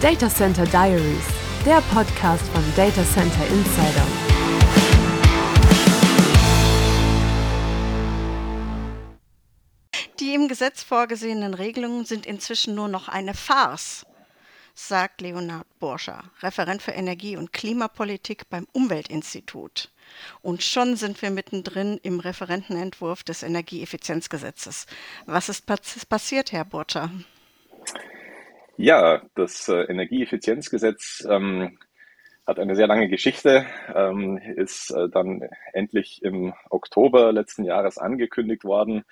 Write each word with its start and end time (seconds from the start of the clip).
Data 0.00 0.30
Center 0.30 0.64
Diaries, 0.64 1.26
der 1.66 1.80
Podcast 1.92 2.46
von 2.50 2.62
Data 2.76 3.02
Center 3.02 3.44
Insider. 3.48 4.06
Die 10.20 10.34
im 10.34 10.46
Gesetz 10.46 10.84
vorgesehenen 10.84 11.52
Regelungen 11.52 12.04
sind 12.04 12.26
inzwischen 12.26 12.76
nur 12.76 12.86
noch 12.86 13.08
eine 13.08 13.34
Farce, 13.34 14.06
sagt 14.72 15.20
Leonhard 15.20 15.66
Borscher, 15.80 16.22
Referent 16.42 16.80
für 16.80 16.92
Energie- 16.92 17.36
und 17.36 17.52
Klimapolitik 17.52 18.48
beim 18.48 18.68
Umweltinstitut. 18.72 19.90
Und 20.42 20.62
schon 20.62 20.94
sind 20.94 21.20
wir 21.22 21.30
mittendrin 21.30 21.98
im 22.04 22.20
Referentenentwurf 22.20 23.24
des 23.24 23.42
Energieeffizienzgesetzes. 23.42 24.86
Was 25.26 25.48
ist 25.48 25.66
passiert, 26.08 26.52
Herr 26.52 26.64
Borscher? 26.64 27.10
Ja, 28.80 29.22
das 29.34 29.68
äh, 29.68 29.82
Energieeffizienzgesetz 29.90 31.26
ähm, 31.28 31.78
hat 32.46 32.60
eine 32.60 32.76
sehr 32.76 32.86
lange 32.86 33.08
Geschichte, 33.08 33.66
ähm, 33.92 34.38
ist 34.38 34.92
äh, 34.92 35.08
dann 35.08 35.48
endlich 35.72 36.22
im 36.22 36.54
Oktober 36.70 37.32
letzten 37.32 37.64
Jahres 37.64 37.98
angekündigt 37.98 38.62
worden, 38.62 39.02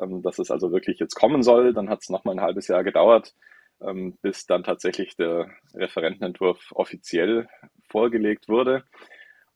ähm, 0.00 0.22
dass 0.22 0.38
es 0.38 0.52
also 0.52 0.70
wirklich 0.70 1.00
jetzt 1.00 1.16
kommen 1.16 1.42
soll. 1.42 1.74
Dann 1.74 1.90
hat 1.90 2.02
es 2.02 2.10
nochmal 2.10 2.36
ein 2.36 2.42
halbes 2.42 2.68
Jahr 2.68 2.84
gedauert, 2.84 3.34
ähm, 3.80 4.16
bis 4.22 4.46
dann 4.46 4.62
tatsächlich 4.62 5.16
der 5.16 5.50
Referentenentwurf 5.74 6.70
offiziell 6.70 7.48
vorgelegt 7.88 8.48
wurde. 8.48 8.84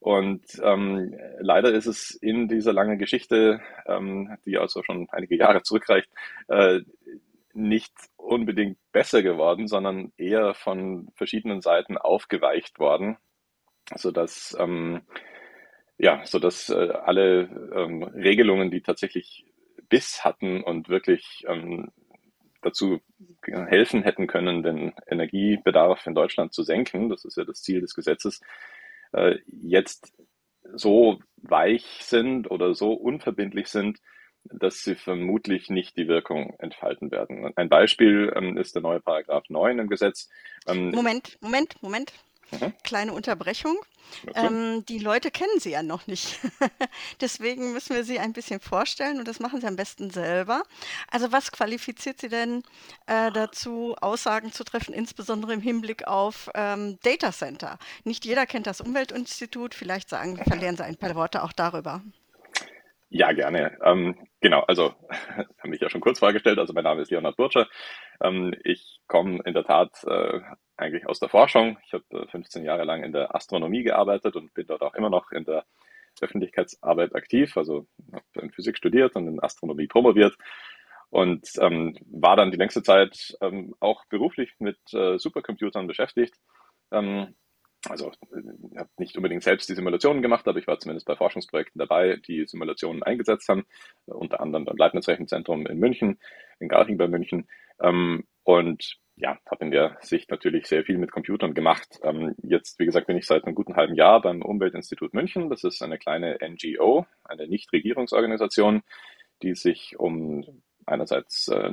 Und 0.00 0.42
ähm, 0.60 1.14
leider 1.38 1.72
ist 1.72 1.86
es 1.86 2.10
in 2.20 2.48
dieser 2.48 2.72
langen 2.72 2.98
Geschichte, 2.98 3.60
ähm, 3.86 4.36
die 4.44 4.58
also 4.58 4.82
schon 4.82 5.06
einige 5.12 5.36
Jahre 5.36 5.62
zurückreicht, 5.62 6.10
äh, 6.48 6.80
nicht 7.54 7.92
unbedingt 8.16 8.78
besser 8.92 9.22
geworden, 9.22 9.68
sondern 9.68 10.12
eher 10.16 10.54
von 10.54 11.10
verschiedenen 11.14 11.60
Seiten 11.60 11.98
aufgeweicht 11.98 12.78
worden, 12.78 13.18
sodass 13.94 14.56
ähm, 14.58 15.02
ja, 15.98 16.24
sodass 16.24 16.68
äh, 16.68 16.88
alle 17.04 17.42
ähm, 17.74 18.02
Regelungen, 18.02 18.70
die 18.70 18.80
tatsächlich 18.80 19.46
Biss 19.88 20.24
hatten 20.24 20.62
und 20.62 20.88
wirklich 20.88 21.44
ähm, 21.46 21.92
dazu 22.60 23.00
helfen 23.42 24.02
hätten 24.02 24.26
können, 24.26 24.62
den 24.62 24.92
Energiebedarf 25.06 26.06
in 26.06 26.14
Deutschland 26.14 26.54
zu 26.54 26.62
senken, 26.62 27.08
das 27.08 27.24
ist 27.24 27.36
ja 27.36 27.44
das 27.44 27.62
Ziel 27.62 27.80
des 27.80 27.94
Gesetzes, 27.94 28.40
äh, 29.12 29.36
jetzt 29.46 30.12
so 30.74 31.20
weich 31.36 31.84
sind 32.00 32.50
oder 32.50 32.74
so 32.74 32.92
unverbindlich 32.92 33.68
sind, 33.68 34.00
dass 34.44 34.82
sie 34.82 34.94
vermutlich 34.94 35.70
nicht 35.70 35.96
die 35.96 36.08
Wirkung 36.08 36.54
entfalten 36.58 37.10
werden. 37.10 37.52
Ein 37.56 37.68
Beispiel 37.68 38.32
ähm, 38.34 38.56
ist 38.56 38.74
der 38.74 38.82
neue 38.82 39.00
Paragraph 39.00 39.44
9 39.48 39.78
im 39.78 39.88
Gesetz. 39.88 40.28
Ähm, 40.66 40.90
Moment, 40.90 41.38
Moment, 41.40 41.82
Moment. 41.82 42.12
Mhm. 42.52 42.74
Kleine 42.82 43.12
Unterbrechung. 43.14 43.78
Ähm, 44.34 44.84
die 44.84 44.98
Leute 44.98 45.30
kennen 45.30 45.58
Sie 45.58 45.70
ja 45.70 45.82
noch 45.82 46.06
nicht. 46.06 46.38
Deswegen 47.20 47.72
müssen 47.72 47.96
wir 47.96 48.04
Sie 48.04 48.18
ein 48.18 48.34
bisschen 48.34 48.60
vorstellen 48.60 49.18
und 49.18 49.26
das 49.26 49.40
machen 49.40 49.60
Sie 49.60 49.66
am 49.66 49.76
besten 49.76 50.10
selber. 50.10 50.64
Also 51.10 51.32
was 51.32 51.50
qualifiziert 51.50 52.20
Sie 52.20 52.28
denn 52.28 52.62
äh, 53.06 53.32
dazu, 53.32 53.96
Aussagen 54.00 54.52
zu 54.52 54.64
treffen, 54.64 54.92
insbesondere 54.92 55.54
im 55.54 55.60
Hinblick 55.60 56.06
auf 56.06 56.50
ähm, 56.54 56.98
Data 57.02 57.32
Center? 57.32 57.78
Nicht 58.04 58.26
jeder 58.26 58.44
kennt 58.44 58.66
das 58.66 58.82
Umweltinstitut. 58.82 59.74
Vielleicht 59.74 60.10
sagen, 60.10 60.36
verlieren 60.36 60.76
Sie 60.76 60.84
ein 60.84 60.96
paar 60.96 61.14
Worte 61.14 61.42
auch 61.42 61.52
darüber. 61.52 62.02
Ja, 63.14 63.32
gerne. 63.32 63.76
Ähm, 63.84 64.16
genau, 64.40 64.60
also 64.60 64.94
habe 65.36 65.68
mich 65.68 65.80
ja 65.82 65.90
schon 65.90 66.00
kurz 66.00 66.18
vorgestellt. 66.18 66.58
Also 66.58 66.72
mein 66.72 66.84
Name 66.84 67.02
ist 67.02 67.10
Leonhard 67.10 67.36
Burtscher. 67.36 67.68
Ähm, 68.22 68.54
ich 68.64 69.00
komme 69.06 69.40
in 69.44 69.52
der 69.52 69.64
Tat 69.64 70.02
äh, 70.04 70.40
eigentlich 70.78 71.06
aus 71.06 71.20
der 71.20 71.28
Forschung. 71.28 71.76
Ich 71.84 71.92
habe 71.92 72.04
äh, 72.10 72.26
15 72.28 72.64
Jahre 72.64 72.84
lang 72.84 73.04
in 73.04 73.12
der 73.12 73.34
Astronomie 73.34 73.82
gearbeitet 73.82 74.34
und 74.34 74.54
bin 74.54 74.66
dort 74.66 74.80
auch 74.80 74.94
immer 74.94 75.10
noch 75.10 75.30
in 75.30 75.44
der 75.44 75.66
Öffentlichkeitsarbeit 76.22 77.14
aktiv. 77.14 77.54
Also 77.58 77.86
habe 78.14 78.24
in 78.40 78.50
Physik 78.50 78.78
studiert 78.78 79.14
und 79.14 79.28
in 79.28 79.42
Astronomie 79.42 79.88
promoviert 79.88 80.34
und 81.10 81.46
ähm, 81.60 81.94
war 82.10 82.36
dann 82.36 82.50
die 82.50 82.56
längste 82.56 82.82
Zeit 82.82 83.36
ähm, 83.42 83.74
auch 83.80 84.06
beruflich 84.06 84.54
mit 84.58 84.78
äh, 84.94 85.18
Supercomputern 85.18 85.86
beschäftigt. 85.86 86.34
Ähm, 86.90 87.34
also 87.88 88.12
ich 88.30 88.78
habe 88.78 88.90
nicht 88.98 89.16
unbedingt 89.16 89.42
selbst 89.42 89.68
die 89.68 89.74
Simulationen 89.74 90.22
gemacht, 90.22 90.46
aber 90.46 90.58
ich 90.58 90.66
war 90.66 90.78
zumindest 90.78 91.06
bei 91.06 91.16
Forschungsprojekten 91.16 91.78
dabei, 91.78 92.16
die 92.16 92.46
Simulationen 92.46 93.02
eingesetzt 93.02 93.48
haben, 93.48 93.64
unter 94.06 94.40
anderem 94.40 94.64
beim 94.64 94.76
Leibniz-Rechenzentrum 94.76 95.66
in 95.66 95.78
München, 95.78 96.18
in 96.60 96.68
Garching 96.68 96.96
bei 96.96 97.08
München. 97.08 97.48
Ähm, 97.80 98.24
und 98.44 98.98
ja, 99.16 99.38
habe 99.50 99.64
in 99.64 99.70
der 99.70 99.98
Sicht 100.00 100.30
natürlich 100.30 100.66
sehr 100.66 100.84
viel 100.84 100.98
mit 100.98 101.12
Computern 101.12 101.54
gemacht. 101.54 101.98
Ähm, 102.02 102.34
jetzt, 102.42 102.78
wie 102.78 102.86
gesagt, 102.86 103.06
bin 103.06 103.16
ich 103.16 103.26
seit 103.26 103.44
einem 103.44 103.54
guten 103.54 103.76
halben 103.76 103.94
Jahr 103.94 104.22
beim 104.22 104.42
Umweltinstitut 104.42 105.12
München. 105.12 105.50
Das 105.50 105.64
ist 105.64 105.82
eine 105.82 105.98
kleine 105.98 106.38
NGO, 106.40 107.06
eine 107.24 107.46
Nichtregierungsorganisation, 107.46 108.82
die 109.42 109.54
sich 109.54 109.98
um 109.98 110.62
einerseits 110.86 111.48
äh, 111.48 111.72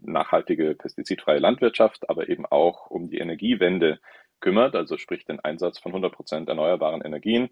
nachhaltige 0.00 0.74
pestizidfreie 0.74 1.38
Landwirtschaft, 1.38 2.08
aber 2.08 2.28
eben 2.28 2.46
auch 2.46 2.90
um 2.90 3.10
die 3.10 3.18
Energiewende 3.18 4.00
kümmert, 4.40 4.74
also 4.74 4.96
sprich 4.96 5.24
den 5.24 5.40
Einsatz 5.40 5.78
von 5.78 5.92
100 5.92 6.12
Prozent 6.12 6.48
erneuerbaren 6.48 7.02
Energien, 7.02 7.50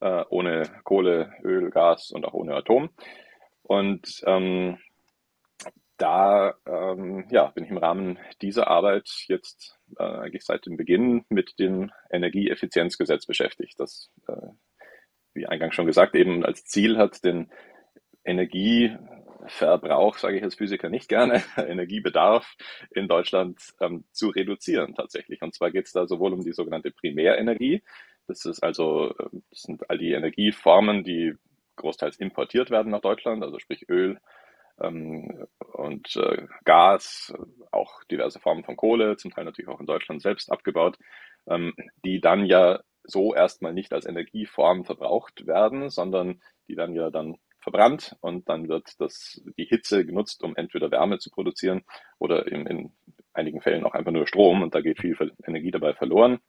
äh, 0.00 0.24
ohne 0.28 0.62
Kohle, 0.84 1.32
Öl, 1.42 1.70
Gas 1.70 2.10
und 2.10 2.24
auch 2.24 2.34
ohne 2.34 2.54
Atom. 2.54 2.90
Und 3.62 4.22
ähm, 4.26 4.78
da 5.96 6.54
ähm, 6.66 7.26
ja, 7.30 7.46
bin 7.46 7.64
ich 7.64 7.70
im 7.70 7.76
Rahmen 7.76 8.18
dieser 8.40 8.66
Arbeit 8.66 9.08
jetzt 9.28 9.78
äh, 9.98 10.02
eigentlich 10.02 10.44
seit 10.44 10.66
dem 10.66 10.76
Beginn 10.76 11.24
mit 11.28 11.58
dem 11.60 11.92
Energieeffizienzgesetz 12.10 13.26
beschäftigt, 13.26 13.78
das, 13.78 14.10
äh, 14.26 14.48
wie 15.34 15.46
eingangs 15.46 15.76
schon 15.76 15.86
gesagt, 15.86 16.16
eben 16.16 16.44
als 16.44 16.64
Ziel 16.64 16.98
hat, 16.98 17.24
den 17.24 17.52
Energie 18.24 18.96
Verbrauch, 19.46 20.18
sage 20.18 20.38
ich 20.38 20.42
als 20.42 20.54
Physiker 20.54 20.88
nicht 20.88 21.08
gerne, 21.08 21.42
Energiebedarf 21.56 22.54
in 22.90 23.08
Deutschland 23.08 23.60
ähm, 23.80 24.04
zu 24.12 24.28
reduzieren 24.28 24.94
tatsächlich. 24.94 25.42
Und 25.42 25.54
zwar 25.54 25.70
geht 25.70 25.86
es 25.86 25.92
da 25.92 26.06
sowohl 26.06 26.32
um 26.32 26.42
die 26.42 26.52
sogenannte 26.52 26.90
Primärenergie, 26.90 27.82
das 28.26 28.44
ist 28.44 28.62
also, 28.62 29.14
ähm, 29.18 29.42
das 29.50 29.62
sind 29.62 29.88
all 29.90 29.98
die 29.98 30.12
Energieformen, 30.12 31.04
die 31.04 31.34
großteils 31.76 32.16
importiert 32.16 32.70
werden 32.70 32.90
nach 32.92 33.00
Deutschland, 33.00 33.42
also 33.42 33.58
sprich 33.58 33.88
Öl 33.88 34.20
ähm, 34.80 35.46
und 35.72 36.16
äh, 36.16 36.46
Gas, 36.64 37.34
auch 37.70 38.04
diverse 38.04 38.40
Formen 38.40 38.64
von 38.64 38.76
Kohle, 38.76 39.16
zum 39.16 39.30
Teil 39.32 39.44
natürlich 39.44 39.68
auch 39.68 39.80
in 39.80 39.86
Deutschland 39.86 40.22
selbst 40.22 40.50
abgebaut, 40.50 40.98
ähm, 41.46 41.74
die 42.04 42.20
dann 42.20 42.46
ja 42.46 42.80
so 43.04 43.34
erstmal 43.34 43.72
nicht 43.72 43.92
als 43.92 44.06
Energieform 44.06 44.84
verbraucht 44.84 45.46
werden, 45.46 45.90
sondern 45.90 46.40
die 46.68 46.76
dann 46.76 46.94
ja 46.94 47.10
dann 47.10 47.36
verbrannt 47.62 48.16
und 48.20 48.48
dann 48.48 48.68
wird 48.68 49.00
das, 49.00 49.40
die 49.56 49.64
Hitze 49.64 50.04
genutzt, 50.04 50.42
um 50.42 50.56
entweder 50.56 50.90
Wärme 50.90 51.18
zu 51.18 51.30
produzieren 51.30 51.82
oder 52.18 52.46
in, 52.50 52.66
in 52.66 52.92
einigen 53.32 53.60
Fällen 53.60 53.84
auch 53.84 53.94
einfach 53.94 54.12
nur 54.12 54.26
Strom 54.26 54.62
und 54.62 54.74
da 54.74 54.80
geht 54.80 55.00
viel 55.00 55.16
Energie 55.46 55.70
dabei 55.70 55.94
verloren. 55.94 56.40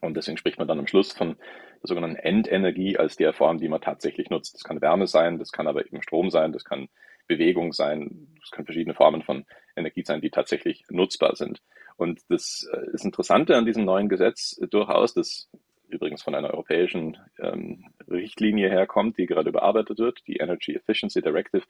Und 0.00 0.16
deswegen 0.16 0.38
spricht 0.38 0.58
man 0.58 0.66
dann 0.66 0.78
am 0.78 0.86
Schluss 0.86 1.12
von 1.12 1.36
der 1.36 1.88
sogenannten 1.88 2.16
Endenergie 2.16 2.96
als 2.96 3.16
der 3.16 3.34
Form, 3.34 3.58
die 3.58 3.68
man 3.68 3.80
tatsächlich 3.80 4.30
nutzt. 4.30 4.54
Das 4.54 4.64
kann 4.64 4.80
Wärme 4.80 5.06
sein, 5.06 5.38
das 5.38 5.52
kann 5.52 5.66
aber 5.66 5.84
eben 5.86 6.02
Strom 6.02 6.30
sein, 6.30 6.52
das 6.52 6.64
kann 6.64 6.88
Bewegung 7.28 7.72
sein, 7.72 8.28
das 8.40 8.50
können 8.50 8.66
verschiedene 8.66 8.94
Formen 8.94 9.22
von 9.22 9.44
Energie 9.76 10.02
sein, 10.04 10.20
die 10.20 10.30
tatsächlich 10.30 10.84
nutzbar 10.90 11.36
sind. 11.36 11.62
Und 11.96 12.20
das 12.28 12.68
äh, 12.72 12.90
ist 12.92 13.04
Interessante 13.04 13.56
an 13.56 13.66
diesem 13.66 13.84
neuen 13.84 14.08
Gesetz 14.08 14.56
durchaus, 14.70 15.14
dass 15.14 15.48
übrigens 15.92 16.22
von 16.22 16.34
einer 16.34 16.50
europäischen 16.50 17.18
ähm, 17.38 17.84
Richtlinie 18.08 18.68
herkommt, 18.68 19.18
die 19.18 19.26
gerade 19.26 19.50
überarbeitet 19.50 19.98
wird, 19.98 20.20
die 20.26 20.36
Energy 20.36 20.74
Efficiency 20.74 21.22
Directive, 21.22 21.64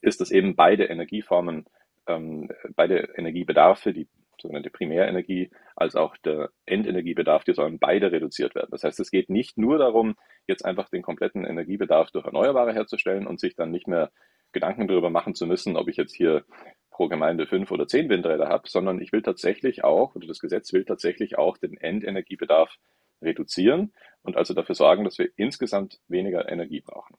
ist, 0.00 0.20
dass 0.20 0.30
eben 0.30 0.56
beide 0.56 0.84
Energieformen, 0.84 1.66
ähm, 2.06 2.50
beide 2.74 3.08
Energiebedarfe, 3.16 3.92
die 3.92 4.08
sogenannte 4.40 4.70
Primärenergie 4.70 5.50
als 5.76 5.94
auch 5.94 6.16
der 6.18 6.50
Endenergiebedarf, 6.66 7.44
die 7.44 7.54
sollen 7.54 7.78
beide 7.78 8.12
reduziert 8.12 8.54
werden. 8.54 8.68
Das 8.70 8.84
heißt, 8.84 8.98
es 9.00 9.10
geht 9.10 9.30
nicht 9.30 9.56
nur 9.56 9.78
darum, 9.78 10.16
jetzt 10.46 10.64
einfach 10.64 10.88
den 10.88 11.02
kompletten 11.02 11.44
Energiebedarf 11.44 12.10
durch 12.10 12.26
Erneuerbare 12.26 12.74
herzustellen 12.74 13.26
und 13.26 13.40
sich 13.40 13.54
dann 13.54 13.70
nicht 13.70 13.86
mehr 13.86 14.10
Gedanken 14.50 14.88
darüber 14.88 15.10
machen 15.10 15.34
zu 15.34 15.46
müssen, 15.46 15.76
ob 15.76 15.88
ich 15.88 15.96
jetzt 15.96 16.14
hier 16.14 16.44
pro 16.90 17.08
Gemeinde 17.08 17.46
fünf 17.46 17.70
oder 17.70 17.86
zehn 17.86 18.08
Windräder 18.10 18.48
habe, 18.48 18.68
sondern 18.68 19.00
ich 19.00 19.12
will 19.12 19.22
tatsächlich 19.22 19.82
auch, 19.82 20.14
oder 20.14 20.26
das 20.26 20.40
Gesetz 20.40 20.72
will 20.72 20.84
tatsächlich 20.84 21.38
auch 21.38 21.56
den 21.56 21.76
Endenergiebedarf 21.76 22.76
reduzieren 23.22 23.92
und 24.22 24.36
also 24.36 24.54
dafür 24.54 24.74
sorgen, 24.74 25.04
dass 25.04 25.18
wir 25.18 25.30
insgesamt 25.36 26.00
weniger 26.08 26.50
Energie 26.50 26.80
brauchen. 26.80 27.16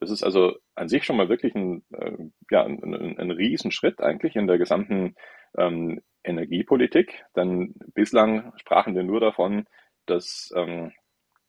Das 0.00 0.10
ist 0.10 0.22
also 0.22 0.56
an 0.74 0.88
sich 0.88 1.04
schon 1.04 1.16
mal 1.16 1.28
wirklich 1.28 1.54
ein, 1.54 1.84
äh, 1.92 2.12
ja, 2.50 2.64
ein, 2.64 3.18
ein, 3.18 3.30
Riesenschritt 3.30 4.00
eigentlich 4.00 4.36
in 4.36 4.46
der 4.46 4.58
gesamten 4.58 5.14
ähm, 5.56 6.02
Energiepolitik, 6.24 7.24
denn 7.36 7.74
bislang 7.94 8.52
sprachen 8.56 8.94
wir 8.94 9.02
nur 9.02 9.20
davon, 9.20 9.66
dass, 10.06 10.52
ähm, 10.56 10.92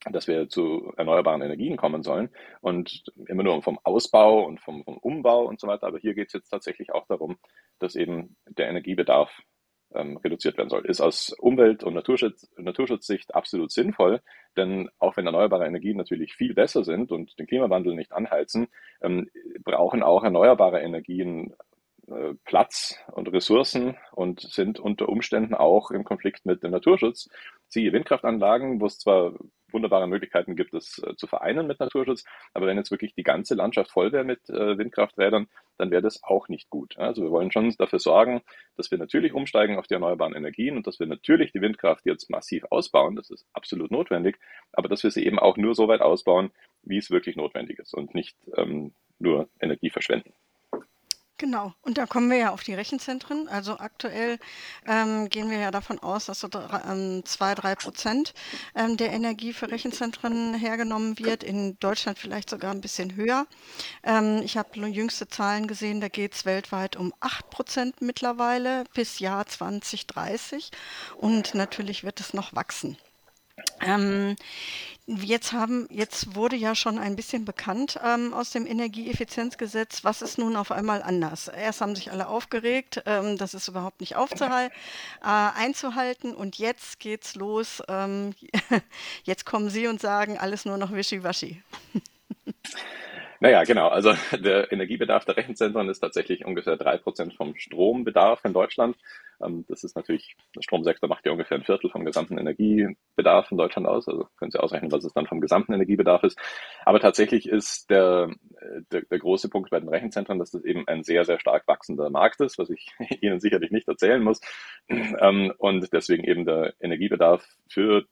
dass 0.10 0.28
wir 0.28 0.48
zu 0.48 0.94
erneuerbaren 0.96 1.42
Energien 1.42 1.76
kommen 1.78 2.04
sollen 2.04 2.30
und 2.62 3.04
immer 3.28 3.44
nur 3.44 3.62
vom 3.64 3.80
Ausbau 3.84 4.46
und 4.46 4.62
vom, 4.62 4.84
vom 4.84 4.98
Umbau 4.98 5.46
und 5.46 5.60
so 5.60 5.68
weiter. 5.68 5.88
Aber 5.88 6.00
hier 6.00 6.14
geht 6.14 6.28
es 6.28 6.34
jetzt 6.34 6.50
tatsächlich 6.50 6.94
auch 6.94 7.08
darum, 7.08 7.38
dass 7.80 7.96
eben 7.96 8.38
der 8.46 8.70
Energiebedarf 8.70 9.42
ähm, 9.96 10.18
reduziert 10.18 10.58
werden 10.58 10.70
soll. 10.70 10.86
Ist 10.86 11.02
aus 11.02 11.34
Umwelt- 11.40 11.84
und 11.84 11.94
Naturschutz, 11.94 12.50
Naturschutzsicht 12.58 13.34
absolut 13.34 13.72
sinnvoll, 13.72 14.22
denn 14.58 14.90
auch 15.00 15.18
wenn 15.18 15.26
erneuerbare 15.26 15.66
Energien 15.66 15.98
natürlich 15.98 16.36
viel 16.36 16.54
besser 16.54 16.84
sind 16.84 17.12
und 17.12 17.38
den 17.40 17.48
Klimawandel 17.48 17.96
nicht 17.96 18.12
anheizen, 18.12 18.68
ähm, 19.02 19.30
brauchen 19.64 20.04
auch 20.04 20.24
erneuerbare 20.24 20.82
Energien 20.82 21.56
äh, 22.08 22.36
Platz 22.44 23.00
und 23.14 23.32
Ressourcen 23.32 23.98
und 24.12 24.42
sind 24.42 24.80
unter 24.80 25.10
Umständen 25.10 25.56
auch 25.56 25.90
im 25.90 26.04
Konflikt 26.04 26.46
mit 26.46 26.62
dem 26.62 26.72
Naturschutz. 26.72 27.30
Siehe 27.68 27.94
Windkraftanlagen, 27.94 28.80
wo 28.80 28.86
es 28.86 29.00
zwar 29.00 29.34
wunderbare 29.76 30.08
Möglichkeiten 30.08 30.56
gibt, 30.56 30.74
es 30.74 30.98
äh, 31.06 31.16
zu 31.16 31.28
vereinen 31.28 31.68
mit 31.68 31.80
Naturschutz. 31.80 32.24
Aber 32.54 32.66
wenn 32.66 32.78
jetzt 32.78 32.90
wirklich 32.90 33.14
die 33.14 33.24
ganze 33.24 33.54
Landschaft 33.54 33.92
voll 33.92 34.12
wäre 34.12 34.24
mit 34.24 34.50
äh, 34.50 34.78
Windkrafträdern, 34.78 35.48
dann 35.78 35.92
wäre 35.92 36.02
das 36.02 36.24
auch 36.24 36.48
nicht 36.48 36.70
gut. 36.72 36.98
Also 36.98 37.22
wir 37.22 37.30
wollen 37.30 37.52
schon 37.52 37.70
dafür 37.78 38.00
sorgen, 38.00 38.42
dass 38.78 38.90
wir 38.90 38.98
natürlich 38.98 39.34
umsteigen 39.34 39.78
auf 39.78 39.86
die 39.86 39.94
erneuerbaren 39.94 40.34
Energien 40.34 40.78
und 40.78 40.88
dass 40.88 41.00
wir 41.00 41.06
natürlich 41.06 41.52
die 41.52 41.62
Windkraft 41.62 42.06
jetzt 42.06 42.30
massiv 42.32 42.64
ausbauen. 42.72 43.16
Das 43.16 43.30
ist 43.30 43.46
absolut 43.54 43.92
notwendig. 43.92 44.40
Aber 44.72 44.90
dass 44.90 45.04
wir 45.04 45.12
sie 45.12 45.26
eben 45.26 45.38
auch 45.38 45.58
nur 45.58 45.76
so 45.76 45.88
weit 45.88 46.02
ausbauen, 46.02 46.52
wie 46.82 46.98
es 46.98 47.12
wirklich 47.12 47.36
notwendig 47.36 47.80
ist 47.80 47.94
und 47.94 48.16
nicht 48.16 48.36
ähm, 48.56 48.94
nur 49.20 49.50
Energie 49.60 49.90
verschwenden. 49.90 50.34
Genau. 51.38 51.74
Und 51.82 51.98
da 51.98 52.06
kommen 52.06 52.30
wir 52.30 52.38
ja 52.38 52.52
auf 52.52 52.64
die 52.64 52.74
Rechenzentren. 52.74 53.50
Also 53.50 53.78
aktuell 53.78 54.40
ähm, 54.86 55.28
gehen 55.28 55.50
wir 55.50 55.58
ja 55.58 55.70
davon 55.70 56.00
aus, 56.00 56.28
dass 56.28 56.40
so 56.40 56.48
ähm, 56.90 57.26
zwei, 57.26 57.54
drei 57.56 57.76
Prozent 57.76 58.34
ähm, 58.74 58.96
der 58.96 59.12
Energie 59.12 59.52
für 59.52 59.70
Rechenzentren 59.70 60.54
hergenommen 60.54 61.20
wird. 61.20 61.44
In 61.44 61.78
Deutschland 61.80 62.20
vielleicht 62.20 62.50
sogar 62.50 62.72
ein 62.72 62.80
bisschen 62.80 63.18
höher. 63.18 63.48
Ähm, 64.04 64.44
ich 64.44 64.56
habe 64.56 64.80
jüngste 64.88 65.28
Zahlen 65.28 65.68
gesehen, 65.68 66.00
da 66.00 66.08
geht 66.08 66.36
es 66.36 66.46
weltweit 66.46 66.96
um 66.96 67.14
acht 67.20 67.50
Prozent 67.50 68.02
mittlerweile 68.02 68.86
bis 68.94 69.20
Jahr 69.20 69.46
2030. 69.46 70.72
Und 71.18 71.54
natürlich 71.54 72.06
wird 72.06 72.22
es 72.22 72.34
noch 72.34 72.56
wachsen. 72.56 72.98
Ähm, 73.82 74.36
jetzt 75.08 75.54
haben, 75.54 75.88
jetzt 75.92 76.36
wurde 76.36 76.56
ja 76.56 76.76
schon 76.76 76.98
ein 76.98 77.16
bisschen 77.16 77.46
bekannt 77.46 78.00
ähm, 78.04 78.34
aus 78.34 78.50
dem 78.50 78.66
Energieeffizienzgesetz, 78.66 80.04
was 80.04 80.22
ist 80.22 80.38
nun 80.38 80.56
auf 80.56 80.72
einmal 80.72 81.04
anders. 81.04 81.48
Erst 81.48 81.82
haben 81.82 81.96
sich 81.96 82.12
alle 82.12 82.28
aufgeregt, 82.28 83.04
ähm, 83.06 83.38
das 83.38 83.54
ist 83.54 83.68
überhaupt 83.68 84.02
nicht 84.02 84.16
aufzuhalten, 84.16 84.76
äh, 85.22 85.28
einzuhalten 85.28 86.34
und 86.34 86.58
jetzt 86.58 87.00
geht's 87.00 87.36
los. 87.36 87.82
Ähm, 87.88 88.34
jetzt 89.24 89.46
kommen 89.46 89.70
Sie 89.70 89.88
und 89.88 90.02
sagen, 90.02 90.38
alles 90.38 90.66
nur 90.66 90.78
noch 90.78 90.92
wischiwaschi. 90.92 91.62
Naja, 93.40 93.64
genau. 93.64 93.88
Also 93.90 94.14
der 94.40 94.72
Energiebedarf 94.72 95.26
der 95.26 95.38
Rechenzentren 95.38 95.90
ist 95.90 96.00
tatsächlich 96.00 96.46
ungefähr 96.46 96.78
drei 96.78 96.98
Prozent 96.98 97.34
vom 97.34 97.56
Strombedarf 97.56 98.44
in 98.46 98.54
Deutschland. 98.54 98.98
Ähm, 99.44 99.66
das 99.68 99.84
ist 99.84 99.96
natürlich, 99.96 100.36
der 100.56 100.62
Stromsektor 100.62 101.10
macht 101.10 101.26
ja 101.26 101.32
ungefähr 101.32 101.58
ein 101.58 101.64
Viertel 101.64 101.90
vom 101.90 102.06
gesamten 102.06 102.38
Energiebedarf 102.38 103.52
in 103.52 103.58
Deutschland 103.58 103.88
aus. 103.88 104.08
Also 104.08 104.28
können 104.38 104.52
Sie 104.52 104.60
ausrechnen, 104.60 104.92
was 104.92 105.04
es 105.04 105.14
dann 105.14 105.28
vom 105.28 105.42
gesamten 105.42 105.74
Energiebedarf 105.74 106.24
ist. 106.24 106.40
Aber 106.86 107.00
tatsächlich 107.00 107.48
ist 107.50 107.90
der, 107.90 108.30
der, 108.92 109.02
der 109.02 109.20
große 109.20 109.50
Punkt 109.50 109.70
bei 109.70 109.80
den 109.80 109.90
Rechenzentren, 109.90 110.40
dass 110.40 110.52
das 110.52 110.64
eben 110.64 110.88
ein 110.88 111.04
sehr, 111.04 111.26
sehr 111.26 111.40
stark 111.40 111.68
wachsender 111.68 112.10
Markt 112.10 112.40
ist, 112.42 112.58
was 112.58 112.70
ich 112.70 112.94
Ihnen 113.22 113.40
sicherlich 113.40 113.72
nicht 113.72 113.88
erzählen 113.88 114.24
muss. 114.24 114.40
Ähm, 114.88 115.54
und 115.58 115.92
deswegen 115.92 116.24
eben 116.24 116.46
der 116.46 116.74
Energiebedarf 116.80 117.46
für 117.70 118.06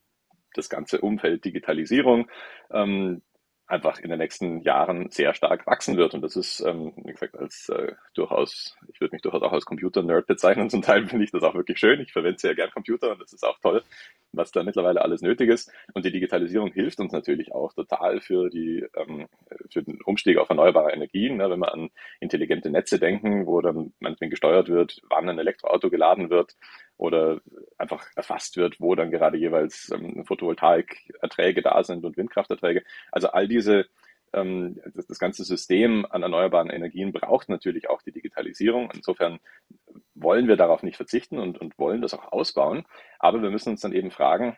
das 0.56 0.70
ganze 0.70 1.02
Umfeld 1.02 1.46
Digitalisierung 1.46 2.30
ähm, 2.72 3.24
einfach 3.68 4.00
in 4.00 4.10
den 4.10 4.20
nächsten 4.20 4.62
Jahren 4.62 5.10
sehr 5.10 5.34
stark 5.34 5.66
wachsen 5.66 5.96
wird. 5.98 6.14
Und 6.14 6.22
das 6.22 6.36
ist, 6.36 6.60
ähm, 6.62 6.94
wie 6.98 7.12
gesagt, 7.12 7.38
als 7.38 7.70
äh, 7.70 7.94
durchaus, 8.14 8.78
ich 8.92 9.00
würde 9.00 9.16
mich 9.16 9.22
durchaus 9.22 9.42
auch 9.42 9.54
als 9.54 9.66
Computer-Nerd 9.66 10.28
bezeichnen. 10.28 10.70
Zum 10.70 10.82
Teil 10.82 11.08
finde 11.08 11.24
ich 11.24 11.32
das 11.32 11.44
auch 11.44 11.56
wirklich 11.56 11.80
schön. 11.80 12.02
Ich 12.02 12.12
verwende 12.12 12.40
sehr 12.40 12.56
gern 12.56 12.72
Computer 12.72 13.12
und 13.12 13.22
das 13.22 13.32
ist 13.32 13.44
auch 13.44 13.58
toll, 13.60 13.82
was 14.34 14.52
da 14.52 14.64
mittlerweile 14.64 15.02
alles 15.02 15.22
nötig 15.22 15.50
ist. 15.50 15.72
Und 15.94 16.06
die 16.06 16.12
Digitalisierung 16.12 16.72
hilft 16.74 17.00
uns 17.00 17.14
natürlich 17.14 17.54
auch 17.54 17.74
total 17.74 18.20
für 18.20 18.50
die 18.50 18.86
ähm, 18.96 19.28
für 19.70 19.82
den 19.82 20.02
Umstieg 20.04 20.38
auf 20.38 20.50
erneuerbare 20.50 20.92
Energien. 20.92 21.38
Ne? 21.38 21.50
Wenn 21.50 21.60
wir 21.60 21.74
an 21.74 21.90
intelligente 22.20 22.70
Netze 22.70 23.00
denken, 23.00 23.46
wo 23.46 23.62
dann 23.62 23.94
manchmal 24.00 24.30
gesteuert 24.30 24.68
wird, 24.70 25.02
wann 25.10 25.30
ein 25.30 25.40
Elektroauto 25.40 25.90
geladen 25.90 26.30
wird 26.30 26.56
oder 27.04 27.42
einfach 27.78 28.06
erfasst 28.16 28.56
wird, 28.56 28.80
wo 28.80 28.96
dann 28.96 29.12
gerade 29.12 29.38
jeweils 29.38 29.92
ähm, 29.94 30.24
Photovoltaikerträge 30.26 31.62
da 31.62 31.84
sind 31.84 32.06
und 32.06 32.16
Windkrafterträge. 32.16 32.84
Also 33.12 33.28
all 33.28 33.48
diese 33.48 33.88
ähm, 34.32 34.80
das, 34.94 35.06
das 35.08 35.20
ganze 35.20 35.44
System 35.44 36.06
an 36.10 36.24
erneuerbaren 36.24 36.70
Energien 36.70 37.12
braucht 37.12 37.50
natürlich 37.50 37.90
auch 37.90 38.02
die 38.02 38.14
Digitalisierung. 38.14 38.90
Insofern 38.94 39.40
wollen 40.16 40.48
wir 40.48 40.56
darauf 40.56 40.82
nicht 40.82 40.96
verzichten 40.96 41.40
und, 41.40 41.60
und 41.60 41.78
wollen 41.78 42.02
das 42.02 42.14
auch 42.14 42.32
ausbauen. 42.32 42.86
Aber 43.20 43.42
wir 43.42 43.52
müssen 43.52 43.72
uns 43.72 43.82
dann 43.82 43.94
eben 43.94 44.10
fragen, 44.10 44.58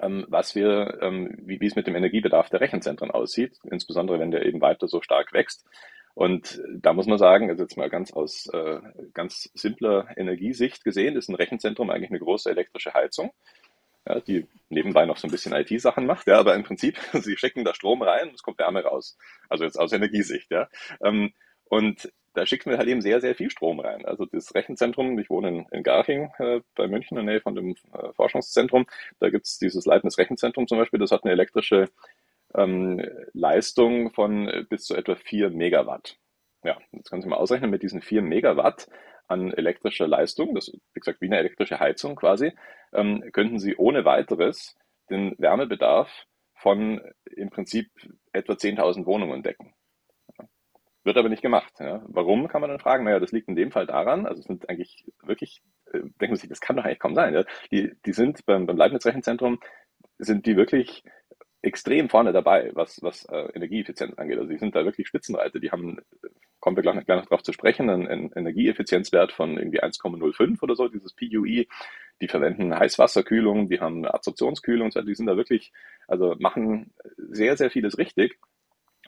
ähm, 0.00 0.26
was 0.28 0.56
wir, 0.56 0.98
ähm, 1.00 1.36
wie, 1.42 1.60
wie 1.60 1.66
es 1.66 1.76
mit 1.76 1.86
dem 1.86 1.94
Energiebedarf 1.96 2.50
der 2.50 2.60
Rechenzentren 2.60 3.12
aussieht, 3.12 3.58
insbesondere 3.70 4.18
wenn 4.18 4.32
der 4.32 4.44
eben 4.44 4.60
weiter 4.60 4.88
so 4.88 5.00
stark 5.00 5.32
wächst. 5.32 5.66
Und 6.14 6.60
da 6.74 6.92
muss 6.92 7.06
man 7.06 7.18
sagen, 7.18 7.50
also 7.50 7.62
jetzt 7.62 7.76
mal 7.76 7.88
ganz 7.88 8.12
aus 8.12 8.46
äh, 8.52 8.80
ganz 9.14 9.50
simpler 9.54 10.08
Energiesicht 10.16 10.84
gesehen, 10.84 11.16
ist 11.16 11.28
ein 11.28 11.34
Rechenzentrum 11.34 11.90
eigentlich 11.90 12.10
eine 12.10 12.18
große 12.18 12.50
elektrische 12.50 12.94
Heizung, 12.94 13.32
ja, 14.06 14.20
die 14.20 14.46
nebenbei 14.68 15.06
noch 15.06 15.16
so 15.16 15.28
ein 15.28 15.30
bisschen 15.30 15.52
IT-Sachen 15.52 16.06
macht, 16.06 16.26
ja, 16.26 16.38
aber 16.38 16.54
im 16.54 16.64
Prinzip, 16.64 16.98
sie 17.12 17.36
schicken 17.36 17.64
da 17.64 17.74
Strom 17.74 18.02
rein 18.02 18.28
und 18.28 18.34
es 18.34 18.42
kommt 18.42 18.58
Wärme 18.58 18.82
raus. 18.82 19.16
Also 19.48 19.64
jetzt 19.64 19.78
aus 19.78 19.92
Energiesicht, 19.92 20.50
ja. 20.50 20.68
Ähm, 21.02 21.32
und 21.64 22.12
da 22.34 22.46
schicken 22.46 22.70
wir 22.70 22.78
halt 22.78 22.88
eben 22.88 23.00
sehr, 23.00 23.20
sehr 23.20 23.34
viel 23.34 23.50
Strom 23.50 23.80
rein. 23.80 24.04
Also 24.04 24.24
das 24.24 24.54
Rechenzentrum, 24.54 25.18
ich 25.18 25.30
wohne 25.30 25.48
in, 25.48 25.66
in 25.72 25.82
Garching 25.82 26.30
äh, 26.38 26.60
bei 26.76 26.86
München 26.86 27.18
in 27.18 27.26
der 27.26 27.34
Nähe 27.34 27.40
von 27.40 27.54
dem 27.54 27.74
äh, 27.92 28.12
Forschungszentrum, 28.12 28.86
da 29.18 29.30
gibt's 29.30 29.58
dieses 29.58 29.84
Leibniz 29.84 30.16
Rechenzentrum 30.16 30.66
zum 30.68 30.78
Beispiel, 30.78 31.00
das 31.00 31.10
hat 31.10 31.24
eine 31.24 31.32
elektrische 31.32 31.88
ähm, 32.54 33.04
Leistung 33.32 34.12
von 34.12 34.66
bis 34.68 34.84
zu 34.84 34.94
etwa 34.94 35.14
4 35.14 35.50
Megawatt. 35.50 36.16
Ja, 36.62 36.78
jetzt 36.92 37.10
können 37.10 37.22
Sie 37.22 37.28
mal 37.28 37.36
ausrechnen, 37.36 37.70
mit 37.70 37.82
diesen 37.82 38.02
4 38.02 38.22
Megawatt 38.22 38.88
an 39.28 39.52
elektrischer 39.52 40.08
Leistung, 40.08 40.54
das 40.54 40.72
wie 40.92 41.00
gesagt 41.00 41.20
wie 41.20 41.26
eine 41.26 41.38
elektrische 41.38 41.78
Heizung 41.78 42.16
quasi, 42.16 42.52
ähm, 42.92 43.24
könnten 43.32 43.58
Sie 43.58 43.76
ohne 43.76 44.04
weiteres 44.04 44.76
den 45.08 45.34
Wärmebedarf 45.38 46.10
von 46.54 47.00
im 47.24 47.50
Prinzip 47.50 47.90
etwa 48.32 48.54
10.000 48.54 49.06
Wohnungen 49.06 49.42
decken. 49.42 49.74
Wird 51.02 51.16
aber 51.16 51.30
nicht 51.30 51.42
gemacht. 51.42 51.72
Ja. 51.80 52.02
Warum, 52.08 52.48
kann 52.48 52.60
man 52.60 52.68
dann 52.68 52.78
fragen? 52.78 53.04
Naja, 53.04 53.20
das 53.20 53.32
liegt 53.32 53.48
in 53.48 53.56
dem 53.56 53.72
Fall 53.72 53.86
daran, 53.86 54.26
also 54.26 54.40
es 54.40 54.46
sind 54.46 54.68
eigentlich 54.68 55.06
wirklich, 55.22 55.62
äh, 55.92 56.00
denken 56.20 56.36
Sie 56.36 56.42
sich, 56.42 56.50
das 56.50 56.60
kann 56.60 56.76
doch 56.76 56.84
eigentlich 56.84 56.98
kaum 56.98 57.14
sein. 57.14 57.32
Ja. 57.32 57.44
Die, 57.72 57.92
die 58.04 58.12
sind 58.12 58.44
beim, 58.44 58.66
beim 58.66 58.76
Leibniz-Rechenzentrum, 58.76 59.60
sind 60.18 60.44
die 60.44 60.56
wirklich 60.56 61.02
extrem 61.62 62.08
vorne 62.08 62.32
dabei, 62.32 62.70
was, 62.74 63.02
was 63.02 63.24
äh, 63.26 63.48
Energieeffizienz 63.54 64.18
angeht. 64.18 64.38
Also 64.38 64.50
die 64.50 64.58
sind 64.58 64.74
da 64.74 64.84
wirklich 64.84 65.08
Spitzenreiter. 65.08 65.60
Die 65.60 65.70
haben, 65.70 65.98
kommen 66.58 66.76
wir 66.76 66.82
gleich 66.82 66.94
noch, 66.94 67.06
noch 67.06 67.26
drauf 67.26 67.42
zu 67.42 67.52
sprechen, 67.52 67.90
einen, 67.90 68.08
einen 68.08 68.32
Energieeffizienzwert 68.32 69.32
von 69.32 69.58
irgendwie 69.58 69.82
1,05 69.82 70.62
oder 70.62 70.74
so, 70.74 70.88
dieses 70.88 71.14
PUE. 71.14 71.66
Die 72.22 72.28
verwenden 72.28 72.78
Heißwasserkühlung, 72.78 73.68
die 73.68 73.80
haben 73.80 74.04
Absorptionskühlung, 74.04 74.90
die 74.90 75.14
sind 75.14 75.26
da 75.26 75.36
wirklich, 75.36 75.72
also 76.06 76.34
machen 76.38 76.92
sehr, 77.16 77.56
sehr 77.56 77.70
vieles 77.70 77.98
richtig 77.98 78.38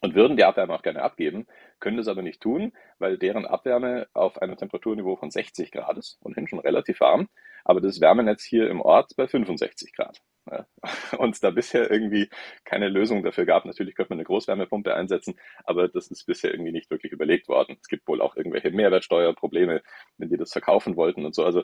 und 0.03 0.15
würden 0.15 0.37
die 0.37 0.45
Abwärme 0.45 0.75
auch 0.75 0.83
gerne 0.83 1.03
abgeben, 1.03 1.47
können 1.79 1.97
das 1.97 2.09
aber 2.09 2.23
nicht 2.23 2.41
tun, 2.41 2.73
weil 2.99 3.19
deren 3.19 3.47
Abwärme 3.47 4.09
auf 4.15 4.41
einem 4.41 4.57
Temperaturniveau 4.57 5.17
von 5.17 5.31
60 5.31 5.71
Grad 5.71 5.97
ist, 5.97 6.19
ohnehin 6.23 6.49
schon 6.49 6.59
relativ 6.59 7.01
warm, 7.01 7.29
aber 7.65 7.81
das 7.81 8.01
Wärmenetz 8.01 8.43
hier 8.43 8.69
im 8.69 8.81
Ort 8.81 9.13
bei 9.17 9.29
65 9.29 9.95
Grad. 9.95 10.23
Und 11.19 11.43
da 11.43 11.51
bisher 11.51 11.91
irgendwie 11.91 12.29
keine 12.65 12.89
Lösung 12.89 13.23
dafür 13.23 13.47
gab. 13.47 13.65
Natürlich 13.65 13.95
könnte 13.95 14.11
man 14.11 14.19
eine 14.19 14.25
Großwärmepumpe 14.25 14.95
einsetzen, 14.95 15.35
aber 15.65 15.89
das 15.89 16.09
ist 16.09 16.25
bisher 16.27 16.53
irgendwie 16.53 16.73
nicht 16.73 16.91
wirklich 16.91 17.13
überlegt 17.13 17.49
worden. 17.49 17.77
Es 17.81 17.89
gibt 17.89 18.07
wohl 18.09 18.21
auch 18.21 18.37
irgendwelche 18.37 18.71
Mehrwertsteuerprobleme, 18.71 19.83
wenn 20.19 20.29
die 20.29 20.37
das 20.37 20.53
verkaufen 20.53 20.97
wollten 20.97 21.25
und 21.25 21.35
so. 21.35 21.45
Also 21.45 21.63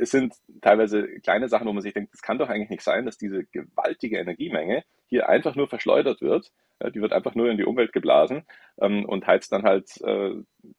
es 0.00 0.10
sind 0.10 0.34
teilweise 0.60 1.06
kleine 1.20 1.48
Sachen, 1.48 1.66
wo 1.66 1.72
man 1.72 1.82
sich 1.82 1.94
denkt, 1.94 2.12
das 2.12 2.22
kann 2.22 2.38
doch 2.38 2.48
eigentlich 2.48 2.70
nicht 2.70 2.82
sein, 2.82 3.06
dass 3.06 3.16
diese 3.16 3.44
gewaltige 3.46 4.18
Energiemenge 4.18 4.84
hier 5.06 5.28
einfach 5.28 5.54
nur 5.54 5.68
verschleudert 5.68 6.20
wird. 6.20 6.52
Die 6.94 7.00
wird 7.00 7.12
einfach 7.12 7.34
nur 7.34 7.50
in 7.50 7.56
die 7.56 7.64
Umwelt 7.64 7.92
geblasen 7.92 8.44
ähm, 8.80 9.04
und 9.04 9.26
heizt 9.26 9.50
dann 9.50 9.64
halt 9.64 9.88
äh, 10.02 10.34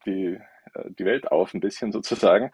die, 0.06 0.40
äh, 0.74 0.92
die 0.98 1.04
Welt 1.04 1.30
auf 1.30 1.54
ein 1.54 1.60
bisschen 1.60 1.92
sozusagen 1.92 2.52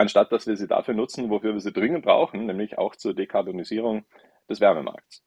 anstatt 0.00 0.32
dass 0.32 0.46
wir 0.46 0.56
sie 0.56 0.66
dafür 0.66 0.94
nutzen, 0.94 1.28
wofür 1.28 1.52
wir 1.52 1.60
sie 1.60 1.72
dringend 1.72 2.04
brauchen, 2.06 2.46
nämlich 2.46 2.78
auch 2.78 2.96
zur 2.96 3.14
Dekarbonisierung 3.14 4.06
des 4.50 4.60
Wärmemarkts. 4.60 5.22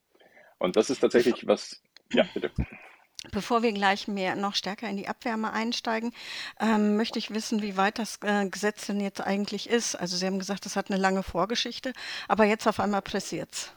Und 0.60 0.76
das 0.76 0.90
ist 0.90 1.00
tatsächlich 1.00 1.48
was, 1.48 1.82
ja, 2.12 2.26
bitte. 2.34 2.52
Bevor 3.32 3.64
wir 3.64 3.72
gleich 3.72 4.08
mehr 4.10 4.36
noch 4.36 4.54
stärker 4.54 4.90
in 4.90 4.98
die 4.98 5.08
Abwärme 5.08 5.54
einsteigen, 5.54 6.12
ähm, 6.60 6.98
möchte 6.98 7.18
ich 7.20 7.34
wissen, 7.34 7.62
wie 7.62 7.78
weit 7.78 7.98
das 7.98 8.20
äh, 8.22 8.48
Gesetz 8.50 8.86
denn 8.88 9.00
jetzt 9.00 9.22
eigentlich 9.22 9.70
ist. 9.70 9.96
Also 9.96 10.18
Sie 10.18 10.26
haben 10.26 10.40
gesagt, 10.40 10.66
das 10.66 10.76
hat 10.76 10.92
eine 10.92 11.00
lange 11.00 11.24
Vorgeschichte, 11.24 11.94
aber 12.28 12.44
jetzt 12.44 12.68
auf 12.68 12.82
einmal 12.82 13.02
pressiert 13.02 13.52
es. 13.54 13.74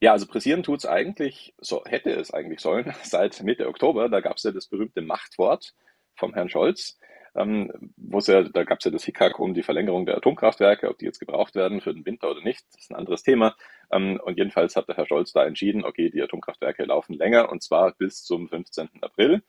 Ja, 0.00 0.12
also 0.12 0.26
pressieren 0.26 0.62
tut 0.62 0.78
es 0.78 0.86
eigentlich, 0.86 1.54
so 1.58 1.84
hätte 1.84 2.10
es 2.12 2.32
eigentlich 2.32 2.60
sollen, 2.60 2.94
seit 3.02 3.42
Mitte 3.42 3.68
Oktober. 3.68 4.08
Da 4.08 4.20
gab 4.20 4.38
es 4.38 4.44
ja 4.44 4.50
das 4.50 4.66
berühmte 4.66 5.02
Machtwort 5.02 5.74
vom 6.14 6.32
Herrn 6.32 6.48
Scholz, 6.48 6.98
ähm, 7.34 7.92
ja, 7.96 8.42
da 8.42 8.64
gab 8.64 8.78
es 8.78 8.84
ja 8.84 8.90
das 8.90 9.04
Hickhack 9.04 9.38
um 9.38 9.54
die 9.54 9.62
Verlängerung 9.62 10.06
der 10.06 10.16
Atomkraftwerke, 10.16 10.88
ob 10.88 10.98
die 10.98 11.04
jetzt 11.04 11.20
gebraucht 11.20 11.54
werden 11.54 11.80
für 11.80 11.94
den 11.94 12.04
Winter 12.06 12.30
oder 12.30 12.42
nicht, 12.42 12.64
das 12.72 12.82
ist 12.82 12.90
ein 12.90 12.96
anderes 12.96 13.22
Thema. 13.22 13.54
Ähm, 13.90 14.20
und 14.22 14.38
jedenfalls 14.38 14.76
hat 14.76 14.88
der 14.88 14.96
Herr 14.96 15.06
Scholz 15.06 15.32
da 15.32 15.44
entschieden, 15.44 15.84
okay, 15.84 16.10
die 16.10 16.22
Atomkraftwerke 16.22 16.84
laufen 16.84 17.14
länger 17.14 17.50
und 17.50 17.62
zwar 17.62 17.92
bis 17.92 18.22
zum 18.22 18.48
15. 18.48 18.88
April, 19.00 19.42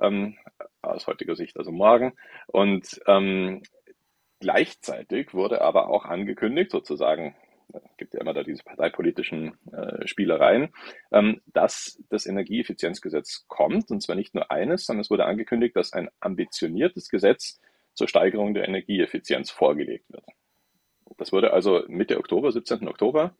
ähm, 0.00 0.36
aus 0.82 1.06
heutiger 1.06 1.36
Sicht 1.36 1.56
also 1.58 1.72
morgen. 1.72 2.12
Und 2.46 3.00
ähm, 3.06 3.62
gleichzeitig 4.40 5.34
wurde 5.34 5.62
aber 5.62 5.88
auch 5.88 6.04
angekündigt, 6.04 6.70
sozusagen 6.70 7.34
gibt 7.96 8.14
ja 8.14 8.20
immer 8.20 8.34
da 8.34 8.42
diese 8.42 8.62
parteipolitischen 8.62 9.54
äh, 9.72 10.06
Spielereien, 10.06 10.72
ähm, 11.10 11.40
dass 11.46 12.02
das 12.08 12.26
Energieeffizienzgesetz 12.26 13.44
kommt. 13.48 13.90
Und 13.90 14.02
zwar 14.02 14.16
nicht 14.16 14.34
nur 14.34 14.50
eines, 14.50 14.86
sondern 14.86 15.02
es 15.02 15.10
wurde 15.10 15.26
angekündigt, 15.26 15.76
dass 15.76 15.92
ein 15.92 16.08
ambitioniertes 16.20 17.08
Gesetz 17.08 17.60
zur 17.94 18.08
Steigerung 18.08 18.54
der 18.54 18.66
Energieeffizienz 18.68 19.50
vorgelegt 19.50 20.10
wird. 20.10 20.24
Das 21.18 21.32
wurde 21.32 21.52
also 21.52 21.84
Mitte 21.88 22.18
Oktober, 22.18 22.52
17. 22.52 22.88
Oktober, 22.88 23.34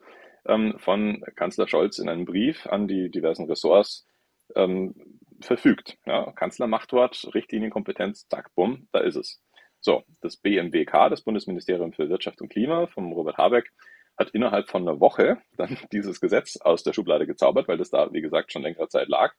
ähm, 0.46 0.74
von 0.78 1.24
Kanzler 1.36 1.68
Scholz 1.68 1.98
in 1.98 2.08
einem 2.08 2.24
Brief 2.24 2.66
an 2.66 2.88
die 2.88 3.10
diversen 3.10 3.46
Ressorts 3.46 4.06
ähm, 4.54 4.94
verfügt. 5.40 5.98
Ja, 6.06 6.32
Kanzlermachtwort, 6.32 7.30
Richtlinienkompetenz, 7.34 8.28
zack, 8.28 8.54
bumm, 8.54 8.88
da 8.92 9.00
ist 9.00 9.16
es. 9.16 9.40
So, 9.80 10.04
das 10.20 10.36
BMWK, 10.36 11.10
das 11.10 11.22
Bundesministerium 11.22 11.92
für 11.92 12.08
Wirtschaft 12.08 12.40
und 12.40 12.48
Klima 12.48 12.86
vom 12.86 13.12
Robert 13.12 13.36
Habeck, 13.36 13.72
hat 14.18 14.30
innerhalb 14.30 14.68
von 14.68 14.82
einer 14.82 15.00
Woche 15.00 15.38
dann 15.56 15.76
dieses 15.92 16.20
Gesetz 16.20 16.56
aus 16.56 16.82
der 16.82 16.92
Schublade 16.92 17.26
gezaubert, 17.26 17.68
weil 17.68 17.78
das 17.78 17.90
da, 17.90 18.12
wie 18.12 18.20
gesagt, 18.20 18.52
schon 18.52 18.62
längere 18.62 18.88
Zeit 18.88 19.08
lag 19.08 19.34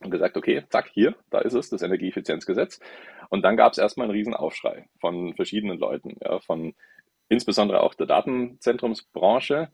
und 0.00 0.10
gesagt, 0.10 0.36
okay, 0.36 0.64
zack, 0.68 0.90
hier, 0.92 1.14
da 1.30 1.40
ist 1.40 1.54
es, 1.54 1.70
das 1.70 1.82
Energieeffizienzgesetz. 1.82 2.80
Und 3.30 3.42
dann 3.42 3.56
gab 3.56 3.72
es 3.72 3.78
erstmal 3.78 4.06
einen 4.06 4.16
Riesenaufschrei 4.16 4.88
von 5.00 5.34
verschiedenen 5.34 5.78
Leuten, 5.78 6.16
ja, 6.22 6.40
von 6.40 6.74
insbesondere 7.28 7.80
auch 7.80 7.94
der 7.94 8.06
Datenzentrumsbranche, 8.06 9.70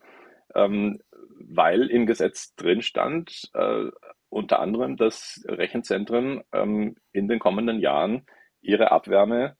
ähm, 0.54 1.00
weil 1.40 1.88
im 1.88 2.06
Gesetz 2.06 2.54
drin 2.54 2.82
stand, 2.82 3.50
äh, 3.54 3.86
unter 4.28 4.60
anderem, 4.60 4.96
dass 4.96 5.42
Rechenzentren 5.46 6.42
ähm, 6.52 6.96
in 7.12 7.28
den 7.28 7.38
kommenden 7.38 7.80
Jahren 7.80 8.26
ihre 8.60 8.92
Abwärme 8.92 9.56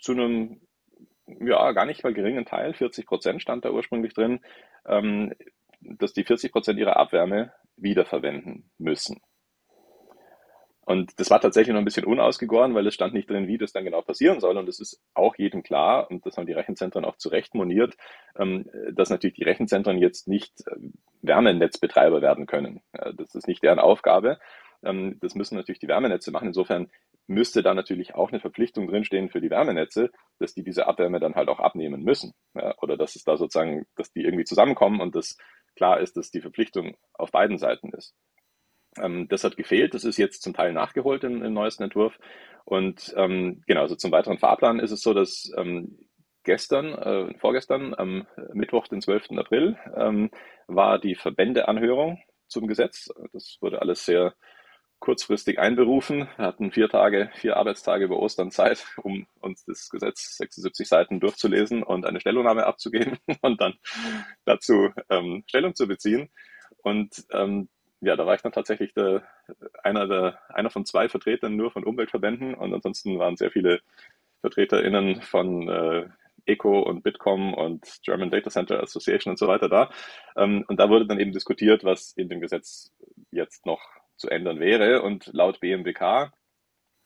zu 0.00 0.12
einem 0.12 0.60
ja, 1.26 1.72
gar 1.72 1.86
nicht 1.86 2.02
mal 2.04 2.14
geringen 2.14 2.44
Teil, 2.44 2.74
40 2.74 3.06
Prozent 3.06 3.42
stand 3.42 3.64
da 3.64 3.70
ursprünglich 3.70 4.14
drin, 4.14 4.40
ähm, 4.86 5.32
dass 5.80 6.12
die 6.12 6.24
40 6.24 6.52
Prozent 6.52 6.78
ihrer 6.78 6.96
Abwärme 6.96 7.52
wiederverwenden 7.76 8.70
müssen. 8.78 9.20
Und 10.84 11.18
das 11.20 11.30
war 11.30 11.40
tatsächlich 11.40 11.72
noch 11.72 11.80
ein 11.80 11.84
bisschen 11.84 12.04
unausgegoren, 12.04 12.74
weil 12.74 12.86
es 12.88 12.94
stand 12.94 13.14
nicht 13.14 13.30
drin, 13.30 13.46
wie 13.46 13.56
das 13.56 13.72
dann 13.72 13.84
genau 13.84 14.02
passieren 14.02 14.40
soll. 14.40 14.56
Und 14.56 14.68
es 14.68 14.80
ist 14.80 15.00
auch 15.14 15.36
jedem 15.36 15.62
klar, 15.62 16.10
und 16.10 16.26
das 16.26 16.36
haben 16.36 16.46
die 16.46 16.52
Rechenzentren 16.52 17.04
auch 17.04 17.16
zu 17.16 17.28
Recht 17.28 17.54
moniert, 17.54 17.96
ähm, 18.36 18.68
dass 18.92 19.08
natürlich 19.08 19.36
die 19.36 19.44
Rechenzentren 19.44 19.98
jetzt 19.98 20.26
nicht 20.26 20.52
äh, 20.66 20.76
Wärmenetzbetreiber 21.22 22.20
werden 22.20 22.46
können. 22.46 22.80
Das 22.92 23.34
ist 23.36 23.46
nicht 23.46 23.62
deren 23.62 23.78
Aufgabe. 23.78 24.40
Ähm, 24.82 25.18
das 25.20 25.36
müssen 25.36 25.56
natürlich 25.56 25.78
die 25.78 25.88
Wärmenetze 25.88 26.32
machen. 26.32 26.48
Insofern 26.48 26.90
müsste 27.26 27.62
da 27.62 27.74
natürlich 27.74 28.14
auch 28.14 28.30
eine 28.30 28.40
Verpflichtung 28.40 28.88
drinstehen 28.88 29.30
für 29.30 29.40
die 29.40 29.50
Wärmenetze, 29.50 30.10
dass 30.38 30.54
die 30.54 30.62
diese 30.62 30.86
Abwärme 30.86 31.20
dann 31.20 31.34
halt 31.34 31.48
auch 31.48 31.60
abnehmen 31.60 32.02
müssen. 32.02 32.32
Ja, 32.54 32.74
oder 32.82 32.96
dass 32.96 33.16
es 33.16 33.24
da 33.24 33.36
sozusagen, 33.36 33.86
dass 33.96 34.12
die 34.12 34.22
irgendwie 34.22 34.44
zusammenkommen 34.44 35.00
und 35.00 35.14
dass 35.14 35.36
klar 35.76 36.00
ist, 36.00 36.16
dass 36.16 36.30
die 36.30 36.40
Verpflichtung 36.40 36.96
auf 37.14 37.30
beiden 37.30 37.58
Seiten 37.58 37.90
ist. 37.92 38.14
Ähm, 38.98 39.28
das 39.28 39.44
hat 39.44 39.56
gefehlt, 39.56 39.94
das 39.94 40.04
ist 40.04 40.18
jetzt 40.18 40.42
zum 40.42 40.54
Teil 40.54 40.72
nachgeholt 40.72 41.24
im, 41.24 41.42
im 41.42 41.52
neuesten 41.52 41.84
Entwurf. 41.84 42.18
Und 42.64 43.12
ähm, 43.16 43.62
genau, 43.66 43.82
also 43.82 43.96
zum 43.96 44.12
weiteren 44.12 44.38
Fahrplan 44.38 44.80
ist 44.80 44.90
es 44.90 45.02
so, 45.02 45.14
dass 45.14 45.50
ähm, 45.56 45.98
gestern, 46.44 46.94
äh, 46.94 47.38
vorgestern, 47.38 47.94
am 47.94 48.26
Mittwoch, 48.52 48.88
den 48.88 49.00
12. 49.00 49.30
April, 49.38 49.78
ähm, 49.96 50.30
war 50.66 50.98
die 50.98 51.14
Verbändeanhörung 51.14 52.22
zum 52.48 52.66
Gesetz. 52.66 53.08
Das 53.32 53.56
wurde 53.60 53.80
alles 53.80 54.04
sehr 54.04 54.34
kurzfristig 55.02 55.58
einberufen. 55.58 56.28
Hatten 56.38 56.70
vier 56.70 56.88
Tage, 56.88 57.28
vier 57.34 57.56
Arbeitstage 57.56 58.04
über 58.04 58.20
Ostern 58.20 58.52
Zeit, 58.52 58.86
um 59.02 59.26
uns 59.40 59.64
das 59.64 59.90
Gesetz 59.90 60.36
76 60.36 60.88
Seiten 60.88 61.18
durchzulesen 61.18 61.82
und 61.82 62.06
eine 62.06 62.20
Stellungnahme 62.20 62.64
abzugeben 62.64 63.18
und 63.42 63.60
dann 63.60 63.74
dazu 64.44 64.90
ähm, 65.10 65.42
Stellung 65.48 65.74
zu 65.74 65.88
beziehen. 65.88 66.30
Und 66.82 67.24
ähm, 67.32 67.68
ja, 68.00 68.14
da 68.14 68.26
war 68.26 68.36
ich 68.36 68.42
dann 68.42 68.52
tatsächlich 68.52 68.94
der, 68.94 69.24
einer, 69.82 70.06
der, 70.06 70.38
einer 70.48 70.70
von 70.70 70.86
zwei 70.86 71.08
Vertretern 71.08 71.56
nur 71.56 71.72
von 71.72 71.84
Umweltverbänden 71.84 72.54
und 72.54 72.72
ansonsten 72.72 73.18
waren 73.18 73.36
sehr 73.36 73.50
viele 73.50 73.80
VertreterInnen 74.40 75.20
von 75.20 75.68
äh, 75.68 76.08
ECO 76.46 76.80
und 76.80 77.02
Bitkom 77.02 77.54
und 77.54 77.84
German 78.04 78.30
Data 78.30 78.50
Center 78.50 78.80
Association 78.80 79.32
und 79.32 79.38
so 79.38 79.48
weiter 79.48 79.68
da. 79.68 79.90
Ähm, 80.36 80.64
und 80.68 80.78
da 80.78 80.88
wurde 80.88 81.06
dann 81.06 81.18
eben 81.18 81.32
diskutiert, 81.32 81.82
was 81.82 82.12
in 82.12 82.28
dem 82.28 82.40
Gesetz 82.40 82.92
jetzt 83.32 83.66
noch 83.66 83.80
zu 84.22 84.30
ändern 84.30 84.60
wäre. 84.60 85.02
Und 85.02 85.26
laut 85.32 85.60
BMWK 85.60 86.32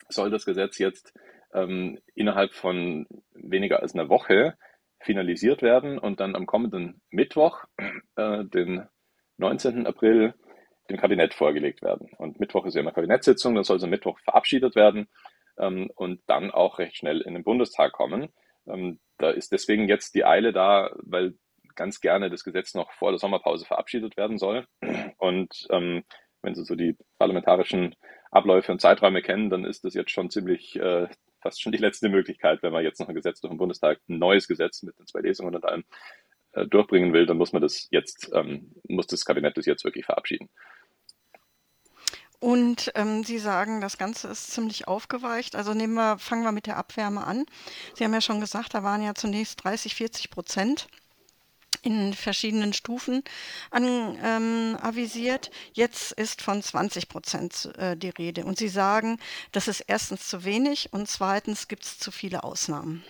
soll 0.07 0.29
das 0.29 0.45
Gesetz 0.45 0.77
jetzt 0.77 1.13
ähm, 1.53 1.99
innerhalb 2.15 2.53
von 2.53 3.07
weniger 3.33 3.81
als 3.81 3.93
einer 3.93 4.07
Woche 4.07 4.57
finalisiert 4.99 5.61
werden 5.61 5.99
und 5.99 6.19
dann 6.19 6.35
am 6.35 6.45
kommenden 6.45 7.01
Mittwoch, 7.09 7.65
äh, 8.15 8.45
den 8.45 8.87
19. 9.37 9.85
April, 9.85 10.33
dem 10.89 10.97
Kabinett 10.97 11.33
vorgelegt 11.33 11.81
werden. 11.81 12.09
Und 12.17 12.39
Mittwoch 12.39 12.65
ist 12.65 12.75
ja 12.75 12.81
immer 12.81 12.93
Kabinettssitzung, 12.93 13.55
dann 13.55 13.63
soll 13.63 13.77
es 13.77 13.83
am 13.83 13.89
Mittwoch 13.89 14.19
verabschiedet 14.19 14.75
werden 14.75 15.07
ähm, 15.57 15.91
und 15.95 16.21
dann 16.27 16.51
auch 16.51 16.79
recht 16.79 16.97
schnell 16.97 17.21
in 17.21 17.33
den 17.33 17.43
Bundestag 17.43 17.91
kommen. 17.91 18.29
Ähm, 18.67 18.99
da 19.17 19.31
ist 19.31 19.51
deswegen 19.51 19.87
jetzt 19.87 20.15
die 20.15 20.25
Eile 20.25 20.53
da, 20.53 20.91
weil 20.97 21.35
ganz 21.75 22.01
gerne 22.01 22.29
das 22.29 22.43
Gesetz 22.43 22.73
noch 22.73 22.91
vor 22.91 23.11
der 23.11 23.19
Sommerpause 23.19 23.65
verabschiedet 23.65 24.17
werden 24.17 24.37
soll. 24.37 24.65
Und 25.17 25.67
ähm, 25.69 26.03
wenn 26.41 26.55
Sie 26.55 26.63
so 26.63 26.75
die 26.75 26.95
parlamentarischen 27.17 27.95
Abläufe 28.31 28.71
und 28.71 28.81
Zeiträume 28.81 29.21
kennen, 29.21 29.49
dann 29.49 29.65
ist 29.65 29.83
das 29.83 29.93
jetzt 29.93 30.11
schon 30.11 30.29
ziemlich 30.29 30.75
äh, 30.77 31.07
fast 31.41 31.61
schon 31.61 31.71
die 31.71 31.77
letzte 31.77 32.09
Möglichkeit, 32.09 32.61
wenn 32.63 32.73
man 32.73 32.83
jetzt 32.83 32.99
noch 32.99 33.07
ein 33.07 33.15
Gesetz 33.15 33.41
durch 33.41 33.51
den 33.51 33.57
Bundestag, 33.57 33.99
ein 34.09 34.19
neues 34.19 34.47
Gesetz 34.47 34.83
mit 34.83 34.97
den 34.97 35.07
zwei 35.07 35.21
Lesungen 35.21 35.55
und 35.55 35.65
allem 35.65 35.83
äh, 36.53 36.65
durchbringen 36.65 37.13
will, 37.13 37.25
dann 37.25 37.37
muss 37.37 37.53
man 37.53 37.61
das 37.61 37.87
jetzt, 37.91 38.29
ähm, 38.33 38.73
muss 38.87 39.07
das 39.07 39.25
Kabinett 39.25 39.57
das 39.57 39.65
jetzt 39.65 39.83
wirklich 39.83 40.05
verabschieden. 40.05 40.49
Und 42.39 42.91
ähm, 42.95 43.23
Sie 43.23 43.39
sagen, 43.39 43.81
das 43.81 43.97
Ganze 43.97 44.27
ist 44.27 44.51
ziemlich 44.51 44.87
aufgeweicht. 44.87 45.55
Also 45.55 45.73
nehmen 45.73 45.95
wir, 45.95 46.19
fangen 46.19 46.43
wir 46.43 46.51
mit 46.51 46.67
der 46.67 46.77
Abwärme 46.77 47.25
an. 47.25 47.45
Sie 47.95 48.03
haben 48.03 48.13
ja 48.13 48.21
schon 48.21 48.39
gesagt, 48.39 48.75
da 48.75 48.83
waren 48.83 49.01
ja 49.01 49.15
zunächst 49.15 49.63
30, 49.63 49.95
40 49.95 50.29
Prozent 50.29 50.87
in 51.83 52.13
verschiedenen 52.13 52.73
Stufen 52.73 53.23
an, 53.71 54.17
ähm, 54.23 54.77
avisiert. 54.81 55.51
Jetzt 55.73 56.11
ist 56.13 56.41
von 56.41 56.61
20 56.61 57.09
Prozent 57.09 57.71
äh, 57.77 57.95
die 57.95 58.09
Rede. 58.09 58.45
Und 58.45 58.57
Sie 58.57 58.67
sagen, 58.67 59.19
das 59.51 59.67
ist 59.67 59.81
erstens 59.81 60.27
zu 60.27 60.43
wenig 60.45 60.89
und 60.91 61.07
zweitens 61.07 61.67
gibt 61.67 61.83
es 61.83 61.99
zu 61.99 62.11
viele 62.11 62.43
Ausnahmen. 62.43 63.03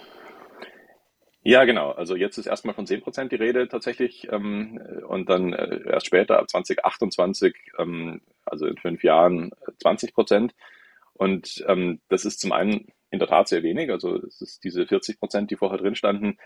Ja, 1.47 1.63
genau. 1.63 1.91
Also 1.91 2.17
jetzt 2.17 2.37
ist 2.37 2.45
erstmal 2.45 2.75
von 2.75 2.85
10 2.85 3.01
Prozent 3.01 3.31
die 3.31 3.37
Rede 3.37 3.69
tatsächlich 3.69 4.27
ähm, 4.31 4.81
und 5.07 5.29
dann 5.29 5.53
äh, 5.53 5.79
erst 5.89 6.07
später 6.07 6.39
ab 6.39 6.49
2028, 6.49 7.55
ähm, 7.79 8.19
also 8.43 8.65
in 8.65 8.77
fünf 8.77 9.01
Jahren, 9.01 9.51
20 9.79 10.13
Prozent. 10.13 10.53
Und 11.13 11.63
ähm, 11.67 12.01
das 12.09 12.25
ist 12.25 12.41
zum 12.41 12.51
einen 12.51 12.91
in 13.09 13.19
der 13.19 13.27
Tat 13.27 13.47
sehr 13.47 13.63
wenig. 13.63 13.89
Also 13.91 14.17
es 14.23 14.41
ist 14.41 14.63
diese 14.63 14.85
40 14.85 15.19
Prozent, 15.19 15.51
die 15.51 15.55
vorher 15.55 15.77
drin 15.77 15.95
standen, 15.95 16.37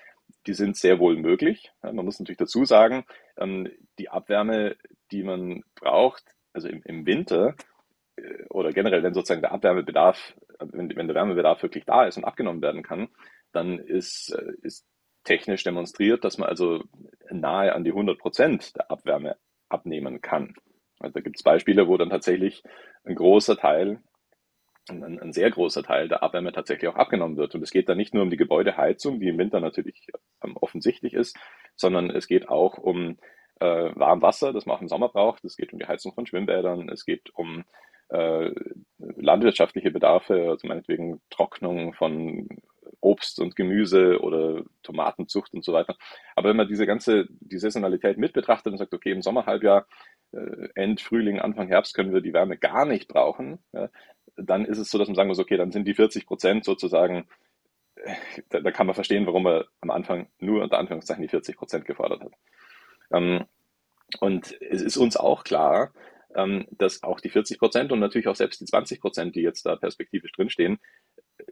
die 0.47 0.53
sind 0.53 0.77
sehr 0.77 0.99
wohl 0.99 1.17
möglich. 1.17 1.71
Man 1.81 2.05
muss 2.05 2.19
natürlich 2.19 2.37
dazu 2.37 2.65
sagen, 2.65 3.05
ähm, 3.37 3.69
die 3.99 4.09
Abwärme, 4.09 4.75
die 5.11 5.23
man 5.23 5.63
braucht, 5.75 6.23
also 6.53 6.67
im, 6.67 7.05
Winter 7.05 7.55
äh, 8.15 8.45
oder 8.49 8.71
generell, 8.71 9.03
wenn 9.03 9.13
sozusagen 9.13 9.41
der 9.41 9.51
Abwärmebedarf, 9.51 10.35
wenn, 10.59 10.95
wenn 10.95 11.07
der 11.07 11.15
Wärmebedarf 11.15 11.63
wirklich 11.63 11.85
da 11.85 12.05
ist 12.05 12.17
und 12.17 12.25
abgenommen 12.25 12.61
werden 12.61 12.83
kann, 12.83 13.09
dann 13.51 13.79
ist, 13.79 14.33
äh, 14.33 14.53
ist 14.61 14.85
technisch 15.23 15.63
demonstriert, 15.63 16.23
dass 16.23 16.37
man 16.37 16.49
also 16.49 16.83
nahe 17.29 17.73
an 17.73 17.83
die 17.83 17.91
100 17.91 18.17
Prozent 18.17 18.75
der 18.75 18.91
Abwärme 18.91 19.37
abnehmen 19.69 20.21
kann. 20.21 20.53
Also 20.99 21.13
da 21.13 21.21
gibt 21.21 21.37
es 21.37 21.43
Beispiele, 21.43 21.87
wo 21.87 21.97
dann 21.97 22.09
tatsächlich 22.09 22.63
ein 23.03 23.15
großer 23.15 23.57
Teil 23.57 24.01
ein, 24.91 25.19
ein, 25.19 25.33
sehr 25.33 25.49
großer 25.49 25.83
Teil 25.83 26.07
der 26.07 26.23
Abwärme 26.23 26.51
tatsächlich 26.51 26.89
auch 26.89 26.95
abgenommen 26.95 27.37
wird. 27.37 27.55
Und 27.55 27.63
es 27.63 27.71
geht 27.71 27.89
da 27.89 27.95
nicht 27.95 28.13
nur 28.13 28.23
um 28.23 28.29
die 28.29 28.37
Gebäudeheizung, 28.37 29.19
die 29.19 29.29
im 29.29 29.37
Winter 29.37 29.59
natürlich 29.59 30.07
ähm, 30.43 30.57
offensichtlich 30.57 31.13
ist, 31.13 31.37
sondern 31.75 32.09
es 32.09 32.27
geht 32.27 32.49
auch 32.49 32.77
um 32.77 33.17
äh, 33.59 33.91
Warmwasser, 33.95 34.53
das 34.53 34.65
man 34.65 34.77
auch 34.77 34.81
im 34.81 34.87
Sommer 34.87 35.09
braucht. 35.09 35.43
Es 35.45 35.55
geht 35.55 35.73
um 35.73 35.79
die 35.79 35.87
Heizung 35.87 36.13
von 36.13 36.25
Schwimmbädern. 36.25 36.89
Es 36.89 37.05
geht 37.05 37.29
um 37.33 37.63
äh, 38.09 38.51
landwirtschaftliche 38.97 39.91
Bedarfe, 39.91 40.49
also 40.49 40.67
meinetwegen 40.67 41.21
Trocknung 41.29 41.93
von 41.93 42.47
Obst 42.99 43.39
und 43.39 43.55
Gemüse 43.55 44.19
oder 44.21 44.63
Tomatenzucht 44.83 45.53
und 45.53 45.63
so 45.63 45.73
weiter. 45.73 45.95
Aber 46.35 46.49
wenn 46.49 46.57
man 46.57 46.67
diese 46.67 46.85
ganze 46.85 47.27
die 47.29 47.57
Saisonalität 47.57 48.17
mit 48.17 48.33
betrachtet 48.33 48.73
und 48.73 48.77
sagt, 48.77 48.93
okay, 48.93 49.11
im 49.11 49.21
Sommerhalbjahr, 49.21 49.87
äh, 50.33 50.69
End 50.75 51.01
Frühling, 51.01 51.39
Anfang 51.39 51.67
Herbst 51.67 51.93
können 51.95 52.13
wir 52.13 52.21
die 52.21 52.33
Wärme 52.33 52.57
gar 52.57 52.85
nicht 52.85 53.07
brauchen, 53.07 53.59
ja, 53.73 53.89
dann 54.37 54.65
ist 54.65 54.77
es 54.77 54.89
so, 54.89 54.97
dass 54.97 55.07
man 55.07 55.15
sagen 55.15 55.29
muss, 55.29 55.39
okay, 55.39 55.57
dann 55.57 55.71
sind 55.71 55.87
die 55.87 55.93
40 55.93 56.25
Prozent 56.25 56.65
sozusagen, 56.65 57.27
da, 58.49 58.61
da, 58.61 58.71
kann 58.71 58.87
man 58.87 58.95
verstehen, 58.95 59.25
warum 59.27 59.45
er 59.45 59.65
am 59.81 59.91
Anfang 59.91 60.27
nur 60.39 60.63
unter 60.63 60.79
Anführungszeichen 60.79 61.21
die 61.21 61.29
40 61.29 61.57
Prozent 61.57 61.85
gefordert 61.85 62.21
hat. 62.21 62.33
Ähm, 63.11 63.45
und 64.19 64.55
es 64.61 64.81
ist 64.81 64.97
uns 64.97 65.17
auch 65.17 65.43
klar, 65.43 65.93
ähm, 66.35 66.65
dass 66.71 67.03
auch 67.03 67.19
die 67.19 67.29
40 67.29 67.59
Prozent 67.59 67.91
und 67.91 67.99
natürlich 67.99 68.27
auch 68.27 68.35
selbst 68.35 68.61
die 68.61 68.65
20 68.65 69.01
Prozent, 69.01 69.35
die 69.35 69.41
jetzt 69.41 69.65
da 69.65 69.75
perspektivisch 69.75 70.31
drinstehen, 70.31 70.79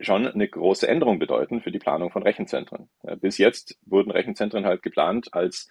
schon 0.01 0.27
eine 0.27 0.47
große 0.47 0.87
Änderung 0.87 1.19
bedeuten 1.19 1.61
für 1.61 1.71
die 1.71 1.79
Planung 1.79 2.11
von 2.11 2.23
Rechenzentren. 2.23 2.89
Bis 3.21 3.37
jetzt 3.37 3.77
wurden 3.85 4.11
Rechenzentren 4.11 4.65
halt 4.65 4.83
geplant 4.83 5.33
als 5.33 5.67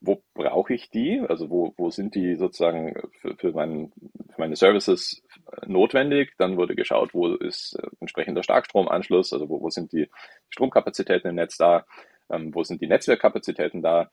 wo 0.00 0.22
brauche 0.34 0.72
ich 0.74 0.90
die? 0.90 1.20
Also 1.20 1.50
wo, 1.50 1.74
wo 1.76 1.90
sind 1.90 2.14
die 2.14 2.36
sozusagen 2.36 2.94
für, 3.20 3.36
für, 3.36 3.52
mein, 3.52 3.92
für 4.30 4.40
meine 4.40 4.56
Services 4.56 5.22
notwendig? 5.66 6.32
Dann 6.38 6.56
wurde 6.56 6.74
geschaut, 6.74 7.14
wo 7.14 7.34
ist 7.34 7.74
äh, 7.74 7.86
entsprechender 8.00 8.42
Starkstromanschluss, 8.42 9.32
also 9.32 9.48
wo, 9.48 9.60
wo 9.60 9.70
sind 9.70 9.92
die 9.92 10.10
Stromkapazitäten 10.50 11.30
im 11.30 11.36
Netz 11.36 11.56
da? 11.56 11.86
Ähm, 12.30 12.54
wo 12.54 12.62
sind 12.62 12.80
die 12.80 12.86
Netzwerkkapazitäten 12.86 13.82
da? 13.82 14.10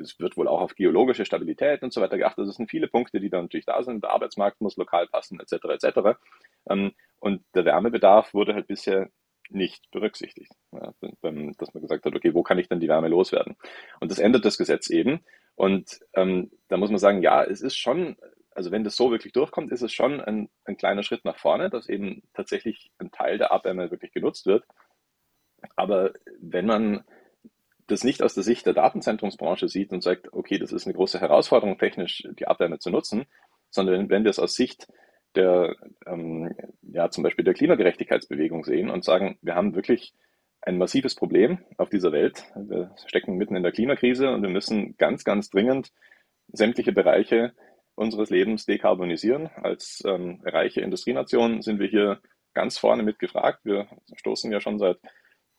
Es 0.00 0.18
wird 0.18 0.36
wohl 0.36 0.48
auch 0.48 0.60
auf 0.60 0.74
geologische 0.74 1.24
Stabilität 1.24 1.82
und 1.82 1.92
so 1.92 2.00
weiter 2.00 2.18
geachtet. 2.18 2.40
Also 2.40 2.50
es 2.50 2.56
sind 2.56 2.70
viele 2.70 2.88
Punkte, 2.88 3.18
die 3.18 3.30
da 3.30 3.40
natürlich 3.40 3.66
da 3.66 3.82
sind. 3.82 4.04
Der 4.04 4.10
Arbeitsmarkt 4.10 4.60
muss 4.60 4.76
lokal 4.76 5.06
passen, 5.06 5.40
etc. 5.40 5.64
etc. 5.64 6.18
Ähm, 6.68 6.92
und 7.18 7.42
der 7.54 7.64
Wärmebedarf 7.64 8.34
wurde 8.34 8.54
halt 8.54 8.66
bisher 8.66 9.08
nicht 9.48 9.90
berücksichtigt. 9.90 10.52
Ja, 10.72 10.92
dass 11.00 11.72
man 11.74 11.82
gesagt 11.82 12.04
hat, 12.04 12.14
okay, 12.14 12.34
wo 12.34 12.42
kann 12.42 12.58
ich 12.58 12.68
denn 12.68 12.80
die 12.80 12.88
Wärme 12.88 13.08
loswerden? 13.08 13.56
Und 14.00 14.10
das 14.10 14.18
ändert 14.18 14.44
das 14.44 14.58
Gesetz 14.58 14.90
eben. 14.90 15.24
Und 15.54 16.00
ähm, 16.14 16.50
da 16.68 16.76
muss 16.76 16.90
man 16.90 16.98
sagen, 16.98 17.22
ja, 17.22 17.42
es 17.42 17.62
ist 17.62 17.76
schon, 17.76 18.16
also 18.56 18.70
wenn 18.70 18.84
das 18.84 18.96
so 18.96 19.10
wirklich 19.10 19.34
durchkommt, 19.34 19.70
ist 19.70 19.82
es 19.82 19.92
schon 19.92 20.20
ein, 20.20 20.48
ein 20.64 20.78
kleiner 20.78 21.02
Schritt 21.02 21.24
nach 21.24 21.38
vorne, 21.38 21.68
dass 21.68 21.88
eben 21.88 22.22
tatsächlich 22.32 22.90
ein 22.98 23.10
Teil 23.10 23.36
der 23.36 23.52
Abwärme 23.52 23.90
wirklich 23.90 24.12
genutzt 24.12 24.46
wird. 24.46 24.64
Aber 25.76 26.12
wenn 26.40 26.66
man 26.66 27.04
das 27.86 28.02
nicht 28.02 28.22
aus 28.22 28.34
der 28.34 28.42
Sicht 28.42 28.66
der 28.66 28.72
Datenzentrumsbranche 28.72 29.68
sieht 29.68 29.92
und 29.92 30.02
sagt, 30.02 30.32
okay, 30.32 30.58
das 30.58 30.72
ist 30.72 30.86
eine 30.86 30.94
große 30.94 31.20
Herausforderung, 31.20 31.78
technisch 31.78 32.26
die 32.38 32.48
Abwärme 32.48 32.78
zu 32.78 32.90
nutzen, 32.90 33.26
sondern 33.70 34.08
wenn 34.08 34.24
wir 34.24 34.30
es 34.30 34.38
aus 34.38 34.54
Sicht 34.54 34.88
der, 35.34 35.76
ähm, 36.06 36.54
ja, 36.80 37.10
zum 37.10 37.22
Beispiel 37.22 37.44
der 37.44 37.54
Klimagerechtigkeitsbewegung 37.54 38.64
sehen 38.64 38.90
und 38.90 39.04
sagen, 39.04 39.38
wir 39.42 39.54
haben 39.54 39.74
wirklich 39.74 40.14
ein 40.62 40.78
massives 40.78 41.14
Problem 41.14 41.58
auf 41.76 41.90
dieser 41.90 42.10
Welt. 42.10 42.44
Wir 42.56 42.94
stecken 43.06 43.36
mitten 43.36 43.54
in 43.54 43.62
der 43.62 43.72
Klimakrise 43.72 44.30
und 44.30 44.42
wir 44.42 44.48
müssen 44.48 44.96
ganz, 44.96 45.24
ganz 45.24 45.50
dringend 45.50 45.92
sämtliche 46.48 46.92
Bereiche 46.92 47.52
unseres 47.96 48.30
Lebens 48.30 48.66
dekarbonisieren. 48.66 49.48
Als 49.56 50.02
ähm, 50.06 50.40
reiche 50.44 50.82
Industrienation 50.82 51.62
sind 51.62 51.80
wir 51.80 51.88
hier 51.88 52.20
ganz 52.54 52.78
vorne 52.78 53.02
mit 53.02 53.18
gefragt. 53.18 53.60
Wir 53.64 53.88
stoßen 54.14 54.52
ja 54.52 54.60
schon 54.60 54.78
seit 54.78 54.98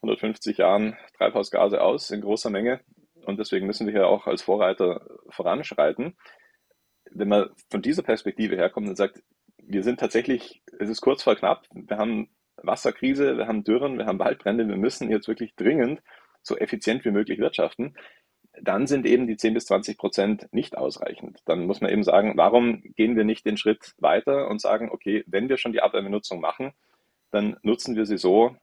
150 0.02 0.58
Jahren 0.58 0.96
Treibhausgase 1.18 1.82
aus 1.82 2.12
in 2.12 2.22
großer 2.22 2.50
Menge 2.50 2.82
und 3.26 3.40
deswegen 3.40 3.68
müssen 3.68 3.88
wir 3.88 3.94
hier 3.94 4.08
auch 4.08 4.28
als 4.28 4.44
Vorreiter 4.44 5.06
voranschreiten. 5.30 6.16
Wenn 7.12 7.28
man 7.28 7.50
von 7.70 7.82
dieser 7.82 8.04
Perspektive 8.04 8.56
herkommt 8.56 8.88
und 8.88 8.96
sagt, 8.96 9.22
wir 9.58 9.84
sind 9.84 10.00
tatsächlich, 10.00 10.62
es 10.80 10.90
ist 10.90 11.02
kurz 11.02 11.24
vor 11.24 11.36
knapp, 11.36 11.66
wir 11.74 11.98
haben 11.98 12.30
Wasserkrise, 12.58 13.38
wir 13.38 13.48
haben 13.48 13.64
Dürren, 13.64 13.98
wir 13.98 14.06
haben 14.06 14.20
Waldbrände, 14.20 14.68
wir 14.68 14.78
müssen 14.78 15.10
jetzt 15.10 15.28
wirklich 15.28 15.56
dringend 15.56 16.02
so 16.42 16.58
effizient 16.58 17.04
wie 17.06 17.12
möglich 17.12 17.40
wirtschaften, 17.40 17.96
dann 18.62 18.88
sind 18.88 19.06
eben 19.06 19.28
die 19.28 19.38
10 19.38 19.54
bis 19.54 19.66
20 19.66 19.98
Prozent 19.98 20.48
nicht 20.52 20.78
ausreichend. 20.78 21.42
Dann 21.46 21.66
muss 21.66 21.82
man 21.82 21.92
eben 21.92 22.04
sagen, 22.04 22.34
warum 22.36 22.82
gehen 22.96 23.16
wir 23.16 23.24
nicht 23.24 23.46
den 23.46 23.58
Schritt 23.58 23.94
weiter 23.98 24.48
und 24.50 24.62
sagen, 24.62 24.90
okay, 24.92 25.24
wenn 25.28 25.50
wir 25.50 25.58
schon 25.58 25.74
die 25.74 25.82
Abwärmenutzung 25.82 26.40
machen, 26.40 26.74
dann 27.32 27.58
nutzen 27.62 27.96
wir 27.96 28.06
sie 28.06 28.18
so, 28.18 28.56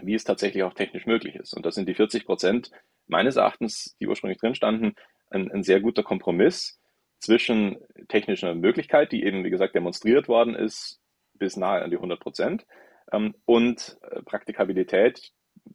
wie 0.00 0.14
es 0.14 0.24
tatsächlich 0.24 0.62
auch 0.62 0.74
technisch 0.74 1.06
möglich 1.06 1.36
ist. 1.36 1.54
Und 1.54 1.66
das 1.66 1.74
sind 1.74 1.88
die 1.88 1.94
40 1.94 2.24
Prozent 2.24 2.70
meines 3.06 3.36
Erachtens, 3.36 3.96
die 4.00 4.06
ursprünglich 4.06 4.38
drin 4.38 4.54
standen, 4.54 4.94
ein, 5.30 5.50
ein 5.50 5.62
sehr 5.62 5.80
guter 5.80 6.02
Kompromiss 6.02 6.80
zwischen 7.18 7.76
technischer 8.08 8.54
Möglichkeit, 8.54 9.12
die 9.12 9.24
eben, 9.24 9.44
wie 9.44 9.50
gesagt, 9.50 9.74
demonstriert 9.74 10.28
worden 10.28 10.54
ist, 10.54 11.00
bis 11.34 11.56
nahe 11.56 11.82
an 11.82 11.90
die 11.90 11.96
100 11.96 12.20
Prozent, 12.20 12.66
ähm, 13.12 13.34
und 13.44 13.98
äh, 14.02 14.22
Praktikabilität, 14.22 15.32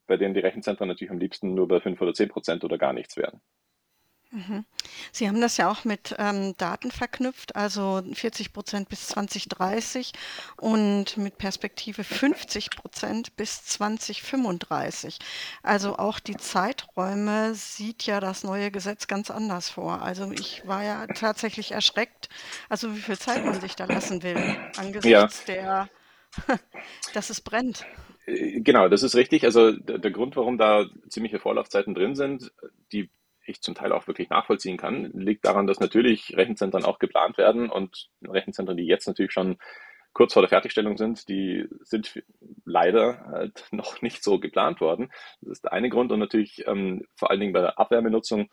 bei 0.08 0.18
denen 0.18 0.34
die 0.34 0.40
Rechenzentren 0.40 0.88
natürlich 0.88 1.12
am 1.12 1.20
liebsten 1.20 1.54
nur 1.54 1.68
bei 1.68 1.80
5 1.80 2.00
oder 2.02 2.14
10 2.14 2.30
Prozent 2.30 2.64
oder 2.64 2.78
gar 2.78 2.94
nichts 2.94 3.18
wären. 3.18 3.42
Mhm. 4.36 4.66
Sie 5.14 5.30
haben 5.30 5.40
das 5.40 5.56
ja 5.56 5.72
auch 5.72 5.86
mit 5.86 6.14
ähm, 6.20 6.58
Daten 6.58 6.92
verknüpft, 6.92 7.56
also 7.56 8.04
40 8.14 8.52
Prozent 8.52 8.90
bis 8.90 9.08
2030 9.08 10.12
und 10.58 11.16
mit 11.16 11.38
Perspektive 11.38 12.04
50 12.04 12.72
Prozent 12.72 13.38
bis 13.38 13.64
2035. 13.66 15.20
Also 15.64 15.98
auch 15.98 16.20
die 16.20 16.36
Zeiträume 16.36 17.56
sieht 17.56 18.04
ja 18.06 18.20
das 18.20 18.44
neue 18.44 18.72
Gesetz 18.72 19.08
ganz 19.08 19.32
anders 19.32 19.70
vor. 19.70 20.02
Also 20.02 20.30
ich 20.32 20.68
war 20.68 20.84
ja 20.84 21.08
tatsächlich 21.08 21.72
erschreckt, 21.72 22.28
also 22.68 22.94
wie 22.94 23.00
viel 23.00 23.18
Zeit 23.18 23.46
man 23.46 23.62
sich 23.62 23.76
da 23.76 23.86
lassen 23.86 24.22
will, 24.22 24.58
angesichts 24.76 25.46
ja. 25.48 25.54
der, 25.54 25.90
dass 27.14 27.30
es 27.30 27.40
brennt. 27.40 27.86
Äh, 28.26 28.62
genau, 28.62 28.90
das 28.90 29.04
ist 29.04 29.16
richtig. 29.16 29.44
Also 29.44 29.72
der, 29.72 30.00
der 30.00 30.12
Grund, 30.12 30.36
warum 30.36 30.58
da 30.58 30.86
ziemliche 31.10 31.40
Vorlaufzeiten 31.40 31.94
drin 31.94 32.16
sind, 32.16 32.52
die 32.92 33.10
ich 33.48 33.62
zum 33.62 33.76
Teil 33.76 33.92
auch 33.92 34.08
wirklich 34.08 34.30
nachvollziehen 34.30 34.78
kann, 34.78 35.12
liegt 35.14 35.46
daran, 35.46 35.68
dass 35.68 35.80
natürlich 35.80 36.36
Rechenzentren 36.36 36.84
auch 36.84 37.00
geplant 37.00 37.38
werden 37.38 37.70
und 37.70 38.10
Rechenzentren, 38.24 38.78
die 38.78 38.88
jetzt 38.88 39.08
natürlich 39.08 39.34
schon 39.34 39.58
kurz 40.14 40.34
vor 40.34 40.42
der 40.42 40.50
Fertigstellung 40.50 40.98
sind, 40.98 41.28
die 41.28 41.68
sind 41.82 42.24
leider 42.64 43.26
halt 43.26 43.68
noch 43.72 44.02
nicht 44.02 44.24
so 44.24 44.40
geplant 44.40 44.82
worden. 44.82 45.12
Das 45.42 45.54
ist 45.54 45.64
der 45.66 45.74
eine 45.74 45.90
Grund 45.90 46.12
und 46.12 46.20
natürlich 46.20 46.66
ähm, 46.68 47.04
vor 47.16 47.30
allen 47.30 47.40
Dingen 47.40 47.54
bei 47.54 47.62
der 47.62 47.78
Abwärmenutzung 47.78 48.50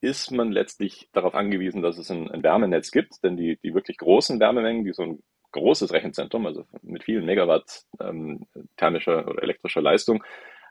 ist 0.00 0.30
man 0.30 0.52
letztlich 0.52 1.08
darauf 1.12 1.34
angewiesen, 1.34 1.82
dass 1.82 1.98
es 1.98 2.10
ein, 2.10 2.30
ein 2.30 2.42
Wärmenetz 2.42 2.90
gibt, 2.90 3.22
denn 3.24 3.36
die, 3.36 3.58
die 3.62 3.74
wirklich 3.74 3.96
großen 3.96 4.38
Wärmemengen, 4.38 4.84
die 4.84 4.92
so 4.92 5.02
ein 5.02 5.22
großes 5.52 5.92
Rechenzentrum, 5.92 6.46
also 6.46 6.66
mit 6.82 7.04
vielen 7.04 7.24
Megawatt 7.24 7.84
ähm, 8.00 8.46
thermischer 8.76 9.26
oder 9.28 9.42
elektrischer 9.42 9.82
Leistung, 9.82 10.22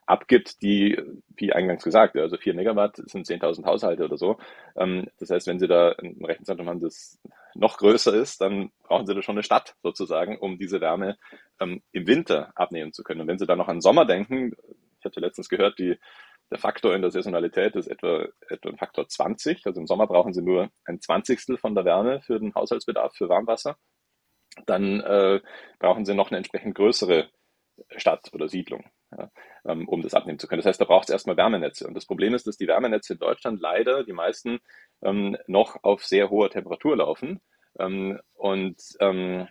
abgibt, 0.07 0.61
die, 0.61 0.97
wie 1.35 1.51
eingangs 1.51 1.83
gesagt, 1.83 2.15
also 2.15 2.37
4 2.37 2.53
Megawatt 2.53 2.95
sind 2.95 3.27
10.000 3.27 3.65
Haushalte 3.65 4.05
oder 4.05 4.17
so. 4.17 4.37
Ähm, 4.75 5.07
das 5.19 5.29
heißt, 5.29 5.47
wenn 5.47 5.59
Sie 5.59 5.67
da 5.67 5.91
ein 5.91 6.23
Rechenzentrum 6.23 6.69
haben, 6.69 6.79
das 6.79 7.19
noch 7.55 7.77
größer 7.77 8.13
ist, 8.13 8.39
dann 8.41 8.71
brauchen 8.83 9.05
Sie 9.05 9.13
da 9.13 9.21
schon 9.21 9.35
eine 9.35 9.43
Stadt 9.43 9.75
sozusagen, 9.83 10.37
um 10.37 10.57
diese 10.57 10.79
Wärme 10.79 11.17
ähm, 11.59 11.81
im 11.91 12.07
Winter 12.07 12.51
abnehmen 12.55 12.93
zu 12.93 13.03
können. 13.03 13.21
Und 13.21 13.27
wenn 13.27 13.37
Sie 13.37 13.45
da 13.45 13.57
noch 13.57 13.67
an 13.67 13.81
Sommer 13.81 14.05
denken, 14.05 14.53
ich 14.99 15.05
hatte 15.05 15.19
letztens 15.19 15.49
gehört, 15.49 15.77
die, 15.77 15.99
der 16.49 16.57
Faktor 16.57 16.95
in 16.95 17.01
der 17.01 17.11
Saisonalität 17.11 17.75
ist 17.75 17.87
etwa, 17.87 18.25
etwa 18.47 18.69
ein 18.69 18.77
Faktor 18.77 19.07
20. 19.09 19.65
Also 19.65 19.81
im 19.81 19.87
Sommer 19.87 20.07
brauchen 20.07 20.33
Sie 20.33 20.41
nur 20.41 20.69
ein 20.85 21.01
Zwanzigstel 21.01 21.57
von 21.57 21.75
der 21.75 21.83
Wärme 21.83 22.21
für 22.21 22.39
den 22.39 22.55
Haushaltsbedarf 22.55 23.13
für 23.13 23.27
Warmwasser. 23.27 23.77
Dann 24.65 25.01
äh, 25.01 25.41
brauchen 25.79 26.05
Sie 26.05 26.13
noch 26.13 26.29
eine 26.29 26.37
entsprechend 26.37 26.75
größere 26.75 27.29
Stadt 27.95 28.33
oder 28.33 28.49
Siedlung 28.49 28.85
ja, 29.15 29.31
ähm, 29.65 29.87
um 29.87 30.01
das 30.01 30.13
abnehmen 30.13 30.39
zu 30.39 30.47
können. 30.47 30.59
Das 30.59 30.67
heißt, 30.67 30.81
da 30.81 30.85
braucht 30.85 31.05
es 31.05 31.09
erstmal 31.09 31.37
Wärmenetze. 31.37 31.87
Und 31.87 31.93
das 31.93 32.05
Problem 32.05 32.33
ist, 32.33 32.47
dass 32.47 32.57
die 32.57 32.67
Wärmenetze 32.67 33.13
in 33.13 33.19
Deutschland 33.19 33.61
leider, 33.61 34.03
die 34.03 34.13
meisten, 34.13 34.59
ähm, 35.01 35.37
noch 35.47 35.83
auf 35.83 36.03
sehr 36.03 36.29
hoher 36.29 36.49
Temperatur 36.49 36.97
laufen. 36.97 37.41
Ähm, 37.79 38.19
und 38.33 38.77
ähm, 38.99 39.47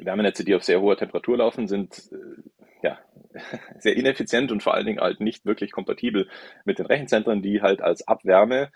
Wärmenetze, 0.00 0.44
die 0.44 0.54
auf 0.54 0.64
sehr 0.64 0.80
hoher 0.80 0.96
Temperatur 0.96 1.38
laufen, 1.38 1.68
sind 1.68 2.10
äh, 2.12 2.42
ja, 2.82 2.98
sehr 3.78 3.96
ineffizient 3.96 4.50
und 4.50 4.62
vor 4.62 4.74
allen 4.74 4.86
Dingen 4.86 5.00
halt 5.00 5.20
nicht 5.20 5.44
wirklich 5.46 5.70
kompatibel 5.70 6.28
mit 6.64 6.78
den 6.78 6.86
Rechenzentren, 6.86 7.42
die 7.42 7.62
halt 7.62 7.80
als 7.80 8.06
Abwärme 8.08 8.72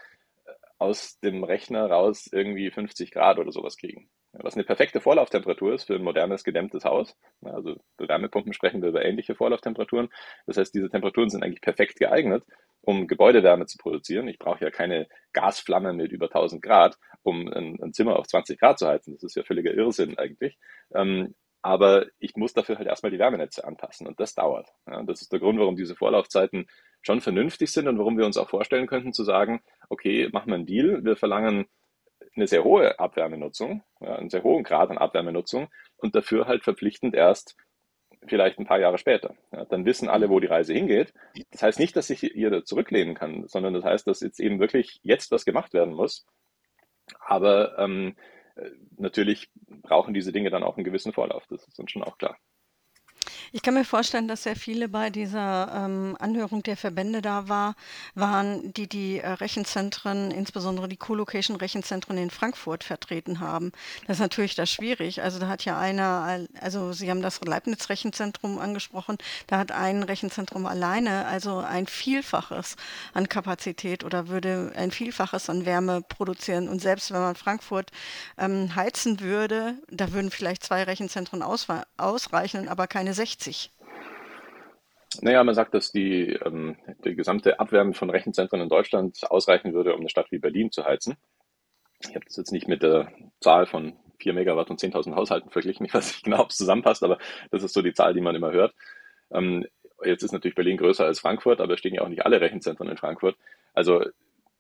aus 0.79 1.19
dem 1.21 1.45
Rechner 1.45 1.87
raus 1.87 2.29
irgendwie 2.31 2.71
50 2.71 3.11
Grad 3.11 3.39
oder 3.39 3.53
sowas 3.53 3.77
kriegen 3.77 4.09
was 4.43 4.55
eine 4.55 4.65
perfekte 4.65 5.01
Vorlauftemperatur 5.01 5.75
ist 5.75 5.85
für 5.85 5.95
ein 5.95 6.03
modernes 6.03 6.45
gedämmtes 6.45 6.85
Haus. 6.85 7.17
Also 7.43 7.77
bei 7.97 8.09
Wärmepumpen 8.09 8.53
sprechen 8.53 8.83
wir 8.83 8.89
über 8.89 9.05
ähnliche 9.05 9.35
Vorlauftemperaturen. 9.35 10.09
Das 10.47 10.57
heißt, 10.57 10.75
diese 10.75 10.91
Temperaturen 10.91 11.31
sind 11.31 11.43
eigentlich 11.43 11.61
perfekt 11.61 11.97
geeignet, 11.97 12.45
um 12.81 13.07
Gebäudewärme 13.07 13.67
zu 13.67 13.79
produzieren. 13.79 14.29
Ich 14.29 14.39
brauche 14.39 14.65
ja 14.65 14.71
keine 14.71 15.09
Gasflamme 15.33 15.93
mit 15.93 16.13
über 16.13 16.27
1000 16.27 16.63
Grad, 16.63 16.99
um 17.23 17.49
ein, 17.49 17.79
ein, 17.83 17.93
Zimmer 17.93 18.19
auf 18.19 18.27
20 18.27 18.59
Grad 18.59 18.79
zu 18.79 18.87
heizen. 18.87 19.15
Das 19.15 19.23
ist 19.23 19.37
ja 19.37 19.45
völliger 19.45 19.73
Irrsinn 19.73 20.19
eigentlich. 20.19 20.59
Ähm, 20.95 21.35
aber 21.63 22.07
ich 22.19 22.37
muss 22.37 22.53
dafür 22.53 22.77
halt 22.77 22.89
erstmal 22.89 23.11
die 23.11 23.19
Wärmenetze 23.19 23.65
anpassen 23.65 24.07
und 24.07 24.21
das 24.21 24.35
dauert. 24.35 24.69
Ja, 24.87 25.03
das 25.05 25.23
ist 25.23 25.33
der 25.33 25.41
Grund, 25.41 25.59
warum 25.59 25.77
diese 25.77 25.97
Vorlaufzeiten 25.97 26.67
schon 27.01 27.23
vernünftig 27.23 27.73
sind 27.73 27.89
und 27.89 27.99
warum 27.99 28.19
wir 28.19 28.27
uns 28.27 28.37
auch 28.37 28.51
vorstellen 28.51 28.87
könnten 28.87 29.15
zu 29.15 29.25
sagen, 29.25 29.63
okay, 29.89 30.29
machen 30.31 30.49
wir 30.49 30.57
einen 30.57 30.67
Deal, 30.67 31.05
wir 31.05 31.17
verlangen 31.17 31.65
eine 32.37 32.47
sehr 32.47 32.65
hohe 32.65 32.99
Abwärmenutzung, 32.99 33.83
ja, 34.01 34.17
einen 34.17 34.31
sehr 34.31 34.43
hohen 34.43 34.65
Grad 34.65 34.91
an 34.91 34.99
Abwärmenutzung 34.99 35.69
und 35.97 36.15
dafür 36.15 36.47
halt 36.47 36.65
verpflichtend 36.65 37.15
erst 37.15 37.57
vielleicht 38.27 38.59
ein 38.59 38.67
paar 38.67 38.81
Jahre 38.81 38.99
später. 38.99 39.35
Ja, 39.53 39.65
dann 39.65 39.85
wissen 39.85 40.09
alle, 40.09 40.31
wo 40.31 40.41
die 40.41 40.47
Reise 40.47 40.73
hingeht. 40.73 41.13
Das 41.51 41.63
heißt 41.63 41.79
nicht, 41.79 41.97
dass 41.97 42.07
sich 42.07 42.23
jeder 42.23 42.65
zurücklehnen 42.65 43.15
kann, 43.15 43.47
sondern 43.49 43.75
das 43.75 43.85
heißt, 43.85 44.07
dass 44.07 44.21
jetzt 44.21 44.41
eben 44.41 44.61
wirklich 44.61 45.01
jetzt 45.03 45.31
was 45.31 45.45
gemacht 45.45 45.75
werden 45.75 45.95
muss. 45.95 46.27
Aber 47.19 47.79
ähm, 47.79 48.17
äh, 48.57 48.71
natürlich 48.97 49.51
brauchen 49.83 50.15
diese 50.15 50.33
Dinge 50.33 50.51
dann 50.51 50.63
auch 50.63 50.77
einen 50.77 50.85
gewissen 50.85 51.13
Vorlauf. 51.13 51.45
Das 51.49 51.67
ist 51.67 51.79
uns 51.79 51.91
schon 51.91 52.03
auch 52.03 52.19
klar. 52.19 52.39
Ich 53.57 53.63
kann 53.63 53.75
mir 53.75 53.85
vorstellen, 53.85 54.27
dass 54.27 54.43
sehr 54.43 54.57
viele 54.57 54.89
bei 54.89 55.11
dieser 55.11 55.71
ähm, 55.73 56.17
Anhörung 56.19 56.65
der 56.65 56.77
Verbände 56.77 57.23
da 57.23 57.49
war, 57.49 57.77
waren, 58.17 58.73
die 58.73 58.89
die 58.89 59.21
äh, 59.21 59.29
Rechenzentren, 59.29 60.33
insbesondere 60.33 60.89
die 60.89 60.97
Co-Location-Rechenzentren 60.97 62.19
in 62.19 62.31
Frankfurt 62.31 62.83
vertreten 62.83 63.39
haben. 63.39 63.71
Das 64.09 64.17
ist 64.17 64.23
natürlich 64.23 64.57
da 64.57 64.67
schwierig. 64.67 65.23
Also 65.23 65.39
da 65.39 65.47
hat 65.47 65.65
ja 65.65 65.79
einer, 65.79 66.49
also 66.61 66.93
Sie 66.93 67.09
haben 67.09 67.23
das 67.23 67.41
Leibniz-Rechenzentrum 67.43 68.59
angesprochen, 68.59 69.19
da 69.47 69.59
hat 69.59 69.71
ein 69.71 70.03
Rechenzentrum 70.03 70.67
alleine 70.67 71.27
also 71.27 71.59
ein 71.59 71.87
Vielfaches 71.87 72.75
an 73.13 73.29
Kapazität 73.29 74.03
oder 74.03 74.27
würde 74.27 74.73
ein 74.75 74.91
Vielfaches 74.91 75.49
an 75.49 75.65
Wärme 75.65 76.03
produzieren. 76.03 76.69
Und 76.69 76.81
selbst 76.83 77.13
wenn 77.13 77.21
man 77.21 77.37
Frankfurt 77.37 77.93
ähm, 78.37 78.75
heizen 78.75 79.21
würde, 79.21 79.79
da 79.93 80.11
würden 80.11 80.33
vielleicht 80.33 80.65
zwei 80.65 80.83
Rechenzentren 80.83 81.41
ausreichen, 81.41 82.69
aber 82.69 82.89
keine 82.89 83.15
60. 83.15 83.44
60? 83.45 83.71
Naja, 85.21 85.45
man 85.45 85.55
sagt, 85.55 85.75
dass 85.75 85.93
die, 85.93 86.33
ähm, 86.45 86.77
die 87.05 87.15
gesamte 87.15 87.61
Abwärme 87.61 87.95
von 87.95 88.11
Rechenzentren 88.11 88.61
in 88.61 88.69
Deutschland 88.69 89.31
ausreichen 89.31 89.73
würde, 89.73 89.95
um 89.95 90.01
eine 90.01 90.09
Stadt 90.09 90.31
wie 90.31 90.39
Berlin 90.39 90.73
zu 90.73 90.85
heizen. 90.85 91.17
Ich 92.01 92.15
habe 92.15 92.25
das 92.25 92.37
jetzt 92.37 92.53
nicht 92.53 92.69
mit 92.69 92.83
der 92.83 93.13
Zahl 93.41 93.67
von 93.67 93.97
4 94.19 94.33
Megawatt 94.33 94.71
und 94.71 94.81
10.000 94.81 95.15
Haushalten 95.15 95.51
verglichen. 95.51 95.87
Ich 95.87 95.95
weiß 95.95 96.07
nicht 96.07 96.25
genau, 96.25 96.41
ob 96.41 96.51
es 96.51 96.57
zusammenpasst, 96.57 97.05
aber 97.05 97.19
das 97.51 97.63
ist 97.63 97.75
so 97.75 97.83
die 97.83 97.95
Zahl, 97.95 98.15
die 98.15 98.21
man 98.21 98.35
immer 98.35 98.51
hört. 98.51 98.75
Ähm, 99.31 99.67
jetzt 100.05 100.23
ist 100.23 100.33
natürlich 100.33 100.57
Berlin 100.57 100.77
größer 100.77 101.05
als 101.05 101.21
Frankfurt, 101.21 101.61
aber 101.61 101.75
es 101.75 101.79
stehen 101.79 101.95
ja 101.95 102.03
auch 102.03 102.09
nicht 102.09 102.27
alle 102.27 102.41
Rechenzentren 102.41 102.89
in 102.89 102.97
Frankfurt. 102.97 103.37
Also 103.73 104.05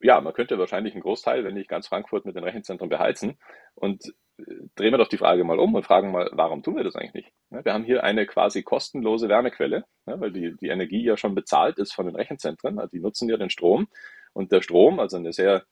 ja, 0.05 0.21
man 0.21 0.35
könnte 0.35 0.59
wahrscheinlich 0.59 0.93
einen 0.93 1.03
Großteil, 1.03 1.45
wenn 1.45 1.55
nicht 1.55 1.71
ganz 1.71 1.89
Frankfurt, 1.89 2.27
mit 2.27 2.37
den 2.37 2.45
Rechenzentren 2.45 2.91
beheizen. 2.91 3.39
Und 3.75 4.05
äh, 4.37 4.45
drehen 4.75 4.93
wir 4.93 4.99
doch 4.99 5.09
die 5.09 5.17
Frage 5.17 5.45
mal 5.45 5.59
um 5.59 5.75
und 5.75 5.87
fragen 5.87 6.13
mal, 6.13 6.29
warum 6.33 6.63
tun 6.63 6.77
wir 6.77 6.85
das 6.85 6.95
eigentlich 6.95 7.15
nicht? 7.15 7.33
Wir 7.65 7.73
haben 7.73 7.85
hier 7.85 8.05
eine 8.05 8.27
quasi 8.27 8.63
kostenlose 8.63 9.31
Wärmequelle, 9.31 9.87
weil 10.05 10.31
die, 10.31 10.55
die 10.61 10.69
Energie 10.69 11.03
ja 11.03 11.17
schon 11.17 11.35
bezahlt 11.35 11.79
ist 11.79 11.95
von 11.95 12.05
den 12.05 12.17
Rechenzentren. 12.17 12.79
Also 12.79 12.91
die 12.91 13.01
nutzen 13.01 13.31
ja 13.31 13.39
den 13.39 13.49
Strom. 13.49 13.89
Und 14.35 14.53
der 14.53 14.61
Strom, 14.61 15.01
also 15.01 15.17
eine 15.17 15.33
sehr 15.33 15.65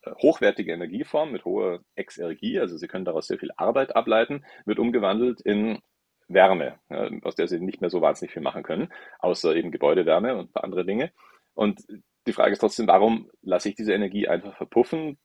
äh, 0.00 0.12
hochwertige 0.12 0.72
Energieform 0.72 1.30
mit 1.30 1.44
hoher 1.44 1.80
Exergie, 1.94 2.58
also 2.60 2.78
Sie 2.78 2.88
können 2.88 3.04
daraus 3.04 3.26
sehr 3.26 3.38
viel 3.38 3.50
Arbeit 3.58 3.94
ableiten, 3.94 4.46
wird 4.64 4.78
umgewandelt 4.78 5.42
in 5.42 5.80
Wärme, 6.26 6.78
aus 7.22 7.34
der 7.34 7.48
Sie 7.48 7.60
nicht 7.60 7.82
mehr 7.82 7.90
so 7.90 8.00
wahnsinnig 8.00 8.32
viel 8.32 8.40
machen 8.40 8.62
können, 8.62 8.90
außer 9.18 9.54
eben 9.54 9.70
Gebäudewärme 9.70 10.36
und 10.36 10.48
ein 10.48 10.52
paar 10.52 10.64
andere 10.64 10.86
Dinge. 10.86 11.12
Und 11.52 11.84
die 12.26 12.32
Frage 12.32 12.52
ist 12.52 12.58
trotzdem, 12.58 12.86
warum 12.86 13.30
lasse 13.42 13.68
ich 13.68 13.74
diese 13.74 13.92
Energie 13.92 14.28
einfach 14.28 14.56
verpuffen? 14.56 15.18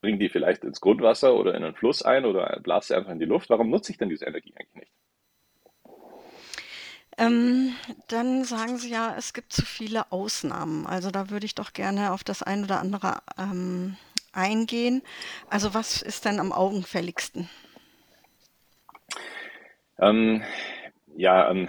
Bringe 0.00 0.18
die 0.18 0.28
vielleicht 0.28 0.64
ins 0.64 0.80
Grundwasser 0.80 1.34
oder 1.34 1.54
in 1.54 1.64
einen 1.64 1.74
Fluss 1.74 2.02
ein 2.02 2.24
oder 2.24 2.60
blase 2.62 2.88
sie 2.88 2.94
einfach 2.94 3.12
in 3.12 3.18
die 3.18 3.24
Luft? 3.24 3.50
Warum 3.50 3.70
nutze 3.70 3.92
ich 3.92 3.98
denn 3.98 4.08
diese 4.08 4.26
Energie 4.26 4.54
eigentlich 4.56 4.74
nicht? 4.74 4.92
Ähm, 7.18 7.74
dann 8.08 8.44
sagen 8.44 8.76
Sie 8.76 8.90
ja, 8.90 9.14
es 9.16 9.32
gibt 9.32 9.52
zu 9.52 9.64
viele 9.64 10.12
Ausnahmen. 10.12 10.86
Also 10.86 11.10
da 11.10 11.30
würde 11.30 11.46
ich 11.46 11.54
doch 11.54 11.72
gerne 11.72 12.12
auf 12.12 12.24
das 12.24 12.42
ein 12.42 12.64
oder 12.64 12.78
andere 12.78 13.22
ähm, 13.38 13.96
eingehen. 14.32 15.02
Also 15.48 15.72
was 15.72 16.02
ist 16.02 16.26
denn 16.26 16.38
am 16.38 16.52
augenfälligsten? 16.52 17.48
Ähm, 19.98 20.42
ja, 21.16 21.50
ähm, 21.50 21.68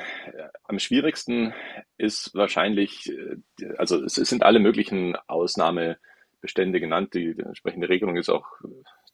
am 0.63 0.79
schwierigsten 0.79 1.53
ist 1.97 2.35
wahrscheinlich, 2.35 3.11
äh, 3.11 3.37
also 3.77 4.03
es, 4.03 4.17
es 4.17 4.29
sind 4.29 4.43
alle 4.43 4.59
möglichen 4.59 5.15
Ausnahmebestände 5.27 6.79
genannt. 6.79 7.13
Die, 7.13 7.33
die, 7.33 7.41
entsprechende 7.41 7.89
Regelung 7.89 8.17
ist 8.17 8.29
auch 8.29 8.45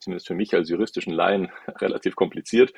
zumindest 0.00 0.26
für 0.26 0.34
mich 0.34 0.54
als 0.54 0.68
juristischen 0.68 1.12
Laien 1.12 1.50
relativ 1.80 2.16
kompliziert. 2.16 2.72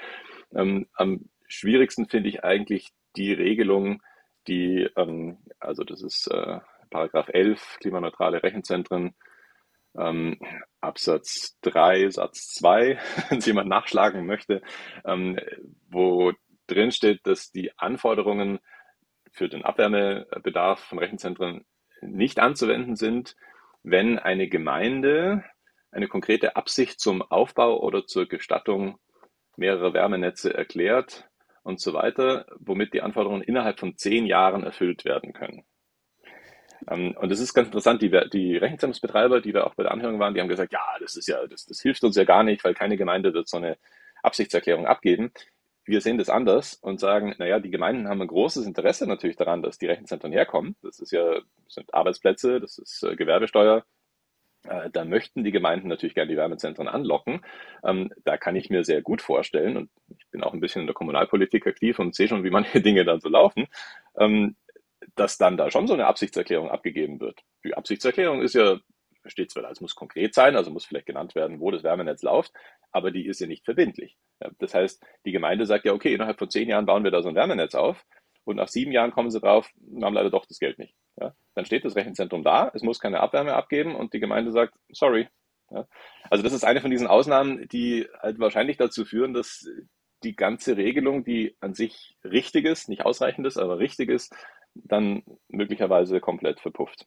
Ähm, 0.54 0.86
am 0.94 1.28
schwierigsten 1.48 2.06
finde 2.06 2.28
ich 2.28 2.44
eigentlich 2.44 2.90
die 3.16 3.32
Regelung, 3.32 4.02
die, 4.48 4.88
ähm, 4.96 5.38
also 5.58 5.82
das 5.82 6.02
ist 6.02 6.28
äh, 6.28 6.60
Paragraph 6.90 7.28
11, 7.28 7.78
klimaneutrale 7.80 8.42
Rechenzentren, 8.42 9.14
ähm, 9.98 10.38
Absatz 10.80 11.58
3, 11.62 12.10
Satz 12.10 12.54
2, 12.54 12.98
wenn 13.28 13.38
es 13.38 13.46
jemand 13.46 13.68
nachschlagen 13.68 14.26
möchte, 14.26 14.62
ähm, 15.04 15.38
wo 15.88 16.32
drin 16.66 16.92
steht, 16.92 17.26
dass 17.26 17.50
die 17.50 17.76
Anforderungen 17.78 18.58
für 19.30 19.48
den 19.48 19.64
Abwärmebedarf 19.64 20.80
von 20.80 20.98
Rechenzentren 20.98 21.64
nicht 22.00 22.38
anzuwenden 22.38 22.96
sind, 22.96 23.36
wenn 23.82 24.18
eine 24.18 24.48
Gemeinde 24.48 25.44
eine 25.90 26.08
konkrete 26.08 26.56
Absicht 26.56 27.00
zum 27.00 27.22
Aufbau 27.22 27.80
oder 27.80 28.06
zur 28.06 28.26
Gestattung 28.26 28.98
mehrerer 29.56 29.94
Wärmenetze 29.94 30.52
erklärt 30.52 31.28
und 31.62 31.80
so 31.80 31.94
weiter, 31.94 32.46
womit 32.58 32.92
die 32.92 33.02
Anforderungen 33.02 33.42
innerhalb 33.42 33.80
von 33.80 33.96
zehn 33.96 34.26
Jahren 34.26 34.62
erfüllt 34.62 35.04
werden 35.04 35.32
können. 35.32 35.64
Ähm, 36.88 37.16
und 37.18 37.30
das 37.30 37.40
ist 37.40 37.54
ganz 37.54 37.68
interessant, 37.68 38.02
die, 38.02 38.10
die 38.30 38.56
Rechenzentrumsbetreiber, 38.56 39.40
die 39.40 39.52
da 39.52 39.64
auch 39.64 39.74
bei 39.74 39.82
der 39.82 39.92
Anhörung 39.92 40.18
waren, 40.18 40.34
die 40.34 40.40
haben 40.40 40.48
gesagt, 40.48 40.72
ja, 40.72 40.84
das 41.00 41.16
ist 41.16 41.28
ja, 41.28 41.46
das, 41.46 41.64
das 41.64 41.80
hilft 41.80 42.04
uns 42.04 42.16
ja 42.16 42.24
gar 42.24 42.42
nicht, 42.42 42.62
weil 42.64 42.74
keine 42.74 42.96
Gemeinde 42.96 43.32
wird 43.32 43.48
so 43.48 43.56
eine 43.56 43.78
Absichtserklärung 44.22 44.86
abgeben. 44.86 45.32
Wir 45.86 46.00
sehen 46.00 46.18
das 46.18 46.28
anders 46.28 46.74
und 46.74 46.98
sagen, 46.98 47.34
naja, 47.38 47.60
die 47.60 47.70
Gemeinden 47.70 48.08
haben 48.08 48.20
ein 48.20 48.28
großes 48.28 48.66
Interesse 48.66 49.06
natürlich 49.06 49.36
daran, 49.36 49.62
dass 49.62 49.78
die 49.78 49.86
Rechenzentren 49.86 50.32
herkommen. 50.32 50.76
Das 50.82 50.98
ist 50.98 51.12
ja, 51.12 51.34
das 51.34 51.74
sind 51.74 51.94
Arbeitsplätze, 51.94 52.60
das 52.60 52.78
ist 52.78 53.04
äh, 53.04 53.14
Gewerbesteuer. 53.14 53.84
Äh, 54.64 54.90
da 54.90 55.04
möchten 55.04 55.44
die 55.44 55.52
Gemeinden 55.52 55.88
natürlich 55.88 56.14
gerne 56.14 56.30
die 56.30 56.36
Wärmezentren 56.36 56.88
anlocken. 56.88 57.40
Ähm, 57.84 58.10
da 58.24 58.36
kann 58.36 58.56
ich 58.56 58.68
mir 58.68 58.84
sehr 58.84 59.00
gut 59.00 59.22
vorstellen, 59.22 59.76
und 59.76 59.90
ich 60.08 60.28
bin 60.30 60.42
auch 60.42 60.52
ein 60.52 60.60
bisschen 60.60 60.80
in 60.80 60.86
der 60.86 60.94
Kommunalpolitik 60.94 61.66
aktiv 61.68 61.98
und 62.00 62.16
sehe 62.16 62.26
schon, 62.28 62.42
wie 62.42 62.50
manche 62.50 62.80
Dinge 62.82 63.04
dann 63.04 63.20
so 63.20 63.28
laufen, 63.28 63.68
ähm, 64.18 64.56
dass 65.14 65.38
dann 65.38 65.56
da 65.56 65.70
schon 65.70 65.86
so 65.86 65.94
eine 65.94 66.06
Absichtserklärung 66.06 66.68
abgegeben 66.68 67.20
wird. 67.20 67.42
Die 67.64 67.74
Absichtserklärung 67.74 68.42
ist 68.42 68.54
ja 68.54 68.78
steht 69.30 69.50
zwar, 69.50 69.70
es 69.70 69.80
muss 69.80 69.94
konkret 69.94 70.34
sein, 70.34 70.56
also 70.56 70.70
muss 70.70 70.84
vielleicht 70.84 71.06
genannt 71.06 71.34
werden, 71.34 71.60
wo 71.60 71.70
das 71.70 71.82
Wärmenetz 71.82 72.22
läuft, 72.22 72.52
aber 72.96 73.10
die 73.10 73.26
ist 73.26 73.40
ja 73.40 73.46
nicht 73.46 73.64
verbindlich. 73.64 74.16
Das 74.58 74.74
heißt, 74.74 75.04
die 75.26 75.32
Gemeinde 75.32 75.66
sagt 75.66 75.84
ja, 75.84 75.92
okay, 75.92 76.14
innerhalb 76.14 76.38
von 76.38 76.50
zehn 76.50 76.68
Jahren 76.68 76.86
bauen 76.86 77.04
wir 77.04 77.10
da 77.10 77.22
so 77.22 77.28
ein 77.28 77.34
Wärmenetz 77.34 77.74
auf 77.74 78.04
und 78.44 78.56
nach 78.56 78.68
sieben 78.68 78.90
Jahren 78.90 79.12
kommen 79.12 79.30
sie 79.30 79.40
drauf, 79.40 79.70
wir 79.76 80.06
haben 80.06 80.14
leider 80.14 80.30
doch 80.30 80.46
das 80.46 80.58
Geld 80.58 80.78
nicht. 80.78 80.94
Ja, 81.20 81.34
dann 81.54 81.66
steht 81.66 81.84
das 81.84 81.94
Rechenzentrum 81.94 82.42
da, 82.42 82.70
es 82.74 82.82
muss 82.82 82.98
keine 82.98 83.20
Abwärme 83.20 83.54
abgeben 83.54 83.94
und 83.94 84.14
die 84.14 84.20
Gemeinde 84.20 84.50
sagt, 84.50 84.74
sorry. 84.90 85.28
Ja, 85.70 85.86
also 86.30 86.42
das 86.42 86.52
ist 86.52 86.64
eine 86.64 86.80
von 86.80 86.90
diesen 86.90 87.08
Ausnahmen, 87.08 87.68
die 87.68 88.06
halt 88.20 88.38
wahrscheinlich 88.38 88.76
dazu 88.76 89.04
führen, 89.04 89.34
dass 89.34 89.68
die 90.22 90.36
ganze 90.36 90.76
Regelung, 90.76 91.24
die 91.24 91.56
an 91.60 91.74
sich 91.74 92.16
richtig 92.24 92.64
ist, 92.64 92.88
nicht 92.88 93.04
ausreichend 93.04 93.46
ist, 93.46 93.58
aber 93.58 93.78
richtig 93.78 94.08
ist, 94.08 94.34
dann 94.74 95.22
möglicherweise 95.48 96.20
komplett 96.20 96.60
verpufft. 96.60 97.06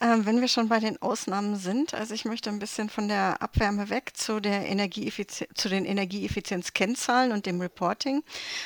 Ähm, 0.00 0.26
wenn 0.26 0.40
wir 0.40 0.48
schon 0.48 0.68
bei 0.68 0.78
den 0.78 1.00
Ausnahmen 1.00 1.56
sind, 1.56 1.94
also 1.94 2.12
ich 2.12 2.24
möchte 2.24 2.50
ein 2.50 2.58
bisschen 2.58 2.90
von 2.90 3.08
der 3.08 3.40
Abwärme 3.40 3.88
weg 3.88 4.12
zu, 4.14 4.40
der 4.40 4.66
Energieeffizienz, 4.66 5.50
zu 5.54 5.68
den 5.68 5.84
Energieeffizienzkennzahlen 5.84 7.32
und 7.32 7.46
dem 7.46 7.60
Reporting. 7.60 8.22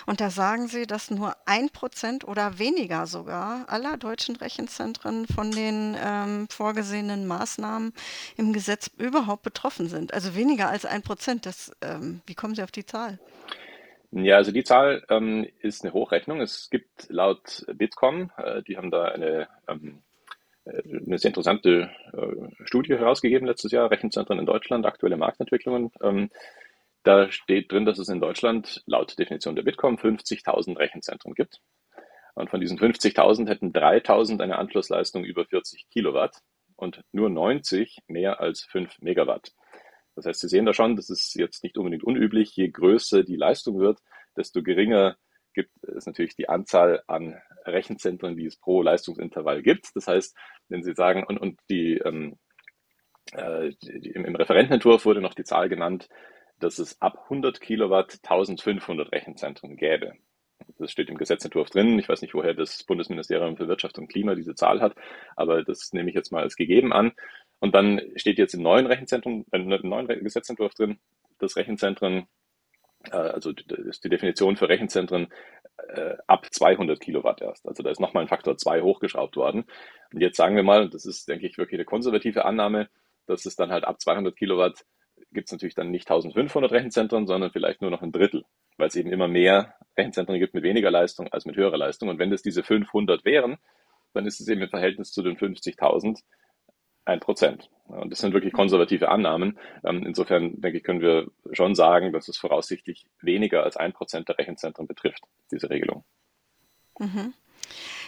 Und 0.06 0.20
da 0.20 0.30
sagen 0.30 0.66
Sie, 0.66 0.86
dass 0.86 1.10
nur 1.10 1.36
ein 1.46 1.70
Prozent 1.70 2.26
oder 2.26 2.58
weniger 2.58 3.06
sogar 3.06 3.68
aller 3.68 3.96
deutschen 3.96 4.36
Rechenzentren 4.36 5.26
von 5.26 5.52
den 5.52 5.96
ähm, 6.02 6.48
vorgesehenen 6.50 7.26
Maßnahmen 7.26 7.92
im 8.36 8.52
Gesetz 8.52 8.90
überhaupt 8.98 9.42
betroffen 9.42 9.88
sind. 9.88 10.12
Also 10.12 10.34
weniger 10.34 10.68
als 10.68 10.84
ein 10.84 11.02
Prozent. 11.02 11.46
Das, 11.46 11.70
ähm, 11.80 12.22
wie 12.26 12.34
kommen 12.34 12.54
Sie 12.54 12.62
auf 12.62 12.72
die 12.72 12.86
Zahl? 12.86 13.18
Ja, 14.12 14.36
also 14.36 14.50
die 14.50 14.64
Zahl 14.64 15.04
ähm, 15.08 15.46
ist 15.60 15.84
eine 15.84 15.92
Hochrechnung. 15.92 16.40
Es 16.40 16.68
gibt 16.70 17.06
laut 17.08 17.64
Bitkom, 17.72 18.32
äh, 18.36 18.62
die 18.64 18.76
haben 18.76 18.90
da 18.90 19.04
eine 19.04 19.48
ähm, 19.68 20.02
eine 20.64 21.18
sehr 21.18 21.30
interessante 21.30 21.90
äh, 22.12 22.64
Studie 22.64 22.94
herausgegeben 22.94 23.46
letztes 23.46 23.72
Jahr, 23.72 23.90
Rechenzentren 23.90 24.38
in 24.38 24.46
Deutschland, 24.46 24.86
aktuelle 24.86 25.16
Marktentwicklungen. 25.16 25.90
Ähm, 26.02 26.30
da 27.02 27.30
steht 27.30 27.72
drin, 27.72 27.86
dass 27.86 27.98
es 27.98 28.08
in 28.08 28.20
Deutschland 28.20 28.82
laut 28.86 29.18
Definition 29.18 29.56
der 29.56 29.62
Bitkom 29.62 29.96
50.000 29.96 30.76
Rechenzentren 30.78 31.34
gibt. 31.34 31.60
Und 32.34 32.50
von 32.50 32.60
diesen 32.60 32.78
50.000 32.78 33.48
hätten 33.48 33.72
3.000 33.72 34.42
eine 34.42 34.58
Anschlussleistung 34.58 35.24
über 35.24 35.46
40 35.46 35.88
Kilowatt 35.90 36.36
und 36.76 37.02
nur 37.12 37.30
90 37.30 37.98
mehr 38.06 38.40
als 38.40 38.62
5 38.64 39.00
Megawatt. 39.00 39.52
Das 40.14 40.26
heißt, 40.26 40.40
Sie 40.40 40.48
sehen 40.48 40.66
da 40.66 40.74
schon, 40.74 40.96
das 40.96 41.08
ist 41.08 41.34
jetzt 41.34 41.62
nicht 41.62 41.78
unbedingt 41.78 42.04
unüblich. 42.04 42.54
Je 42.56 42.68
größer 42.68 43.22
die 43.22 43.36
Leistung 43.36 43.78
wird, 43.78 43.98
desto 44.36 44.62
geringer 44.62 45.16
gibt 45.54 45.70
es 45.84 46.06
natürlich 46.06 46.36
die 46.36 46.48
Anzahl 46.48 47.02
an 47.06 47.40
Rechenzentren, 47.64 48.36
die 48.36 48.46
es 48.46 48.56
pro 48.56 48.82
Leistungsintervall 48.82 49.62
gibt. 49.62 49.94
Das 49.94 50.06
heißt, 50.06 50.36
wenn 50.68 50.82
Sie 50.82 50.94
sagen, 50.94 51.24
und, 51.24 51.38
und 51.38 51.58
die, 51.68 51.98
ähm, 51.98 52.38
äh, 53.32 53.72
die, 53.82 54.10
im, 54.10 54.34
Referentenentwurf 54.34 55.04
wurde 55.04 55.20
noch 55.20 55.34
die 55.34 55.44
Zahl 55.44 55.68
genannt, 55.68 56.08
dass 56.58 56.78
es 56.78 57.00
ab 57.00 57.24
100 57.24 57.60
Kilowatt 57.60 58.18
1500 58.22 59.12
Rechenzentren 59.12 59.76
gäbe. 59.76 60.14
Das 60.78 60.92
steht 60.92 61.08
im 61.08 61.16
Gesetzentwurf 61.16 61.70
drin. 61.70 61.98
Ich 61.98 62.08
weiß 62.08 62.22
nicht, 62.22 62.34
woher 62.34 62.54
das 62.54 62.84
Bundesministerium 62.84 63.56
für 63.56 63.68
Wirtschaft 63.68 63.98
und 63.98 64.08
Klima 64.08 64.34
diese 64.34 64.54
Zahl 64.54 64.80
hat, 64.80 64.94
aber 65.36 65.64
das 65.64 65.92
nehme 65.92 66.10
ich 66.10 66.14
jetzt 66.14 66.32
mal 66.32 66.42
als 66.42 66.56
gegeben 66.56 66.92
an. 66.92 67.12
Und 67.60 67.74
dann 67.74 68.00
steht 68.16 68.38
jetzt 68.38 68.54
im 68.54 68.62
neuen 68.62 68.86
Rechenzentrum, 68.86 69.46
äh, 69.52 69.58
im 69.58 69.88
neuen 69.88 70.08
Gesetzentwurf 70.08 70.74
drin, 70.74 70.98
dass 71.38 71.56
Rechenzentren, 71.56 72.26
also 73.10 73.50
ist 73.50 74.04
die 74.04 74.08
Definition 74.08 74.56
für 74.56 74.68
Rechenzentren 74.68 75.28
äh, 75.88 76.16
ab 76.26 76.46
200 76.50 77.00
Kilowatt 77.00 77.40
erst. 77.40 77.66
Also 77.66 77.82
da 77.82 77.90
ist 77.90 78.00
nochmal 78.00 78.24
ein 78.24 78.28
Faktor 78.28 78.56
2 78.56 78.82
hochgeschraubt 78.82 79.36
worden. 79.36 79.64
Und 80.12 80.20
jetzt 80.20 80.36
sagen 80.36 80.56
wir 80.56 80.62
mal, 80.62 80.90
das 80.90 81.06
ist, 81.06 81.28
denke 81.28 81.46
ich, 81.46 81.56
wirklich 81.56 81.78
eine 81.78 81.86
konservative 81.86 82.44
Annahme, 82.44 82.88
dass 83.26 83.46
es 83.46 83.56
dann 83.56 83.70
halt 83.70 83.84
ab 83.84 84.00
200 84.00 84.36
Kilowatt 84.36 84.84
gibt 85.32 85.48
es 85.48 85.52
natürlich 85.52 85.74
dann 85.74 85.90
nicht 85.90 86.10
1500 86.10 86.72
Rechenzentren, 86.72 87.26
sondern 87.26 87.52
vielleicht 87.52 87.82
nur 87.82 87.90
noch 87.90 88.02
ein 88.02 88.12
Drittel, 88.12 88.44
weil 88.76 88.88
es 88.88 88.96
eben 88.96 89.12
immer 89.12 89.28
mehr 89.28 89.74
Rechenzentren 89.96 90.38
gibt 90.38 90.54
mit 90.54 90.64
weniger 90.64 90.90
Leistung 90.90 91.28
als 91.28 91.44
mit 91.44 91.56
höherer 91.56 91.76
Leistung. 91.76 92.08
Und 92.08 92.18
wenn 92.18 92.30
das 92.30 92.42
diese 92.42 92.62
500 92.62 93.24
wären, 93.24 93.58
dann 94.12 94.26
ist 94.26 94.40
es 94.40 94.48
eben 94.48 94.62
im 94.62 94.70
Verhältnis 94.70 95.12
zu 95.12 95.22
den 95.22 95.36
50.000 95.36 96.20
ein 97.04 97.20
Prozent. 97.20 97.70
Und 97.86 98.10
das 98.10 98.20
sind 98.20 98.32
wirklich 98.32 98.52
konservative 98.52 99.08
Annahmen. 99.08 99.58
Ähm, 99.84 100.06
insofern 100.06 100.60
denke 100.60 100.78
ich, 100.78 100.84
können 100.84 101.00
wir 101.00 101.26
schon 101.52 101.74
sagen, 101.74 102.12
dass 102.12 102.28
es 102.28 102.38
voraussichtlich 102.38 103.06
weniger 103.20 103.64
als 103.64 103.76
ein 103.76 103.92
Prozent 103.92 104.28
der 104.28 104.38
Rechenzentren 104.38 104.86
betrifft, 104.86 105.24
diese 105.50 105.70
Regelung. 105.70 106.04
Mhm. 106.98 107.34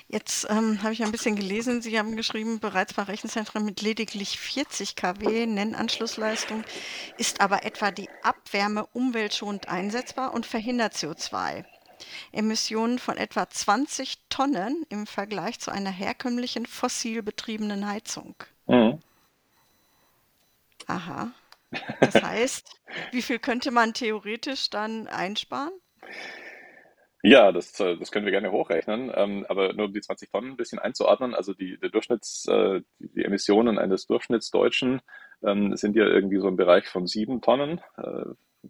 Jetzt 0.09 0.47
ähm, 0.51 0.83
habe 0.83 0.93
ich 0.93 1.03
ein 1.03 1.13
bisschen 1.13 1.37
gelesen, 1.37 1.81
Sie 1.81 1.99
haben 1.99 2.17
geschrieben, 2.17 2.61
bereits 2.61 2.95
bei 2.95 3.03
Rechenzentren 3.03 3.65
mit 3.65 3.81
lediglich 3.81 4.39
40 4.39 4.97
kW 4.97 5.47
Nennanschlussleistung 5.47 6.65
ist 7.19 7.41
aber 7.41 7.65
etwa 7.65 7.91
die 7.91 8.11
Abwärme 8.23 8.87
umweltschonend 8.93 9.69
einsetzbar 9.69 10.35
und 10.35 10.45
verhindert 10.45 10.95
CO2. 10.95 11.65
Emissionen 12.33 12.99
von 12.99 13.17
etwa 13.17 13.49
20 13.49 14.19
Tonnen 14.29 14.85
im 14.89 15.07
Vergleich 15.07 15.61
zu 15.61 15.71
einer 15.71 15.91
herkömmlichen 15.91 16.67
fossil 16.67 17.23
betriebenen 17.23 17.87
Heizung. 17.87 18.35
Mhm. 18.67 19.01
Aha. 20.87 21.33
Das 22.01 22.21
heißt, 22.21 22.83
wie 23.13 23.23
viel 23.23 23.39
könnte 23.39 23.71
man 23.71 23.95
theoretisch 23.95 24.69
dann 24.69 25.09
einsparen? 25.09 25.73
Ja, 27.23 27.53
das, 27.53 27.79
äh, 27.81 27.97
das 27.97 28.11
können 28.11 28.25
wir 28.27 28.33
gerne 28.33 28.51
hochrechnen, 28.51 29.11
ähm, 29.15 29.47
aber 29.49 29.73
nur 29.75 29.87
um 29.87 29.93
die 29.93 30.01
20 30.01 30.31
Tonnen 30.31 30.51
ein 30.51 30.57
bisschen 30.57 30.81
einzuordnen. 30.81 31.35
Also 31.35 31.55
die, 31.55 31.79
der 31.79 31.91
Durchschnitts, 31.91 32.47
äh, 32.49 32.81
die 32.99 33.25
Emissionen 33.25 33.79
eines 33.79 34.07
Durchschnittsdeutschen 34.07 35.01
ähm, 35.45 35.77
sind 35.77 35.95
ja 35.97 36.05
irgendwie 36.05 36.39
so 36.39 36.49
im 36.49 36.57
Bereich 36.57 36.89
von 36.89 37.07
sieben 37.07 37.41
Tonnen 37.41 37.81
äh, 37.97 38.25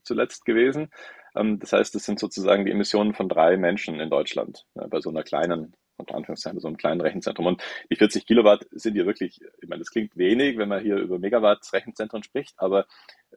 zuletzt 0.05 0.44
gewesen. 0.44 0.90
Ähm, 1.35 1.61
das 1.61 1.72
heißt, 1.72 1.94
das 1.94 2.05
sind 2.05 2.20
sozusagen 2.20 2.66
die 2.66 2.72
Emissionen 2.72 3.14
von 3.14 3.28
drei 3.28 3.57
Menschen 3.57 4.00
in 4.00 4.11
Deutschland 4.11 4.66
ja, 4.74 4.87
bei 4.87 5.00
so 5.00 5.09
einer 5.09 5.22
kleinen 5.22 5.74
unter 6.02 6.16
Anführungszeichen 6.16 6.60
so 6.60 6.68
einem 6.68 6.76
kleinen 6.76 7.00
Rechenzentrum. 7.00 7.46
Und 7.46 7.62
die 7.90 7.96
40 7.96 8.26
Kilowatt 8.26 8.66
sind 8.70 8.96
ja 8.96 9.06
wirklich, 9.06 9.40
ich 9.60 9.68
meine, 9.68 9.80
das 9.80 9.90
klingt 9.90 10.16
wenig, 10.16 10.58
wenn 10.58 10.68
man 10.68 10.82
hier 10.82 10.96
über 10.96 11.18
Megawatt 11.18 11.60
Rechenzentren 11.72 12.22
spricht, 12.22 12.54
aber 12.58 12.86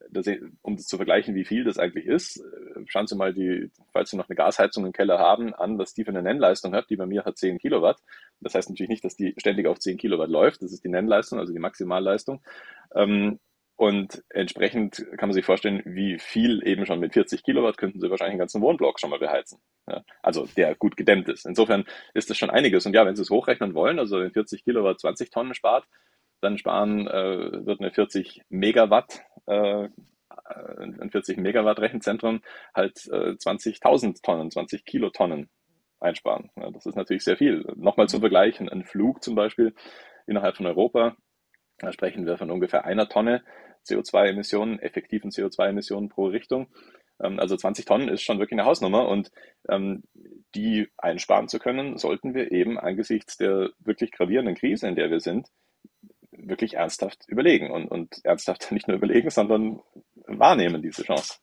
das, 0.10 0.28
um 0.62 0.76
das 0.76 0.86
zu 0.86 0.98
vergleichen, 0.98 1.36
wie 1.36 1.46
viel 1.46 1.64
das 1.64 1.78
eigentlich 1.78 2.06
ist, 2.06 2.38
äh, 2.38 2.82
schauen 2.88 3.08
Sie 3.08 3.16
mal 3.16 3.34
die, 3.34 3.72
falls 3.92 4.10
Sie 4.10 4.18
noch 4.18 4.30
eine 4.30 4.36
Gasheizung 4.36 4.86
im 4.86 4.92
Keller 4.92 5.20
haben, 5.20 5.54
an, 5.54 5.78
was 5.78 5.94
die 5.94 6.04
für 6.04 6.10
eine 6.10 6.22
Nennleistung 6.22 6.74
hat. 6.74 6.90
Die 6.90 6.96
bei 6.96 7.06
mir 7.06 7.26
hat 7.26 7.38
10 7.38 7.60
Kilowatt. 7.60 8.00
Das 8.42 8.56
heißt 8.56 8.70
natürlich 8.70 8.90
nicht, 8.90 9.06
dass 9.06 9.16
die 9.16 9.34
ständig 9.38 9.68
auf 9.68 9.80
10 9.80 9.98
Kilowatt 9.98 10.30
läuft. 10.30 10.62
Das 10.62 10.72
ist 10.72 10.84
die 10.84 10.90
Nennleistung, 10.90 11.40
also 11.40 11.54
die 11.54 11.60
Maximalleistung. 11.60 12.42
Ähm, 12.94 13.40
und 13.78 14.24
entsprechend 14.30 15.06
kann 15.18 15.30
man 15.30 15.34
sich 15.34 15.46
vorstellen, 15.46 15.82
wie 15.86 16.18
viel 16.18 16.66
eben 16.66 16.86
schon 16.86 17.00
mit 17.00 17.14
40 17.14 17.44
Kilowatt 17.44 17.78
könnten 17.78 18.00
Sie 18.00 18.10
wahrscheinlich 18.10 18.34
einen 18.34 18.40
ganzen 18.40 18.62
Wohnblock 18.62 19.00
schon 19.00 19.10
mal 19.10 19.20
beheizen. 19.20 19.60
Ja, 19.88 20.04
also 20.24 20.48
der 20.58 20.76
gut 20.76 20.98
gedämmt 20.98 21.30
ist. 21.30 21.46
Insofern 21.46 21.86
ist 22.14 22.30
das 22.30 22.38
schon 22.38 22.50
einiges. 22.50 22.86
Und 22.86 22.94
ja, 22.94 23.06
wenn 23.06 23.16
Sie 23.16 23.22
es 23.22 23.30
hochrechnen 23.30 23.76
wollen, 23.76 24.00
also 24.00 24.20
wenn 24.20 24.32
40 24.32 24.64
Kilowatt 24.64 25.00
20 25.00 25.30
Tonnen 25.30 25.54
spart, 25.54 25.86
dann 26.42 26.58
sparen 26.58 27.08
äh, 27.08 27.66
wird 27.66 27.80
eine 27.80 27.92
40 27.92 28.44
Megawatt 28.50 29.22
äh, 29.46 29.90
ein 30.78 31.10
40 31.12 31.38
Megawatt 31.38 31.80
Rechenzentrum 31.80 32.42
halt 32.74 33.08
äh, 33.08 33.32
20.000 33.32 34.22
Tonnen, 34.22 34.52
20 34.52 34.86
Kilotonnen 34.86 35.50
einsparen. 36.00 36.52
Ja, 36.56 36.72
das 36.72 36.86
ist 36.86 36.96
natürlich 36.96 37.24
sehr 37.24 37.38
viel. 37.38 37.66
Nochmal 37.76 38.10
zum 38.10 38.20
Vergleich, 38.20 38.60
ein 38.60 38.84
Flug 38.84 39.24
zum 39.24 39.36
Beispiel 39.36 39.74
innerhalb 40.28 40.58
von 40.58 40.66
Europa, 40.66 41.16
da 41.80 41.92
sprechen 41.92 42.26
wir 42.26 42.38
von 42.38 42.52
ungefähr 42.52 42.86
einer 42.86 43.10
Tonne 43.10 43.44
CO2-Emissionen, 43.88 44.80
effektiven 44.80 45.30
CO2-Emissionen 45.30 46.10
pro 46.10 46.28
Richtung. 46.28 46.68
Ähm, 47.22 47.40
also 47.40 47.56
20 47.56 47.86
Tonnen 47.86 48.10
ist 48.10 48.22
schon 48.22 48.40
wirklich 48.40 48.60
eine 48.60 48.68
Hausnummer 48.68 49.08
und 49.08 49.32
ähm, 49.70 50.04
die 50.56 50.88
einsparen 50.98 51.48
zu 51.48 51.60
können, 51.60 51.98
sollten 51.98 52.34
wir 52.34 52.52
eben 52.52 52.80
angesichts 52.80 53.38
der 53.38 53.70
wirklich 53.80 54.12
gravierenden 54.12 54.56
Krise, 54.56 54.88
in 54.88 54.96
der 54.96 55.10
wir 55.10 55.20
sind, 55.20 55.50
wirklich 56.32 56.76
ernsthaft 56.76 57.24
überlegen 57.28 57.72
und, 57.72 57.88
und 57.88 58.24
ernsthaft 58.24 58.72
nicht 58.72 58.88
nur 58.88 58.98
überlegen, 58.98 59.30
sondern 59.30 59.82
wahrnehmen 60.28 60.82
diese 60.82 61.04
Chance. 61.04 61.36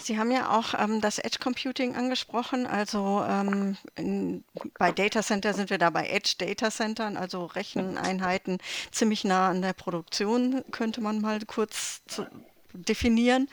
Sie 0.00 0.18
haben 0.18 0.30
ja 0.30 0.56
auch 0.56 0.74
ähm, 0.78 1.00
das 1.00 1.18
Edge 1.18 1.38
Computing 1.40 1.96
angesprochen. 1.96 2.66
Also 2.66 3.24
ähm, 3.28 3.76
in, 3.96 4.44
bei 4.78 4.92
Data 4.92 5.22
Center 5.22 5.52
sind 5.52 5.70
wir 5.70 5.78
da 5.78 5.90
bei 5.90 6.06
Edge 6.06 6.34
Data 6.38 6.70
Centern, 6.70 7.16
also 7.16 7.44
Recheneinheiten 7.44 8.58
ziemlich 8.92 9.24
nah 9.24 9.48
an 9.48 9.62
der 9.62 9.72
Produktion, 9.72 10.64
könnte 10.70 11.00
man 11.00 11.20
mal 11.20 11.40
kurz 11.46 12.04
zu, 12.06 12.26
definieren. 12.72 13.48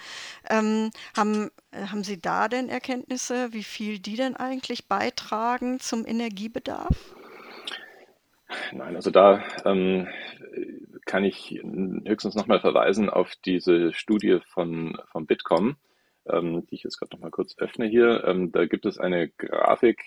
Ähm, 0.49 0.91
haben, 1.15 1.49
haben 1.73 2.03
Sie 2.03 2.21
da 2.21 2.47
denn 2.47 2.69
Erkenntnisse, 2.69 3.53
wie 3.53 3.63
viel 3.63 3.99
die 3.99 4.15
denn 4.15 4.35
eigentlich 4.35 4.87
beitragen 4.87 5.79
zum 5.79 6.05
Energiebedarf? 6.05 7.15
Nein, 8.71 8.95
also 8.95 9.11
da 9.11 9.43
ähm, 9.65 10.07
kann 11.05 11.23
ich 11.23 11.61
höchstens 12.05 12.35
nochmal 12.35 12.59
verweisen 12.59 13.09
auf 13.09 13.33
diese 13.45 13.93
Studie 13.93 14.39
von, 14.47 14.97
von 15.11 15.25
Bitkom, 15.25 15.77
ähm, 16.27 16.65
die 16.67 16.75
ich 16.75 16.83
jetzt 16.83 16.99
gerade 16.99 17.15
nochmal 17.15 17.31
kurz 17.31 17.57
öffne 17.57 17.87
hier. 17.87 18.23
Ähm, 18.25 18.51
da 18.51 18.65
gibt 18.65 18.85
es 18.85 18.97
eine 18.97 19.29
Grafik, 19.29 20.01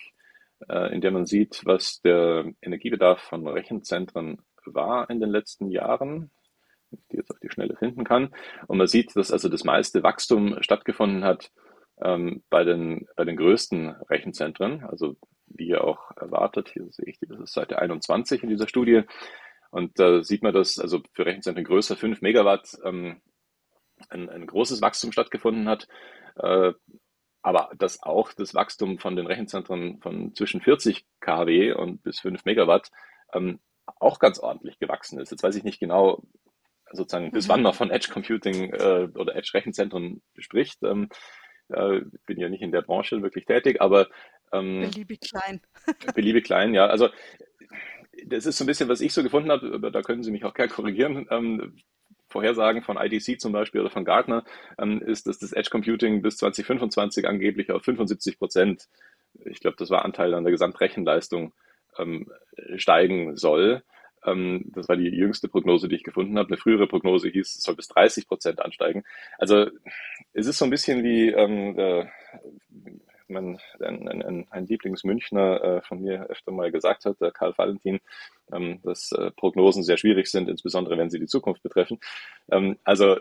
äh, 0.69 0.93
in 0.93 1.01
der 1.01 1.11
man 1.11 1.27
sieht, 1.27 1.63
was 1.65 2.01
der 2.03 2.53
Energiebedarf 2.63 3.21
von 3.21 3.47
Rechenzentren 3.47 4.43
war 4.65 5.09
in 5.11 5.21
den 5.21 5.31
letzten 5.31 5.71
Jahren, 5.71 6.31
die 6.91 7.17
jetzt 7.17 7.31
auf 7.31 7.39
die 7.41 7.51
Schnelle 7.51 7.77
finden 7.77 8.05
kann. 8.05 8.35
Und 8.67 8.79
man 8.79 8.87
sieht, 8.87 9.15
dass 9.17 9.33
also 9.33 9.49
das 9.49 9.65
meiste 9.65 10.03
Wachstum 10.03 10.57
stattgefunden 10.61 11.25
hat 11.25 11.51
ähm, 12.01 12.43
bei, 12.51 12.65
den, 12.65 13.07
bei 13.17 13.25
den 13.25 13.37
größten 13.37 13.91
Rechenzentren, 14.09 14.85
also 14.85 15.17
wie 15.47 15.77
auch 15.77 16.11
erwartet. 16.17 16.71
Hier 16.73 16.87
sehe 16.91 17.07
ich, 17.07 17.19
das 17.21 17.41
ist 17.41 17.53
Seite 17.53 17.79
21 17.79 18.43
in 18.43 18.49
dieser 18.49 18.69
Studie. 18.69 19.03
Und 19.71 19.99
da 19.99 20.23
sieht 20.23 20.43
man, 20.43 20.55
dass 20.55 20.79
also 20.79 21.03
für 21.13 21.27
Rechenzentren 21.27 21.65
größer 21.65 21.97
5 21.97 22.23
Megawatt 22.23 22.77
ähm, 22.85 23.21
ein, 24.09 24.29
ein 24.29 24.47
großes 24.47 24.81
Wachstum 24.81 25.13
stattgefunden 25.13 25.69
hat. 25.69 25.89
Äh, 26.37 26.73
aber 27.43 27.71
dass 27.79 28.03
auch 28.03 28.33
das 28.33 28.55
Wachstum 28.55 28.99
von 28.99 29.17
den 29.17 29.27
Rechenzentren 29.27 30.01
von 30.01 30.35
zwischen 30.35 30.61
40 30.61 31.07
kW 31.21 31.73
und 31.73 32.03
bis 32.03 32.21
5 32.21 32.45
Megawatt 32.45 32.91
ähm, 33.33 33.61
auch 34.01 34.19
ganz 34.19 34.39
ordentlich 34.39 34.79
gewachsen 34.79 35.19
ist. 35.19 35.31
Jetzt 35.31 35.43
weiß 35.43 35.57
ich 35.57 35.65
nicht 35.65 35.81
genau, 35.81 36.23
sozusagen, 36.93 37.31
bis 37.31 37.47
mhm. 37.47 37.53
wann 37.53 37.63
man 37.63 37.75
von 37.75 37.91
Edge 37.91 38.09
Computing 38.13 38.73
äh, 38.73 39.09
oder 39.15 39.37
Edge 39.37 39.51
Rechenzentren 39.55 40.23
spricht. 40.39 40.83
Ähm, 40.83 41.09
äh, 41.69 42.01
bin 42.27 42.39
ja 42.39 42.49
nicht 42.49 42.63
in 42.63 42.73
der 42.73 42.83
Branche 42.83 43.23
wirklich 43.23 43.45
tätig, 43.45 43.81
aber 43.81 44.09
ähm, 44.53 44.81
beliebig 44.81 45.21
klein. 45.21 45.61
beliebig 46.15 46.45
klein, 46.45 46.75
ja. 46.75 46.87
Also 46.87 47.09
das 48.27 48.47
ist 48.47 48.59
so 48.59 48.65
ein 48.65 48.67
bisschen, 48.67 48.89
was 48.89 49.01
ich 49.01 49.13
so 49.13 49.23
gefunden 49.23 49.51
habe, 49.51 49.91
da 49.93 50.03
können 50.03 50.23
Sie 50.23 50.31
mich 50.31 50.45
auch 50.45 50.55
gerne 50.55 50.73
korrigieren. 50.73 51.27
Ähm, 51.31 51.77
Vorhersagen 52.29 52.83
von 52.83 52.99
IDC 52.99 53.41
zum 53.41 53.53
Beispiel 53.53 53.81
oder 53.81 53.91
von 53.91 54.05
Gartner 54.05 54.45
ähm, 54.79 55.01
ist, 55.01 55.27
dass 55.27 55.39
das 55.39 55.53
Edge 55.53 55.71
Computing 55.71 56.21
bis 56.23 56.37
2025 56.39 57.27
angeblich 57.27 57.71
auf 57.71 57.85
75 57.85 58.39
Prozent, 58.39 58.89
ich 59.45 59.61
glaube, 59.61 59.77
das 59.79 59.91
war 59.91 60.05
Anteil 60.05 60.35
an 60.35 60.45
der 60.45 60.53
Gesamtrechenleistung, 60.53 61.55
ähm, 61.99 62.31
steigen 62.77 63.37
soll. 63.37 63.83
Ähm, 64.25 64.65
das 64.75 64.89
war 64.89 64.97
die 64.97 65.09
jüngste 65.09 65.49
Prognose, 65.49 65.89
die 65.89 65.97
ich 65.97 66.05
gefunden 66.05 66.39
habe. 66.39 66.49
Eine 66.49 66.57
frühere 66.57 66.87
Prognose 66.87 67.29
hieß, 67.29 67.57
es 67.57 67.63
soll 67.63 67.77
bis 67.77 67.89
30 67.89 68.27
Prozent 68.29 68.61
ansteigen. 68.61 69.05
Also 69.39 69.67
es 70.33 70.47
ist 70.47 70.59
so 70.59 70.65
ein 70.65 70.71
bisschen 70.71 71.03
wie 71.03 71.29
ähm, 71.29 71.79
äh, 71.79 72.07
mein, 73.29 73.59
ein, 73.81 74.09
ein, 74.09 74.47
ein 74.51 74.67
Lieblingsmünchner 74.67 75.63
äh, 75.63 75.83
von 75.83 76.01
mir 76.01 76.27
öfter 76.29 76.53
mal 76.53 76.71
gesagt 76.71 77.05
hat, 77.05 77.21
der 77.21 77.31
Karl 77.31 77.55
Valentin, 77.57 78.01
ähm, 78.53 78.81
dass 78.83 79.13
äh, 79.13 79.31
Prognosen 79.33 79.83
sehr 79.83 79.99
schwierig 79.99 80.29
sind, 80.29 80.49
insbesondere 80.49 80.99
wenn 80.99 81.11
sie 81.11 81.19
die 81.19 81.27
Zukunft 81.27 81.63
betreffen. 81.63 81.99
Ähm, 82.51 82.79
also 82.85 83.19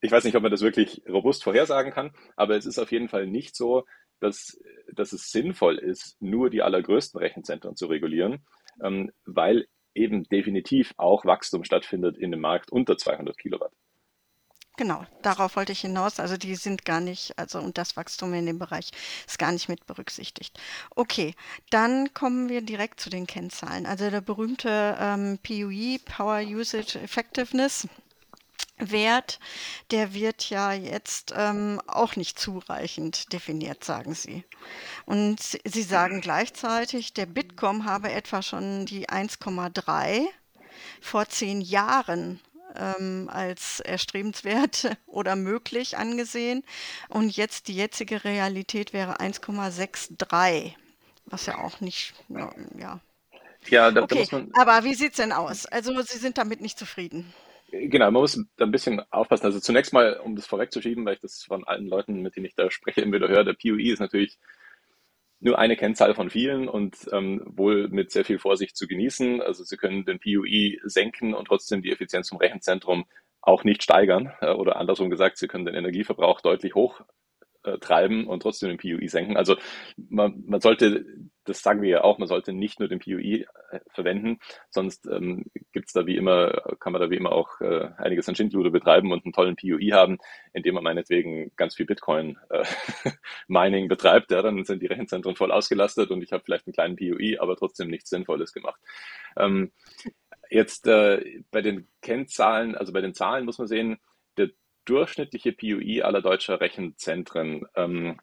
ich 0.00 0.10
weiß 0.10 0.24
nicht, 0.24 0.36
ob 0.36 0.42
man 0.42 0.50
das 0.50 0.62
wirklich 0.62 1.02
robust 1.08 1.44
vorhersagen 1.44 1.92
kann, 1.92 2.10
aber 2.36 2.56
es 2.56 2.66
ist 2.66 2.78
auf 2.78 2.90
jeden 2.90 3.08
Fall 3.08 3.26
nicht 3.26 3.54
so, 3.54 3.84
dass, 4.20 4.58
dass 4.92 5.12
es 5.12 5.30
sinnvoll 5.30 5.78
ist, 5.78 6.16
nur 6.20 6.50
die 6.50 6.62
allergrößten 6.62 7.18
Rechenzentren 7.18 7.76
zu 7.76 7.86
regulieren, 7.86 8.44
ähm, 8.82 9.12
weil 9.24 9.66
eben 9.94 10.24
definitiv 10.24 10.94
auch 10.96 11.24
Wachstum 11.24 11.64
stattfindet 11.64 12.16
in 12.16 12.30
dem 12.30 12.40
Markt 12.40 12.70
unter 12.70 12.96
200 12.96 13.36
Kilowatt. 13.36 13.72
Genau, 14.78 15.04
darauf 15.20 15.56
wollte 15.56 15.72
ich 15.72 15.82
hinaus. 15.82 16.18
Also 16.18 16.38
die 16.38 16.54
sind 16.54 16.86
gar 16.86 17.00
nicht, 17.00 17.38
also 17.38 17.58
und 17.58 17.76
das 17.76 17.96
Wachstum 17.96 18.32
in 18.32 18.46
dem 18.46 18.58
Bereich 18.58 18.90
ist 19.26 19.38
gar 19.38 19.52
nicht 19.52 19.68
mit 19.68 19.86
berücksichtigt. 19.86 20.58
Okay, 20.96 21.34
dann 21.70 22.14
kommen 22.14 22.48
wir 22.48 22.62
direkt 22.62 22.98
zu 22.98 23.10
den 23.10 23.26
Kennzahlen. 23.26 23.84
Also 23.84 24.08
der 24.08 24.22
berühmte 24.22 24.96
ähm, 24.98 25.38
PUE, 25.42 25.98
Power 26.04 26.40
Usage 26.40 26.98
Effectiveness. 26.98 27.86
Wert, 28.90 29.38
der 29.90 30.14
wird 30.14 30.50
ja 30.50 30.72
jetzt 30.72 31.32
ähm, 31.36 31.80
auch 31.86 32.16
nicht 32.16 32.38
zureichend 32.38 33.32
definiert, 33.32 33.84
sagen 33.84 34.14
Sie. 34.14 34.44
Und 35.06 35.40
Sie 35.64 35.82
sagen 35.82 36.20
gleichzeitig, 36.20 37.12
der 37.12 37.26
Bitkom 37.26 37.84
habe 37.84 38.10
etwa 38.10 38.42
schon 38.42 38.86
die 38.86 39.08
1,3 39.08 40.26
vor 41.00 41.28
zehn 41.28 41.60
Jahren 41.60 42.40
ähm, 42.76 43.28
als 43.32 43.80
erstrebenswert 43.80 44.96
oder 45.06 45.36
möglich 45.36 45.98
angesehen. 45.98 46.64
Und 47.08 47.36
jetzt 47.36 47.68
die 47.68 47.76
jetzige 47.76 48.24
Realität 48.24 48.92
wäre 48.92 49.20
1,63, 49.20 50.72
was 51.26 51.46
ja 51.46 51.58
auch 51.58 51.80
nicht, 51.80 52.14
ja. 52.28 53.00
Ja, 53.68 53.90
da, 53.90 54.02
okay. 54.02 54.26
da 54.28 54.36
man, 54.36 54.50
aber 54.54 54.84
wie 54.84 54.94
sieht 54.94 55.12
es 55.12 55.16
denn 55.18 55.32
aus? 55.32 55.66
Also 55.66 56.00
Sie 56.02 56.18
sind 56.18 56.36
damit 56.36 56.60
nicht 56.60 56.78
zufrieden. 56.78 57.32
Genau, 57.72 58.10
man 58.10 58.20
muss 58.20 58.38
da 58.58 58.66
ein 58.66 58.70
bisschen 58.70 59.00
aufpassen. 59.10 59.46
Also 59.46 59.58
zunächst 59.58 59.94
mal, 59.94 60.20
um 60.20 60.36
das 60.36 60.46
vorwegzuschieben, 60.46 61.06
weil 61.06 61.14
ich 61.14 61.20
das 61.20 61.42
von 61.42 61.64
allen 61.64 61.86
Leuten, 61.86 62.20
mit 62.20 62.36
denen 62.36 62.44
ich 62.44 62.54
da 62.54 62.70
spreche, 62.70 63.00
immer 63.00 63.16
wieder 63.16 63.28
höre, 63.28 63.44
der 63.44 63.54
PUI 63.54 63.90
ist 63.92 64.00
natürlich 64.00 64.38
nur 65.40 65.58
eine 65.58 65.76
Kennzahl 65.76 66.14
von 66.14 66.30
vielen 66.30 66.68
und 66.68 66.96
ähm, 67.12 67.42
wohl 67.46 67.88
mit 67.88 68.12
sehr 68.12 68.24
viel 68.26 68.38
Vorsicht 68.38 68.76
zu 68.76 68.86
genießen. 68.86 69.40
Also 69.40 69.64
Sie 69.64 69.76
können 69.78 70.04
den 70.04 70.20
PUI 70.20 70.80
senken 70.84 71.34
und 71.34 71.46
trotzdem 71.46 71.82
die 71.82 71.90
Effizienz 71.90 72.28
vom 72.28 72.38
Rechenzentrum 72.38 73.06
auch 73.40 73.64
nicht 73.64 73.82
steigern. 73.82 74.32
Äh, 74.42 74.52
oder 74.52 74.76
andersrum 74.76 75.10
gesagt, 75.10 75.38
Sie 75.38 75.48
können 75.48 75.64
den 75.64 75.74
Energieverbrauch 75.74 76.42
deutlich 76.42 76.74
hoch 76.74 77.00
äh, 77.64 77.78
treiben 77.78 78.26
und 78.26 78.42
trotzdem 78.42 78.68
den 78.68 78.78
PUI 78.78 79.08
senken. 79.08 79.36
Also 79.36 79.56
man, 79.96 80.42
man 80.46 80.60
sollte, 80.60 81.06
das 81.44 81.62
sagen 81.62 81.82
wir 81.82 81.88
ja 81.88 82.04
auch, 82.04 82.18
man 82.18 82.28
sollte 82.28 82.52
nicht 82.52 82.78
nur 82.78 82.88
den 82.88 82.98
PUI 82.98 83.46
äh, 83.70 83.80
verwenden, 83.88 84.38
sonst 84.70 85.06
ähm, 85.06 85.46
gibt's 85.72 85.92
da 85.92 86.06
wie 86.06 86.16
immer, 86.16 86.52
kann 86.78 86.92
man 86.92 87.00
da 87.00 87.10
wie 87.10 87.16
immer 87.16 87.32
auch 87.32 87.60
äh, 87.60 87.90
einiges 87.96 88.28
an 88.28 88.36
Schindluder 88.36 88.70
betreiben 88.70 89.12
und 89.12 89.24
einen 89.24 89.32
tollen 89.32 89.56
PUI 89.56 89.90
haben, 89.92 90.18
indem 90.52 90.74
man 90.74 90.84
meinetwegen 90.84 91.50
ganz 91.56 91.74
viel 91.74 91.86
Bitcoin 91.86 92.38
äh, 92.50 92.64
betreibt. 93.88 94.30
Ja, 94.30 94.42
dann 94.42 94.64
sind 94.64 94.82
die 94.82 94.86
Rechenzentren 94.86 95.36
voll 95.36 95.52
ausgelastet 95.52 96.10
und 96.10 96.22
ich 96.22 96.32
habe 96.32 96.44
vielleicht 96.44 96.66
einen 96.66 96.74
kleinen 96.74 96.96
PUI, 96.96 97.38
aber 97.38 97.56
trotzdem 97.56 97.88
nichts 97.88 98.10
Sinnvolles 98.10 98.52
gemacht. 98.52 98.80
Ähm, 99.36 99.72
jetzt 100.50 100.86
äh, 100.86 101.42
bei 101.50 101.62
den 101.62 101.88
Kennzahlen, 102.02 102.74
also 102.76 102.92
bei 102.92 103.00
den 103.00 103.14
Zahlen 103.14 103.44
muss 103.44 103.58
man 103.58 103.68
sehen, 103.68 103.98
der 104.36 104.50
durchschnittliche 104.84 105.52
PUI 105.52 106.02
aller 106.02 106.22
deutscher 106.22 106.60
Rechenzentren 106.60 107.66
ähm, 107.74 108.18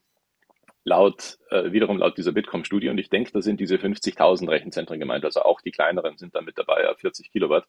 laut, 0.84 1.38
äh, 1.50 1.72
wiederum 1.72 1.98
laut 1.98 2.18
dieser 2.18 2.32
Bitkom-Studie, 2.32 2.89
und 2.89 2.98
ich 2.98 3.10
denke, 3.10 3.32
da 3.32 3.42
sind 3.42 3.60
diese 3.60 3.78
50.000 3.78 4.50
Rechenzentren 4.50 5.00
gemeint, 5.00 5.26
also 5.26 5.42
auch 5.42 5.62
die 5.62 5.72
kleineren 5.72 6.18
sind 6.18 6.36
da 6.36 6.42
mit 6.42 6.58
dabei, 6.58 6.84
ja, 6.84 6.96
40 6.96 7.32
Kilowatt, 7.32 7.65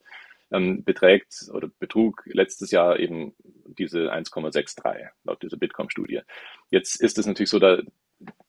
ähm, 0.51 0.83
beträgt 0.83 1.49
oder 1.53 1.69
betrug 1.79 2.23
letztes 2.25 2.71
Jahr 2.71 2.99
eben 2.99 3.33
diese 3.65 4.11
1,63 4.11 5.09
laut 5.23 5.41
dieser 5.41 5.57
Bitkom-Studie. 5.57 6.21
Jetzt 6.69 7.01
ist 7.01 7.17
es 7.17 7.25
natürlich 7.25 7.49
so, 7.49 7.59
da, 7.59 7.81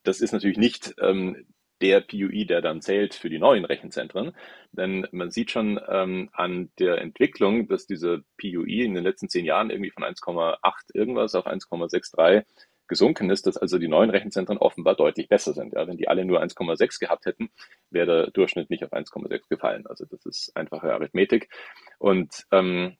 das 0.03 0.20
ist 0.20 0.33
natürlich 0.33 0.59
nicht 0.59 0.94
ähm, 1.01 1.46
der 1.83 2.01
PUI, 2.01 2.46
der 2.46 2.62
dann 2.62 2.81
zählt 2.81 3.14
für 3.14 3.29
die 3.29 3.40
neuen 3.40 3.64
Rechenzentren. 3.64 4.33
Denn 4.70 5.07
man 5.11 5.31
sieht 5.31 5.51
schon 5.51 5.81
ähm, 5.88 6.31
an 6.33 6.70
der 6.79 6.98
Entwicklung, 6.98 7.68
dass 7.68 7.87
dieser 7.87 8.20
PUI 8.40 8.83
in 8.83 8.94
den 8.94 9.05
letzten 9.05 9.29
zehn 9.29 9.44
Jahren 9.44 9.70
irgendwie 9.70 9.90
von 9.90 10.05
1,8 10.05 10.59
irgendwas 10.94 11.35
auf 11.35 11.46
1,63 11.46 12.44
gesunken 12.92 13.31
ist, 13.31 13.46
dass 13.46 13.57
also 13.57 13.78
die 13.78 13.88
neuen 13.88 14.11
Rechenzentren 14.11 14.59
offenbar 14.59 14.94
deutlich 14.94 15.28
besser 15.28 15.55
sind. 15.55 15.72
Ja, 15.72 15.88
wenn 15.88 15.96
die 15.96 16.09
alle 16.09 16.26
nur 16.26 16.42
1,6 16.42 17.00
gehabt 17.00 17.24
hätten, 17.24 17.50
wäre 17.88 18.07
der 18.07 18.31
Durchschnitt 18.33 18.68
nicht 18.68 18.85
auf 18.85 18.92
1,6 18.92 19.48
gefallen. 19.48 19.87
Also 19.87 20.05
das 20.05 20.26
ist 20.26 20.55
einfache 20.55 20.92
Arithmetik. 20.92 21.48
Und 21.98 22.44
ähm, 22.50 22.98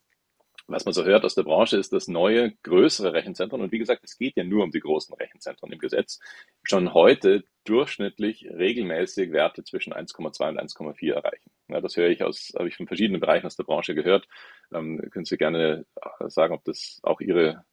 was 0.66 0.87
man 0.87 0.94
so 0.94 1.05
hört 1.05 1.24
aus 1.24 1.35
der 1.35 1.42
Branche, 1.42 1.76
ist, 1.76 1.92
dass 1.92 2.09
neue, 2.09 2.52
größere 2.62 3.12
Rechenzentren, 3.12 3.61
und 3.61 3.72
wie 3.72 3.78
gesagt, 3.78 4.02
es 4.05 4.16
geht 4.16 4.37
ja 4.37 4.44
nur 4.44 4.64
um 4.64 4.70
die 4.70 4.81
großen 4.81 5.14
Rechenzentren 5.14 5.70
im 5.70 5.78
Gesetz, 5.78 6.20
schon 6.62 6.94
heute 6.94 7.44
durchschnittlich 7.64 8.46
regelmäßig 8.48 9.33
Werte 9.33 9.64
zwischen 9.64 9.92
1,2 9.92 10.48
und 10.48 10.59
1,4 10.59 11.12
erreichen. 11.12 11.50
Ja, 11.68 11.81
das 11.83 11.96
höre 11.96 12.09
ich 12.09 12.22
aus, 12.22 12.52
habe 12.57 12.68
ich 12.68 12.76
von 12.76 12.87
verschiedenen 12.87 13.20
Bereichen 13.20 13.46
aus 13.46 13.57
der 13.57 13.64
Branche 13.64 13.94
gehört. 13.94 14.26
Ähm, 14.72 15.02
können 15.11 15.26
Sie 15.26 15.37
gerne 15.37 15.85
sagen, 16.28 16.55
ob 16.55 16.64
das 16.64 17.00
auch 17.02 17.20
Ihre 17.20 17.64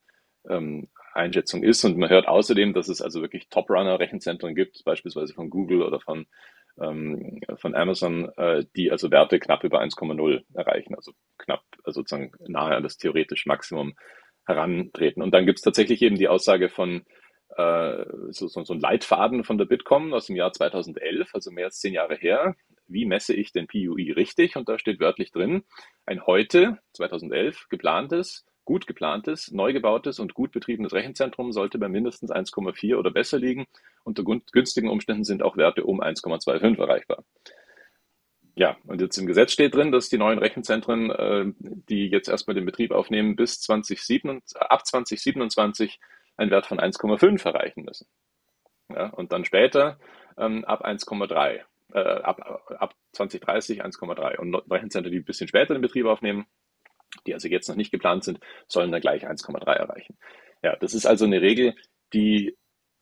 ähm, 0.50 0.90
Einschätzung 1.14 1.64
ist. 1.64 1.84
Und 1.84 1.98
man 1.98 2.10
hört 2.10 2.28
außerdem, 2.28 2.74
dass 2.74 2.88
es 2.88 3.02
also 3.02 3.22
wirklich 3.22 3.50
Top-Runner-Rechenzentren 3.50 4.56
gibt, 4.56 4.84
beispielsweise 4.86 5.34
von 5.34 5.50
Google 5.50 5.82
oder 5.82 6.00
von 6.00 6.26
ähm, 6.80 7.42
von 7.58 7.76
Amazon, 7.76 8.30
äh, 8.38 8.66
die 8.76 8.92
also 8.92 9.12
Werte 9.12 9.40
knapp 9.40 9.64
über 9.64 9.82
1,0 9.82 10.44
erreichen, 10.54 10.96
also 10.96 11.12
knapp 11.38 11.64
also 11.84 12.02
sozusagen 12.02 12.32
nahe 12.48 12.76
an 12.76 12.84
das 12.84 12.98
theoretisch 12.98 13.46
Maximum 13.46 13.96
herantreten. 14.46 15.22
Und 15.22 15.32
dann 15.34 15.46
gibt 15.46 15.60
es 15.60 15.64
tatsächlich 15.64 16.02
eben 16.02 16.18
die 16.18 16.28
Aussage 16.28 16.70
von 16.70 17.06
äh, 17.58 18.06
so, 18.30 18.48
so, 18.48 18.64
so 18.64 18.74
ein 18.74 18.80
Leitfaden 18.80 19.44
von 19.44 19.58
der 19.58 19.66
Bitkom 19.66 20.14
aus 20.14 20.28
dem 20.28 20.36
Jahr 20.36 20.54
2011, 20.54 21.34
also 21.34 21.52
mehr 21.52 21.66
als 21.66 21.80
zehn 21.80 21.94
Jahre 21.94 22.16
her. 22.16 22.56
Wie 22.88 23.06
messe 23.06 23.36
ich 23.36 23.52
den 23.52 23.68
PUI 23.68 24.12
richtig? 24.12 24.56
Und 24.56 24.70
da 24.70 24.80
steht 24.80 25.00
wörtlich 25.00 25.32
drin, 25.32 25.64
ein 26.06 26.26
heute, 26.26 26.80
2011, 26.94 27.68
geplantes 27.70 28.46
Gut 28.70 28.86
geplantes, 28.86 29.52
neu 29.52 29.74
gebautes 29.74 30.20
und 30.20 30.36
gut 30.36 30.52
betriebenes 30.52 30.94
Rechenzentrum 30.94 31.52
sollte 31.52 31.80
bei 31.80 31.90
mindestens 31.90 32.30
1,4 32.30 32.98
oder 32.98 33.10
besser 33.10 33.40
liegen. 33.40 33.66
Unter 34.04 34.24
günstigen 34.24 34.90
Umständen 34.90 35.24
sind 35.24 35.42
auch 35.42 35.58
Werte 35.58 35.86
um 35.86 36.02
1,25 36.02 36.80
erreichbar. 36.80 37.24
Ja, 38.54 38.78
und 38.86 39.02
jetzt 39.02 39.18
im 39.18 39.26
Gesetz 39.26 39.54
steht 39.54 39.74
drin, 39.74 39.92
dass 39.92 40.10
die 40.10 40.20
neuen 40.20 40.38
Rechenzentren, 40.38 41.10
äh, 41.10 41.46
die 41.58 42.10
jetzt 42.10 42.30
erstmal 42.30 42.54
den 42.54 42.68
Betrieb 42.68 42.92
aufnehmen, 42.92 43.36
bis 43.36 43.60
2027, 43.60 44.62
ab 44.62 44.86
2027 44.86 46.00
einen 46.38 46.52
Wert 46.52 46.68
von 46.68 46.80
1,5 46.80 47.44
erreichen 47.46 47.86
müssen. 47.86 48.06
Ja, 48.94 49.08
und 49.08 49.32
dann 49.32 49.46
später 49.46 49.98
ähm, 50.38 50.64
ab 50.64 50.86
1,3, 50.86 51.62
äh, 51.94 52.00
ab, 52.00 52.68
ab 52.78 52.94
2030 53.14 53.84
1,3. 53.84 54.38
Und 54.38 54.54
Rechenzentren, 54.70 55.12
die 55.12 55.22
ein 55.22 55.26
bisschen 55.26 55.48
später 55.48 55.74
den 55.74 55.82
Betrieb 55.82 56.06
aufnehmen, 56.06 56.46
die 57.26 57.34
also 57.34 57.48
jetzt 57.48 57.68
noch 57.68 57.76
nicht 57.76 57.92
geplant 57.92 58.24
sind, 58.24 58.40
sollen 58.68 58.92
dann 58.92 59.02
gleich 59.02 59.28
1,3 59.28 59.66
erreichen. 59.72 60.18
Ja, 60.64 60.76
das 60.76 60.94
ist 60.94 61.06
also 61.06 61.26
eine 61.26 61.42
Regel, 61.42 61.76
die 62.14 62.58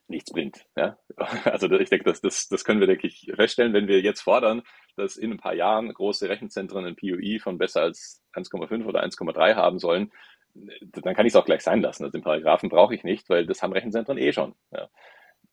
nichts 0.07 0.31
bringt. 0.31 0.65
Ja? 0.75 0.97
Also 1.45 1.69
ich 1.71 1.89
denke, 1.89 2.05
das, 2.05 2.21
das, 2.21 2.47
das 2.47 2.63
können 2.63 2.79
wir, 2.79 2.87
denke 2.87 3.07
ich, 3.07 3.31
feststellen, 3.35 3.73
wenn 3.73 3.87
wir 3.87 4.01
jetzt 4.01 4.21
fordern, 4.21 4.63
dass 4.95 5.17
in 5.17 5.31
ein 5.31 5.37
paar 5.37 5.53
Jahren 5.53 5.93
große 5.93 6.29
Rechenzentren 6.29 6.85
ein 6.85 6.95
POI 6.95 7.39
von 7.39 7.57
besser 7.57 7.81
als 7.81 8.23
1,5 8.33 8.85
oder 8.85 9.03
1,3 9.03 9.55
haben 9.55 9.79
sollen, 9.79 10.11
dann 10.53 11.15
kann 11.15 11.25
ich 11.25 11.33
es 11.33 11.35
auch 11.35 11.45
gleich 11.45 11.61
sein 11.61 11.81
lassen. 11.81 12.03
Also 12.03 12.11
den 12.11 12.23
Paragraphen 12.23 12.69
brauche 12.69 12.95
ich 12.95 13.03
nicht, 13.03 13.29
weil 13.29 13.45
das 13.45 13.61
haben 13.61 13.73
Rechenzentren 13.73 14.17
eh 14.17 14.33
schon. 14.33 14.55
Ja. 14.71 14.89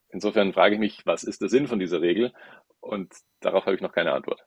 Insofern 0.09 0.53
frage 0.53 0.75
ich 0.75 0.79
mich, 0.79 1.05
was 1.05 1.23
ist 1.23 1.41
der 1.41 1.49
Sinn 1.49 1.67
von 1.67 1.79
dieser 1.79 2.01
Regel? 2.01 2.33
Und 2.79 3.13
darauf 3.41 3.65
habe 3.65 3.75
ich 3.75 3.81
noch 3.81 3.91
keine 3.91 4.13
Antwort. 4.13 4.45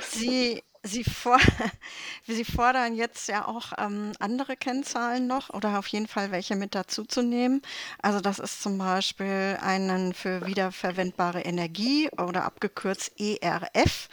Sie, 0.00 0.62
Sie, 0.86 1.04
for 1.04 1.38
Sie 2.26 2.44
fordern 2.44 2.94
jetzt 2.94 3.28
ja 3.28 3.46
auch 3.46 3.72
ähm, 3.78 4.12
andere 4.18 4.56
Kennzahlen 4.56 5.26
noch 5.26 5.50
oder 5.50 5.78
auf 5.78 5.86
jeden 5.88 6.06
Fall 6.06 6.30
welche 6.30 6.56
mit 6.56 6.74
dazu 6.74 7.04
zu 7.04 7.22
nehmen. 7.22 7.62
Also 8.00 8.20
das 8.20 8.38
ist 8.38 8.62
zum 8.62 8.78
Beispiel 8.78 9.58
einen 9.60 10.14
für 10.14 10.46
wiederverwendbare 10.46 11.42
Energie 11.42 12.08
oder 12.18 12.44
abgekürzt 12.44 13.12
ERF. 13.20 14.08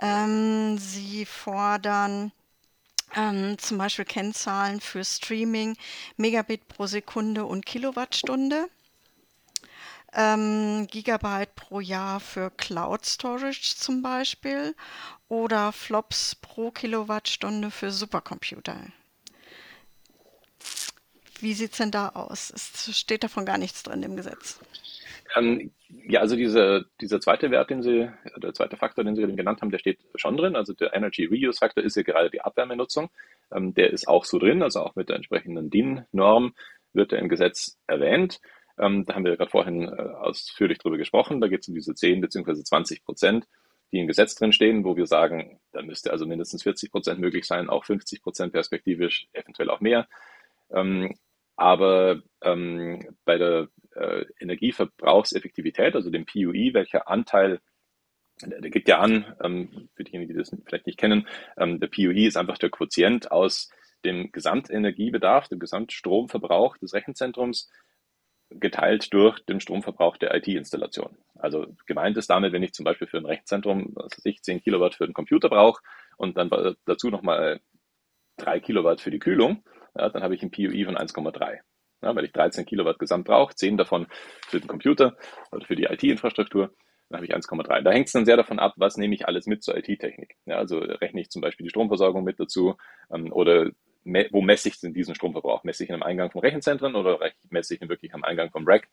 Ähm, 0.00 0.78
Sie 0.78 1.26
fordern 1.26 2.32
ähm, 3.14 3.58
zum 3.58 3.78
Beispiel 3.78 4.04
Kennzahlen 4.04 4.80
für 4.80 5.04
Streaming, 5.04 5.76
Megabit 6.16 6.68
pro 6.68 6.86
Sekunde 6.86 7.44
und 7.44 7.66
Kilowattstunde 7.66 8.68
ähm, 10.12 10.86
Gigabyte 10.90 11.54
pro 11.54 11.80
Jahr 11.80 12.20
für 12.20 12.50
Cloud 12.50 13.06
Storage 13.06 13.74
zum 13.76 14.02
Beispiel 14.02 14.74
oder 15.30 15.72
Flops 15.72 16.34
pro 16.34 16.70
Kilowattstunde 16.72 17.70
für 17.70 17.90
Supercomputer. 17.90 18.76
Wie 21.40 21.54
sieht 21.54 21.72
es 21.72 21.78
denn 21.78 21.90
da 21.90 22.10
aus? 22.10 22.50
Es 22.50 22.98
steht 22.98 23.24
davon 23.24 23.46
gar 23.46 23.56
nichts 23.56 23.82
drin 23.82 24.02
im 24.02 24.16
Gesetz. 24.16 24.60
Ähm, 25.36 25.70
ja, 25.88 26.20
also 26.20 26.36
diese, 26.36 26.86
dieser 27.00 27.20
zweite 27.20 27.50
Wert, 27.50 27.70
den 27.70 27.82
Sie, 27.82 28.10
der 28.36 28.52
zweite 28.52 28.76
Faktor, 28.76 29.04
den 29.04 29.14
Sie 29.14 29.22
genannt 29.22 29.62
haben, 29.62 29.70
der 29.70 29.78
steht 29.78 30.00
schon 30.16 30.36
drin. 30.36 30.56
Also 30.56 30.74
der 30.74 30.92
Energy 30.94 31.24
Reuse 31.24 31.58
Faktor 31.58 31.84
ist 31.84 31.96
ja 31.96 32.02
gerade 32.02 32.30
die 32.30 32.40
Abwärmenutzung. 32.40 33.08
Ähm, 33.52 33.72
der 33.72 33.90
ist 33.90 34.08
auch 34.08 34.24
so 34.24 34.38
drin, 34.38 34.62
also 34.62 34.80
auch 34.80 34.96
mit 34.96 35.08
der 35.08 35.16
entsprechenden 35.16 35.70
DIN-Norm 35.70 36.54
wird 36.92 37.12
er 37.12 37.20
im 37.20 37.28
Gesetz 37.28 37.78
erwähnt. 37.86 38.40
Ähm, 38.78 39.06
da 39.06 39.14
haben 39.14 39.24
wir 39.24 39.36
gerade 39.36 39.50
vorhin 39.50 39.84
äh, 39.84 39.92
ausführlich 39.92 40.78
drüber 40.78 40.98
gesprochen. 40.98 41.40
Da 41.40 41.46
geht 41.46 41.60
es 41.60 41.68
um 41.68 41.74
diese 41.74 41.94
10 41.94 42.20
bzw. 42.20 42.64
20 42.64 43.04
Prozent 43.04 43.46
die 43.92 43.98
im 43.98 44.06
Gesetz 44.06 44.34
drin 44.34 44.52
stehen, 44.52 44.84
wo 44.84 44.96
wir 44.96 45.06
sagen, 45.06 45.60
da 45.72 45.82
müsste 45.82 46.10
also 46.10 46.26
mindestens 46.26 46.62
40 46.62 46.90
Prozent 46.90 47.20
möglich 47.20 47.46
sein, 47.46 47.68
auch 47.68 47.84
50 47.84 48.22
Prozent 48.22 48.52
perspektivisch, 48.52 49.28
eventuell 49.32 49.70
auch 49.70 49.80
mehr. 49.80 50.08
Ähm, 50.72 51.14
aber 51.56 52.22
ähm, 52.42 53.16
bei 53.24 53.36
der 53.36 53.68
äh, 53.94 54.24
Energieverbrauchseffektivität, 54.40 55.94
also 55.94 56.10
dem 56.10 56.24
PUI, 56.24 56.70
welcher 56.72 57.08
Anteil 57.08 57.60
der 58.42 58.70
gibt 58.70 58.88
ja 58.88 59.00
an, 59.00 59.36
ähm, 59.42 59.88
für 59.94 60.04
diejenigen, 60.04 60.32
die 60.32 60.38
das 60.38 60.56
vielleicht 60.64 60.86
nicht 60.86 60.98
kennen, 60.98 61.26
ähm, 61.58 61.80
der 61.80 61.88
PUI 61.88 62.26
ist 62.26 62.36
einfach 62.36 62.58
der 62.58 62.70
Quotient 62.70 63.30
aus 63.30 63.70
dem 64.04 64.32
Gesamtenergiebedarf, 64.32 65.48
dem 65.48 65.58
Gesamtstromverbrauch 65.58 66.78
des 66.78 66.94
Rechenzentrums 66.94 67.70
geteilt 68.50 69.12
durch 69.12 69.38
den 69.46 69.60
Stromverbrauch 69.60 70.16
der 70.16 70.34
IT-Installation. 70.34 71.16
Also 71.36 71.66
gemeint 71.86 72.16
ist 72.16 72.30
damit, 72.30 72.52
wenn 72.52 72.62
ich 72.62 72.72
zum 72.72 72.84
Beispiel 72.84 73.06
für 73.06 73.18
ein 73.18 73.26
Rechenzentrum, 73.26 73.92
was 73.94 74.12
weiß 74.12 74.24
ich, 74.24 74.42
10 74.42 74.60
Kilowatt 74.62 74.94
für 74.94 75.06
den 75.06 75.14
Computer 75.14 75.48
brauche 75.48 75.82
und 76.16 76.36
dann 76.36 76.50
dazu 76.84 77.10
nochmal 77.10 77.60
3 78.38 78.60
Kilowatt 78.60 79.00
für 79.00 79.10
die 79.10 79.18
Kühlung, 79.18 79.62
ja, 79.96 80.08
dann 80.08 80.22
habe 80.22 80.34
ich 80.34 80.42
ein 80.42 80.50
PUI 80.50 80.84
von 80.84 80.96
1,3. 80.96 81.58
Ja, 82.02 82.16
weil 82.16 82.24
ich 82.24 82.32
13 82.32 82.64
Kilowatt 82.64 82.98
gesamt 82.98 83.26
brauche, 83.26 83.54
10 83.54 83.76
davon 83.76 84.06
für 84.48 84.58
den 84.58 84.68
Computer 84.68 85.16
oder 85.52 85.66
für 85.66 85.76
die 85.76 85.84
IT-Infrastruktur, 85.84 86.74
dann 87.10 87.18
habe 87.18 87.26
ich 87.26 87.34
1,3. 87.34 87.82
Da 87.82 87.90
hängt 87.90 88.06
es 88.06 88.12
dann 88.12 88.24
sehr 88.24 88.36
davon 88.36 88.58
ab, 88.58 88.74
was 88.76 88.96
nehme 88.96 89.14
ich 89.14 89.26
alles 89.26 89.46
mit 89.46 89.62
zur 89.62 89.76
IT-Technik. 89.76 90.36
Ja, 90.46 90.56
also 90.56 90.78
rechne 90.78 91.20
ich 91.20 91.28
zum 91.28 91.42
Beispiel 91.42 91.64
die 91.64 91.70
Stromversorgung 91.70 92.24
mit 92.24 92.40
dazu 92.40 92.76
ähm, 93.12 93.32
oder 93.32 93.70
wo 94.04 94.40
messe 94.40 94.68
ich 94.68 94.80
denn 94.80 94.94
diesen 94.94 95.14
Stromverbrauch? 95.14 95.64
Messe 95.64 95.84
ich 95.84 95.90
ihn 95.90 95.94
am 95.94 96.02
Eingang 96.02 96.30
vom 96.30 96.40
Rechenzentren 96.40 96.94
oder 96.94 97.18
messe 97.50 97.74
ich 97.74 97.82
ihn 97.82 97.88
wirklich 97.88 98.14
am 98.14 98.24
Eingang 98.24 98.50
vom 98.50 98.66
Rack? 98.66 98.88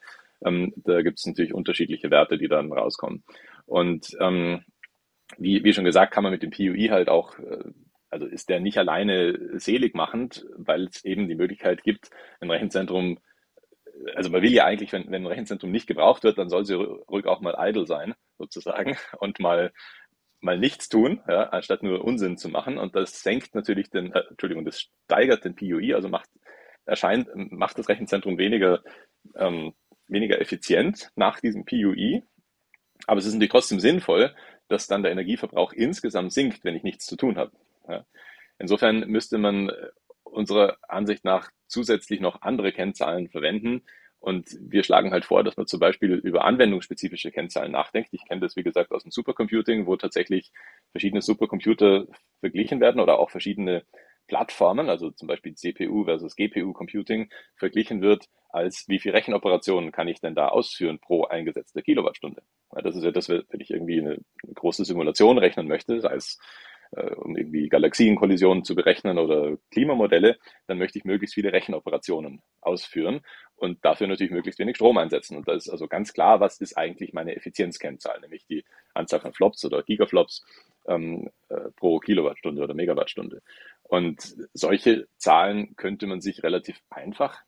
Ähm, 0.45 0.73
da 0.77 1.01
gibt 1.01 1.19
es 1.19 1.25
natürlich 1.25 1.53
unterschiedliche 1.53 2.11
Werte, 2.11 2.37
die 2.37 2.47
dann 2.47 2.71
rauskommen. 2.71 3.23
Und 3.65 4.15
ähm, 4.19 4.63
wie, 5.37 5.63
wie 5.63 5.73
schon 5.73 5.85
gesagt, 5.85 6.13
kann 6.13 6.23
man 6.23 6.31
mit 6.31 6.43
dem 6.43 6.51
PUI 6.51 6.89
halt 6.91 7.09
auch, 7.09 7.37
äh, 7.39 7.63
also 8.09 8.25
ist 8.25 8.49
der 8.49 8.59
nicht 8.59 8.77
alleine 8.77 9.59
selig 9.59 9.95
machend, 9.95 10.45
weil 10.55 10.85
es 10.85 11.03
eben 11.03 11.27
die 11.27 11.35
Möglichkeit 11.35 11.83
gibt, 11.83 12.09
ein 12.39 12.51
Rechenzentrum 12.51 13.19
also 14.15 14.29
man 14.29 14.41
will 14.41 14.53
ja 14.53 14.65
eigentlich, 14.65 14.93
wenn, 14.93 15.09
wenn 15.09 15.23
ein 15.23 15.27
Rechenzentrum 15.27 15.71
nicht 15.71 15.87
gebraucht 15.87 16.23
wird, 16.23 16.37
dann 16.37 16.49
soll 16.49 16.65
sie 16.65 16.75
ruhig 16.75 17.25
auch 17.25 17.41
mal 17.41 17.55
idle 17.57 17.85
sein, 17.85 18.13
sozusagen, 18.37 18.95
und 19.19 19.39
mal 19.39 19.71
mal 20.47 20.57
nichts 20.57 20.89
tun, 20.89 21.21
ja, 21.27 21.49
anstatt 21.49 21.83
nur 21.83 22.03
Unsinn 22.03 22.37
zu 22.37 22.49
machen. 22.49 22.77
Und 22.77 22.95
das 22.95 23.21
senkt 23.21 23.53
natürlich 23.53 23.89
den, 23.89 24.13
äh, 24.13 24.23
Entschuldigung, 24.29 24.65
das 24.65 24.79
steigert 24.81 25.45
den 25.45 25.55
PUI, 25.55 25.93
also 25.93 26.09
macht, 26.09 26.29
erscheint, 26.85 27.27
macht 27.51 27.77
das 27.77 27.89
Rechenzentrum 27.89 28.37
weniger, 28.37 28.81
ähm, 29.35 29.73
weniger 30.07 30.39
effizient 30.41 31.11
nach 31.15 31.39
diesem 31.39 31.65
PUI. 31.65 32.23
Aber 33.05 33.19
es 33.19 33.25
ist 33.25 33.33
natürlich 33.33 33.51
trotzdem 33.51 33.79
sinnvoll, 33.79 34.33
dass 34.69 34.87
dann 34.87 35.03
der 35.03 35.11
Energieverbrauch 35.11 35.73
insgesamt 35.73 36.33
sinkt, 36.33 36.63
wenn 36.63 36.75
ich 36.75 36.83
nichts 36.83 37.05
zu 37.05 37.17
tun 37.17 37.37
habe. 37.37 37.51
Ja. 37.87 38.05
Insofern 38.57 39.01
müsste 39.07 39.37
man 39.37 39.71
unserer 40.23 40.77
Ansicht 40.87 41.25
nach 41.25 41.51
zusätzlich 41.67 42.21
noch 42.21 42.41
andere 42.41 42.71
Kennzahlen 42.71 43.29
verwenden, 43.29 43.83
und 44.19 44.47
wir 44.59 44.83
schlagen 44.83 45.11
halt 45.11 45.25
vor, 45.25 45.43
dass 45.43 45.57
man 45.57 45.67
zum 45.67 45.79
Beispiel 45.79 46.13
über 46.13 46.43
anwendungsspezifische 46.45 47.31
Kennzahlen 47.31 47.71
nachdenkt. 47.71 48.09
Ich 48.11 48.25
kenne 48.27 48.41
das, 48.41 48.55
wie 48.55 48.63
gesagt, 48.63 48.91
aus 48.91 49.03
dem 49.03 49.11
Supercomputing, 49.11 49.85
wo 49.85 49.95
tatsächlich 49.95 50.51
verschiedene 50.91 51.21
Supercomputer 51.21 52.07
verglichen 52.39 52.79
werden 52.79 52.99
oder 52.99 53.19
auch 53.19 53.29
verschiedene 53.29 53.83
Plattformen, 54.27 54.89
also 54.89 55.09
zum 55.11 55.27
Beispiel 55.27 55.55
CPU 55.55 56.03
versus 56.03 56.35
GPU 56.35 56.73
Computing, 56.73 57.29
verglichen 57.55 58.01
wird, 58.01 58.27
als 58.49 58.85
wie 58.87 58.99
viele 58.99 59.13
Rechenoperationen 59.13 59.91
kann 59.91 60.07
ich 60.07 60.19
denn 60.19 60.35
da 60.35 60.49
ausführen 60.49 60.99
pro 60.99 61.25
eingesetzte 61.25 61.81
Kilowattstunde. 61.81 62.41
Das 62.71 62.95
ist 62.95 63.03
ja 63.03 63.11
das, 63.11 63.29
wenn 63.29 63.45
ich 63.59 63.71
irgendwie 63.71 64.01
eine 64.01 64.19
große 64.53 64.83
Simulation 64.83 65.37
rechnen 65.37 65.67
möchte, 65.67 66.01
sei 66.01 66.15
es 66.15 66.39
um 66.91 67.35
irgendwie 67.35 67.69
Galaxienkollisionen 67.69 68.63
zu 68.63 68.75
berechnen 68.75 69.17
oder 69.17 69.57
Klimamodelle, 69.71 70.37
dann 70.67 70.77
möchte 70.77 70.97
ich 70.97 71.05
möglichst 71.05 71.35
viele 71.35 71.53
Rechenoperationen 71.53 72.41
ausführen 72.61 73.21
und 73.55 73.83
dafür 73.83 74.07
natürlich 74.07 74.31
möglichst 74.31 74.59
wenig 74.59 74.75
Strom 74.75 74.97
einsetzen. 74.97 75.37
Und 75.37 75.47
da 75.47 75.53
ist 75.53 75.69
also 75.69 75.87
ganz 75.87 76.13
klar, 76.13 76.39
was 76.39 76.61
ist 76.61 76.77
eigentlich 76.77 77.13
meine 77.13 77.35
Effizienzkennzahl, 77.35 78.19
nämlich 78.21 78.45
die 78.45 78.63
Anzahl 78.93 79.19
von 79.19 79.33
Flops 79.33 79.65
oder 79.65 79.83
Gigaflops 79.83 80.45
ähm, 80.87 81.29
äh, 81.49 81.71
pro 81.75 81.99
Kilowattstunde 81.99 82.63
oder 82.63 82.73
Megawattstunde. 82.73 83.41
Und 83.83 84.35
solche 84.53 85.07
Zahlen 85.17 85.75
könnte 85.75 86.07
man 86.07 86.21
sich 86.21 86.43
relativ 86.43 86.81
einfach 86.89 87.41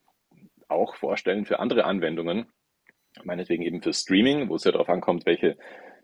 auch 0.68 0.94
vorstellen 0.94 1.46
für 1.46 1.58
andere 1.58 1.84
Anwendungen, 1.84 2.46
meinetwegen 3.24 3.62
eben 3.62 3.82
für 3.82 3.92
Streaming, 3.92 4.48
wo 4.48 4.56
es 4.56 4.64
ja 4.64 4.72
darauf 4.72 4.88
ankommt, 4.88 5.26
welche 5.26 5.56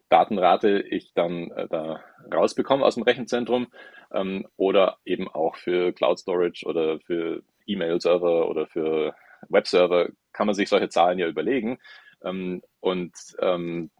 Datenrate 0.08 0.80
ich 0.80 1.12
dann 1.14 1.50
äh, 1.52 1.68
da 1.68 2.00
rausbekomme 2.32 2.84
aus 2.84 2.94
dem 2.94 3.04
Rechenzentrum 3.04 3.68
ähm, 4.12 4.46
oder 4.56 4.98
eben 5.04 5.28
auch 5.28 5.56
für 5.56 5.92
Cloud 5.92 6.18
Storage 6.18 6.64
oder 6.66 7.00
für 7.00 7.42
E-Mail-Server 7.66 8.48
oder 8.48 8.66
für 8.66 9.14
Webserver 9.48 10.08
kann 10.32 10.46
man 10.46 10.54
sich 10.54 10.68
solche 10.68 10.88
Zahlen 10.88 11.18
ja 11.18 11.26
überlegen 11.28 11.78
ähm, 12.24 12.62
und, 12.80 13.12
ähm, 13.40 13.90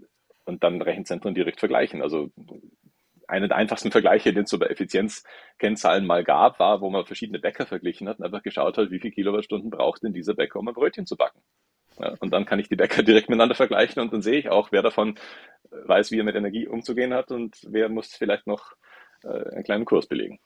und 0.44 0.62
dann 0.62 0.82
Rechenzentren 0.82 1.34
direkt 1.34 1.60
vergleichen. 1.60 2.02
Also 2.02 2.30
einer 3.28 3.48
der 3.48 3.56
einfachsten 3.56 3.90
Vergleiche, 3.90 4.32
den 4.32 4.44
es 4.44 4.50
so 4.50 4.58
bei 4.58 4.66
Effizienzkennzahlen 4.66 6.06
mal 6.06 6.24
gab, 6.24 6.60
war, 6.60 6.80
wo 6.80 6.90
man 6.90 7.06
verschiedene 7.06 7.40
Bäcker 7.40 7.66
verglichen 7.66 8.08
hat 8.08 8.18
und 8.18 8.24
einfach 8.24 8.42
geschaut 8.42 8.78
hat, 8.78 8.90
wie 8.90 9.00
viele 9.00 9.12
Kilowattstunden 9.12 9.70
braucht 9.70 10.02
denn 10.02 10.12
dieser 10.12 10.34
Bäcker, 10.34 10.60
um 10.60 10.68
ein 10.68 10.74
Brötchen 10.74 11.06
zu 11.06 11.16
backen. 11.16 11.40
Ja, 11.98 12.14
und 12.20 12.30
dann 12.30 12.44
kann 12.44 12.58
ich 12.58 12.68
die 12.68 12.76
Bäcker 12.76 13.02
direkt 13.02 13.28
miteinander 13.28 13.54
vergleichen 13.54 14.02
und 14.02 14.12
dann 14.12 14.22
sehe 14.22 14.38
ich 14.38 14.50
auch, 14.50 14.70
wer 14.70 14.82
davon 14.82 15.18
weiß, 15.70 16.10
wie 16.10 16.18
er 16.20 16.24
mit 16.24 16.36
Energie 16.36 16.66
umzugehen 16.66 17.14
hat 17.14 17.30
und 17.30 17.58
wer 17.68 17.88
muss 17.88 18.14
vielleicht 18.14 18.46
noch 18.46 18.72
äh, 19.22 19.28
einen 19.28 19.64
kleinen 19.64 19.84
Kurs 19.84 20.06
belegen. 20.06 20.38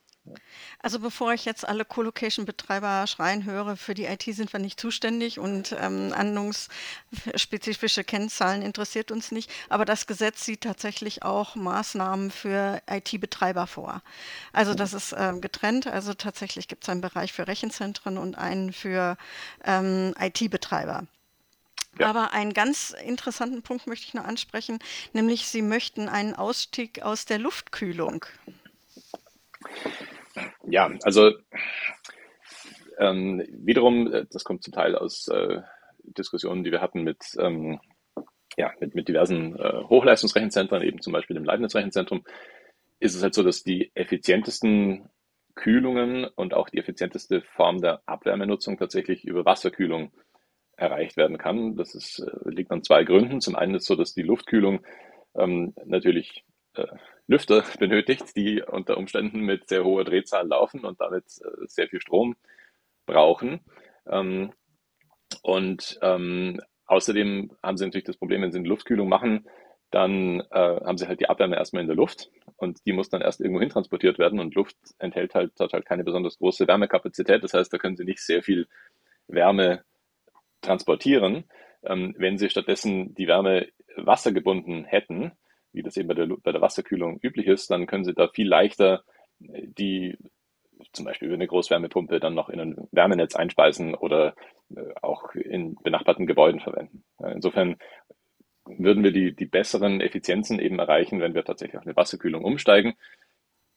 Also 0.80 1.00
bevor 1.00 1.32
ich 1.32 1.44
jetzt 1.44 1.66
alle 1.66 1.84
Colocation-Betreiber 1.84 3.06
schreien 3.06 3.44
höre, 3.44 3.76
für 3.76 3.94
die 3.94 4.04
IT 4.04 4.22
sind 4.22 4.52
wir 4.52 4.60
nicht 4.60 4.78
zuständig 4.78 5.38
und 5.38 5.74
ähm, 5.80 6.12
anwendungsspezifische 6.14 8.04
Kennzahlen 8.04 8.62
interessiert 8.62 9.10
uns 9.10 9.32
nicht. 9.32 9.50
Aber 9.68 9.84
das 9.84 10.06
Gesetz 10.06 10.44
sieht 10.44 10.62
tatsächlich 10.62 11.22
auch 11.22 11.56
Maßnahmen 11.56 12.30
für 12.30 12.80
IT-Betreiber 12.88 13.66
vor. 13.66 14.02
Also 14.52 14.74
das 14.74 14.92
ist 14.94 15.14
ähm, 15.16 15.40
getrennt. 15.40 15.86
Also 15.86 16.14
tatsächlich 16.14 16.68
gibt 16.68 16.84
es 16.84 16.88
einen 16.88 17.00
Bereich 17.00 17.32
für 17.32 17.46
Rechenzentren 17.46 18.18
und 18.18 18.36
einen 18.36 18.72
für 18.72 19.16
ähm, 19.64 20.14
IT-Betreiber. 20.18 21.06
Ja. 21.98 22.08
Aber 22.08 22.32
einen 22.32 22.52
ganz 22.52 22.94
interessanten 23.04 23.62
Punkt 23.62 23.86
möchte 23.86 24.06
ich 24.06 24.14
noch 24.14 24.24
ansprechen, 24.24 24.78
nämlich 25.12 25.46
Sie 25.46 25.62
möchten 25.62 26.08
einen 26.08 26.34
Ausstieg 26.34 27.02
aus 27.02 27.24
der 27.26 27.38
Luftkühlung. 27.38 28.24
Ja, 30.64 30.90
also 31.02 31.32
ähm, 32.98 33.42
wiederum, 33.50 34.12
äh, 34.12 34.26
das 34.30 34.44
kommt 34.44 34.62
zum 34.62 34.72
Teil 34.72 34.94
aus 34.94 35.26
äh, 35.28 35.62
Diskussionen, 36.02 36.64
die 36.64 36.70
wir 36.70 36.80
hatten 36.80 37.02
mit, 37.02 37.24
ähm, 37.38 37.80
ja, 38.56 38.72
mit, 38.78 38.94
mit 38.94 39.08
diversen 39.08 39.56
äh, 39.58 39.82
Hochleistungsrechenzentren, 39.88 40.82
eben 40.82 41.00
zum 41.00 41.12
Beispiel 41.12 41.34
dem 41.34 41.44
Leibniz-Rechenzentrum, 41.44 42.24
ist 43.00 43.14
es 43.14 43.22
halt 43.22 43.34
so, 43.34 43.42
dass 43.42 43.62
die 43.62 43.90
effizientesten 43.94 45.08
Kühlungen 45.54 46.24
und 46.24 46.54
auch 46.54 46.68
die 46.68 46.78
effizienteste 46.78 47.42
Form 47.42 47.80
der 47.80 48.02
Abwärmenutzung 48.06 48.78
tatsächlich 48.78 49.24
über 49.24 49.44
Wasserkühlung 49.44 50.12
erreicht 50.80 51.16
werden 51.16 51.38
kann. 51.38 51.76
Das 51.76 51.94
ist, 51.94 52.20
äh, 52.20 52.50
liegt 52.50 52.70
an 52.70 52.82
zwei 52.82 53.04
Gründen. 53.04 53.40
Zum 53.40 53.56
einen 53.56 53.74
ist 53.74 53.82
es 53.82 53.88
so, 53.88 53.96
dass 53.96 54.14
die 54.14 54.22
Luftkühlung 54.22 54.80
ähm, 55.34 55.74
natürlich 55.84 56.44
äh, 56.74 56.86
Lüfter 57.26 57.64
benötigt, 57.78 58.36
die 58.36 58.62
unter 58.62 58.96
Umständen 58.96 59.40
mit 59.40 59.68
sehr 59.68 59.84
hoher 59.84 60.04
Drehzahl 60.04 60.46
laufen 60.46 60.84
und 60.84 61.00
damit 61.00 61.24
äh, 61.24 61.66
sehr 61.66 61.88
viel 61.88 62.00
Strom 62.00 62.36
brauchen. 63.06 63.60
Ähm, 64.08 64.52
und 65.42 65.98
ähm, 66.02 66.60
außerdem 66.86 67.52
haben 67.62 67.76
sie 67.76 67.84
natürlich 67.84 68.04
das 68.04 68.16
Problem, 68.16 68.42
wenn 68.42 68.52
sie 68.52 68.58
eine 68.58 68.68
Luftkühlung 68.68 69.08
machen, 69.08 69.46
dann 69.90 70.40
äh, 70.50 70.80
haben 70.84 70.98
sie 70.98 71.08
halt 71.08 71.20
die 71.20 71.28
Abwärme 71.28 71.56
erstmal 71.56 71.82
in 71.82 71.88
der 71.88 71.96
Luft 71.96 72.30
und 72.56 72.78
die 72.86 72.92
muss 72.92 73.08
dann 73.08 73.22
erst 73.22 73.40
irgendwo 73.40 73.60
hin 73.60 73.70
transportiert 73.70 74.18
werden 74.18 74.38
und 74.38 74.54
Luft 74.54 74.76
enthält 74.98 75.34
halt, 75.34 75.52
hat 75.58 75.72
halt 75.72 75.86
keine 75.86 76.04
besonders 76.04 76.38
große 76.38 76.68
Wärmekapazität. 76.68 77.42
Das 77.42 77.54
heißt, 77.54 77.72
da 77.72 77.78
können 77.78 77.96
sie 77.96 78.04
nicht 78.04 78.20
sehr 78.20 78.42
viel 78.42 78.68
Wärme 79.26 79.84
transportieren. 80.60 81.44
Ähm, 81.82 82.14
wenn 82.18 82.38
sie 82.38 82.50
stattdessen 82.50 83.14
die 83.14 83.26
Wärme 83.26 83.68
wassergebunden 83.96 84.84
hätten, 84.84 85.32
wie 85.72 85.82
das 85.82 85.96
eben 85.96 86.08
bei 86.08 86.14
der, 86.14 86.26
bei 86.26 86.52
der 86.52 86.60
Wasserkühlung 86.60 87.18
üblich 87.22 87.46
ist, 87.46 87.70
dann 87.70 87.86
können 87.86 88.04
sie 88.04 88.14
da 88.14 88.28
viel 88.28 88.48
leichter 88.48 89.04
äh, 89.40 89.66
die 89.66 90.16
zum 90.92 91.04
Beispiel 91.04 91.26
über 91.28 91.34
eine 91.34 91.46
Großwärmepumpe 91.46 92.20
dann 92.20 92.34
noch 92.34 92.48
in 92.48 92.60
ein 92.60 92.88
Wärmenetz 92.90 93.36
einspeisen 93.36 93.94
oder 93.94 94.34
äh, 94.74 94.80
auch 95.02 95.34
in 95.34 95.74
benachbarten 95.76 96.26
Gebäuden 96.26 96.60
verwenden. 96.60 97.04
Insofern 97.18 97.76
würden 98.64 99.02
wir 99.02 99.12
die, 99.12 99.34
die 99.34 99.46
besseren 99.46 100.00
Effizienzen 100.00 100.58
eben 100.58 100.78
erreichen, 100.78 101.20
wenn 101.20 101.34
wir 101.34 101.44
tatsächlich 101.44 101.78
auf 101.78 101.86
eine 101.86 101.96
Wasserkühlung 101.96 102.44
umsteigen. 102.44 102.94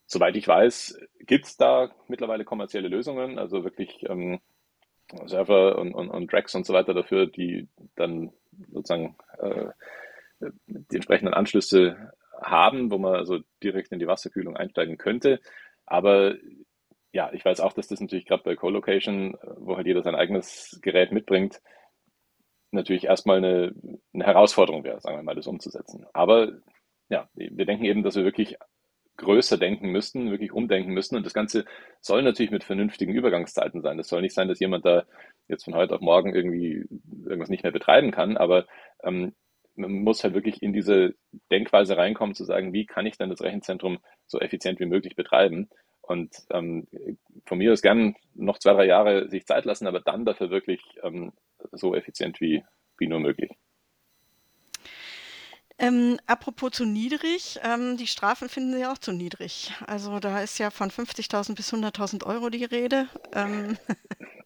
Soweit 0.05 0.36
ich 0.36 0.47
weiß, 0.47 0.99
gibt 1.19 1.45
es 1.45 1.57
da 1.57 1.91
mittlerweile 2.07 2.45
kommerzielle 2.45 2.89
Lösungen, 2.89 3.39
also 3.39 3.63
wirklich 3.63 4.03
ähm, 4.09 4.39
Server 5.26 5.78
und, 5.78 5.93
und, 5.93 6.09
und 6.09 6.30
Tracks 6.30 6.55
und 6.55 6.66
so 6.66 6.74
weiter 6.74 6.93
dafür, 6.93 7.28
die 7.28 7.68
dann 7.95 8.32
sozusagen 8.72 9.16
äh, 9.39 9.68
die 10.66 10.95
entsprechenden 10.95 11.34
Anschlüsse 11.34 12.14
haben, 12.41 12.91
wo 12.91 12.97
man 12.97 13.16
also 13.16 13.39
direkt 13.61 13.91
in 13.91 13.99
die 13.99 14.07
Wasserkühlung 14.07 14.57
einsteigen 14.57 14.97
könnte. 14.97 15.39
Aber 15.86 16.36
ja, 17.11 17.32
ich 17.34 17.45
weiß 17.45 17.59
auch, 17.59 17.74
dass 17.74 17.88
das 17.88 18.01
natürlich 18.01 18.26
gerade 18.26 18.43
bei 18.43 18.55
Co-Location, 18.55 19.38
wo 19.57 19.78
halt 19.78 19.88
jeder 19.88 20.01
sein 20.01 20.16
eigenes 20.16 20.80
Gerät 20.82 21.11
mitbringt, 21.11 21.61
natürlich 22.72 23.05
erstmal 23.05 23.38
eine, 23.38 23.74
eine 24.14 24.26
Herausforderung 24.26 24.84
wäre, 24.84 24.99
sagen 24.99 25.18
wir 25.18 25.24
mal, 25.24 25.36
das 25.36 25.47
umzusetzen. 25.47 26.05
Aber 26.11 26.51
ja, 27.09 27.30
wir 27.36 27.66
denken 27.66 27.86
eben, 27.86 28.03
dass 28.03 28.16
wir 28.16 28.24
wirklich 28.24 28.57
größer 29.18 29.57
denken 29.57 29.89
müssten, 29.89 30.32
wirklich 30.32 30.51
umdenken 30.51 30.91
müssen. 30.93 31.16
Und 31.16 31.26
das 31.26 31.34
Ganze 31.34 31.66
soll 32.01 32.24
natürlich 32.24 32.51
mit 32.51 32.64
vernünftigen 32.64 33.14
Übergangszeiten 33.14 33.82
sein. 33.82 33.97
Das 33.97 34.07
soll 34.07 34.22
nicht 34.22 34.34
sein, 34.34 34.47
dass 34.47 34.59
jemand 34.59 34.86
da 34.86 35.05
jetzt 35.47 35.66
von 35.66 35.76
heute 35.76 35.95
auf 35.95 36.01
morgen 36.01 36.34
irgendwie 36.34 36.86
irgendwas 37.26 37.49
nicht 37.49 37.64
mehr 37.64 37.72
betreiben 37.72 38.11
kann, 38.11 38.38
aber 38.38 38.66
ähm, 39.03 39.34
man 39.76 39.91
muss 39.91 40.24
halt 40.24 40.34
wirklich 40.34 40.61
in 40.61 40.74
diese 40.74 41.16
Denkweise 41.51 41.97
reinkommen, 41.97 42.36
zu 42.36 42.43
sagen, 42.43 42.74
wie 42.74 42.86
kann 42.86 43.05
ich 43.05 43.18
denn 43.18 43.30
das 43.30 43.41
Rechenzentrum 43.41 43.99
so 44.28 44.39
effizient 44.39 44.80
wie 44.80 44.86
möglich 44.86 45.16
betreiben? 45.16 45.70
Und 46.01 46.36
ähm, 46.51 46.88
von 47.45 47.57
mir 47.57 47.72
aus 47.72 47.82
gern 47.82 48.16
noch 48.36 48.59
zwei, 48.59 48.74
drei 48.74 48.86
Jahre 48.86 49.30
sich 49.30 49.45
Zeit 49.45 49.66
lassen, 49.66 49.88
aber 49.88 50.01
dann 50.01 50.26
dafür 50.26 50.49
wirklich 50.49 50.82
ähm, 51.01 51.32
so 51.72 51.95
effizient 51.95 52.41
wie, 52.41 52.64
wie 52.97 53.07
nur 53.07 53.20
möglich. 53.20 53.51
Ähm, 55.84 56.17
apropos 56.27 56.71
zu 56.71 56.86
niedrig, 56.86 57.59
ähm, 57.61 57.97
die 57.97 58.07
Strafen 58.07 58.47
finden 58.47 58.73
Sie 58.73 58.86
auch 58.86 58.97
zu 58.97 59.11
niedrig. 59.11 59.73
Also 59.86 60.19
da 60.19 60.41
ist 60.41 60.57
ja 60.57 60.69
von 60.69 60.89
50.000 60.89 61.55
bis 61.55 61.73
100.000 61.73 62.25
Euro 62.25 62.49
die 62.49 62.65
Rede. 62.65 63.07
Ähm. 63.34 63.77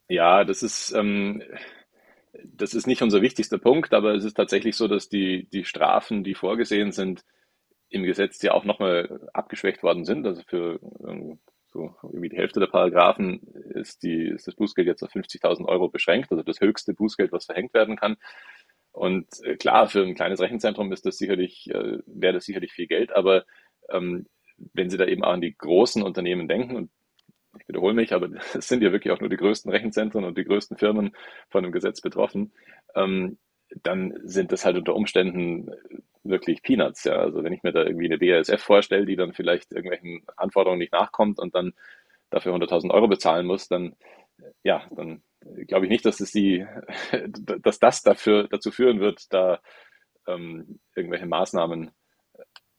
Ja, 0.10 0.46
das 0.46 0.64
ist, 0.64 0.94
ähm, 0.94 1.44
das 2.46 2.74
ist 2.74 2.88
nicht 2.88 3.02
unser 3.02 3.22
wichtigster 3.22 3.58
Punkt, 3.58 3.94
aber 3.94 4.16
es 4.16 4.24
ist 4.24 4.36
tatsächlich 4.36 4.78
so, 4.78 4.88
dass 4.88 5.10
die, 5.10 5.50
die 5.50 5.66
Strafen, 5.66 6.24
die 6.24 6.34
vorgesehen 6.34 6.94
sind, 6.94 7.26
im 7.90 8.04
Gesetz 8.04 8.42
ja 8.42 8.54
auch 8.54 8.64
nochmal 8.64 9.30
abgeschwächt 9.34 9.84
worden 9.84 10.06
sind. 10.06 10.26
Also 10.26 10.44
für 10.44 10.80
ähm, 11.06 11.40
so 11.66 11.94
irgendwie 12.04 12.30
die 12.30 12.38
Hälfte 12.38 12.62
der 12.62 12.68
Paragraphen 12.68 13.42
ist, 13.74 14.04
die, 14.04 14.28
ist 14.28 14.48
das 14.48 14.56
Bußgeld 14.56 14.88
jetzt 14.88 15.04
auf 15.04 15.12
50.000 15.12 15.66
Euro 15.66 15.90
beschränkt, 15.90 16.32
also 16.32 16.42
das 16.42 16.62
höchste 16.62 16.94
Bußgeld, 16.94 17.34
was 17.34 17.46
verhängt 17.46 17.74
werden 17.74 17.98
kann. 17.98 18.16
Und 18.98 19.28
äh, 19.44 19.56
klar, 19.58 19.88
für 19.88 20.02
ein 20.04 20.16
kleines 20.16 20.40
Rechenzentrum 20.40 20.92
ist 20.92 21.06
das 21.06 21.18
sicherlich, 21.20 21.70
äh, 21.70 22.00
wäre 22.08 22.34
das 22.34 22.46
sicherlich 22.46 22.74
viel 22.74 22.88
Geld, 22.88 23.12
aber 23.12 23.46
ähm, 23.90 24.26
wenn 24.74 24.90
Sie 24.90 24.98
da 24.98 25.06
eben 25.06 25.24
auch 25.24 25.34
an 25.34 25.42
die 25.42 25.56
großen 25.56 26.02
Unternehmen 26.02 26.48
denken, 26.48 26.76
und 26.76 26.92
ich 27.60 27.68
wiederhole 27.68 27.94
mich, 27.94 28.12
aber 28.12 28.30
es 28.56 28.68
sind 28.68 28.82
ja 28.82 28.92
wirklich 28.92 29.14
auch 29.14 29.20
nur 29.20 29.30
die 29.30 29.38
größten 29.38 29.72
Rechenzentren 29.72 30.26
und 30.26 30.36
die 30.36 30.46
größten 30.46 30.78
Firmen 30.78 31.16
von 31.50 31.62
dem 31.64 31.72
Gesetz 31.72 32.02
betroffen, 32.02 32.54
ähm, 32.96 33.38
dann 33.84 34.18
sind 34.24 34.52
das 34.52 34.66
halt 34.66 34.78
unter 34.78 34.96
Umständen 34.96 35.70
wirklich 36.24 36.64
Peanuts. 36.64 37.04
Ja. 37.04 37.18
Also 37.18 37.44
wenn 37.44 37.54
ich 37.54 37.62
mir 37.62 37.74
da 37.74 37.84
irgendwie 37.84 38.06
eine 38.06 38.18
BASF 38.18 38.64
vorstelle, 38.64 39.06
die 39.06 39.16
dann 39.16 39.34
vielleicht 39.34 39.74
irgendwelchen 39.74 40.26
Anforderungen 40.38 40.80
nicht 40.80 40.94
nachkommt 40.94 41.38
und 41.38 41.54
dann 41.54 41.74
dafür 42.32 42.56
100.000 42.56 42.90
Euro 42.92 43.08
bezahlen 43.08 43.46
muss, 43.46 43.68
dann 43.68 43.96
ja, 44.64 44.88
dann 44.92 45.22
glaube 45.68 45.86
ich 45.86 45.90
nicht, 45.92 46.06
dass 46.06 46.18
das 46.18 46.32
die, 46.32 46.66
dass 47.62 47.80
das 47.80 48.04
dafür 48.04 48.48
dazu 48.48 48.72
führen 48.72 49.00
wird, 49.00 49.34
da 49.34 49.62
ähm, 50.28 50.80
irgendwelche 50.96 51.26
Maßnahmen 51.26 51.92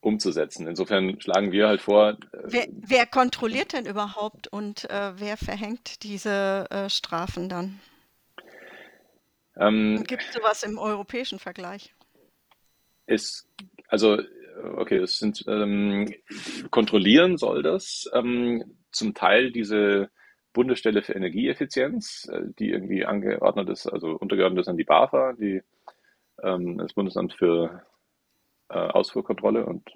umzusetzen. 0.01 0.67
Insofern 0.67 1.21
schlagen 1.21 1.53
wir 1.53 1.69
halt 1.69 1.81
vor. 1.81 2.11
Äh, 2.11 2.17
wer, 2.45 2.67
wer 2.71 3.07
kontrolliert 3.07 3.73
denn 3.73 3.87
überhaupt 3.87 4.49
und 4.49 4.89
äh, 4.91 5.13
wer 5.17 5.37
verhängt 5.37 6.03
diese 6.03 6.67
äh, 6.71 6.89
Strafen 6.89 7.49
dann? 7.49 7.81
Ähm, 9.57 10.05
Gibt 10.07 10.23
es 10.23 10.33
sowas 10.33 10.63
im 10.63 10.79
europäischen 10.79 11.39
Vergleich? 11.39 11.95
Es, 13.07 13.49
also, 13.89 14.19
okay, 14.77 14.99
es 14.99 15.19
sind, 15.19 15.45
ähm, 15.49 16.15
kontrollieren 16.71 17.37
soll 17.39 17.63
das 17.63 18.09
ähm, 18.13 18.77
zum 18.93 19.15
Teil 19.15 19.51
diese 19.51 20.11
Bundesstelle 20.53 21.03
für 21.03 21.15
Energieeffizienz, 21.15 22.29
äh, 22.33 22.43
die 22.59 22.71
irgendwie 22.71 23.05
angeordnet 23.05 23.69
ist, 23.69 23.87
also 23.87 24.13
untergeordnet 24.13 24.63
ist 24.63 24.69
an 24.69 24.77
die 24.77 24.85
BAFA, 24.85 25.33
die, 25.35 25.63
ähm, 26.43 26.79
das 26.79 26.95
Bundesamt 26.95 27.35
für 27.35 27.83
äh, 28.69 28.79
Ausfuhrkontrolle 28.79 29.67
und 29.67 29.89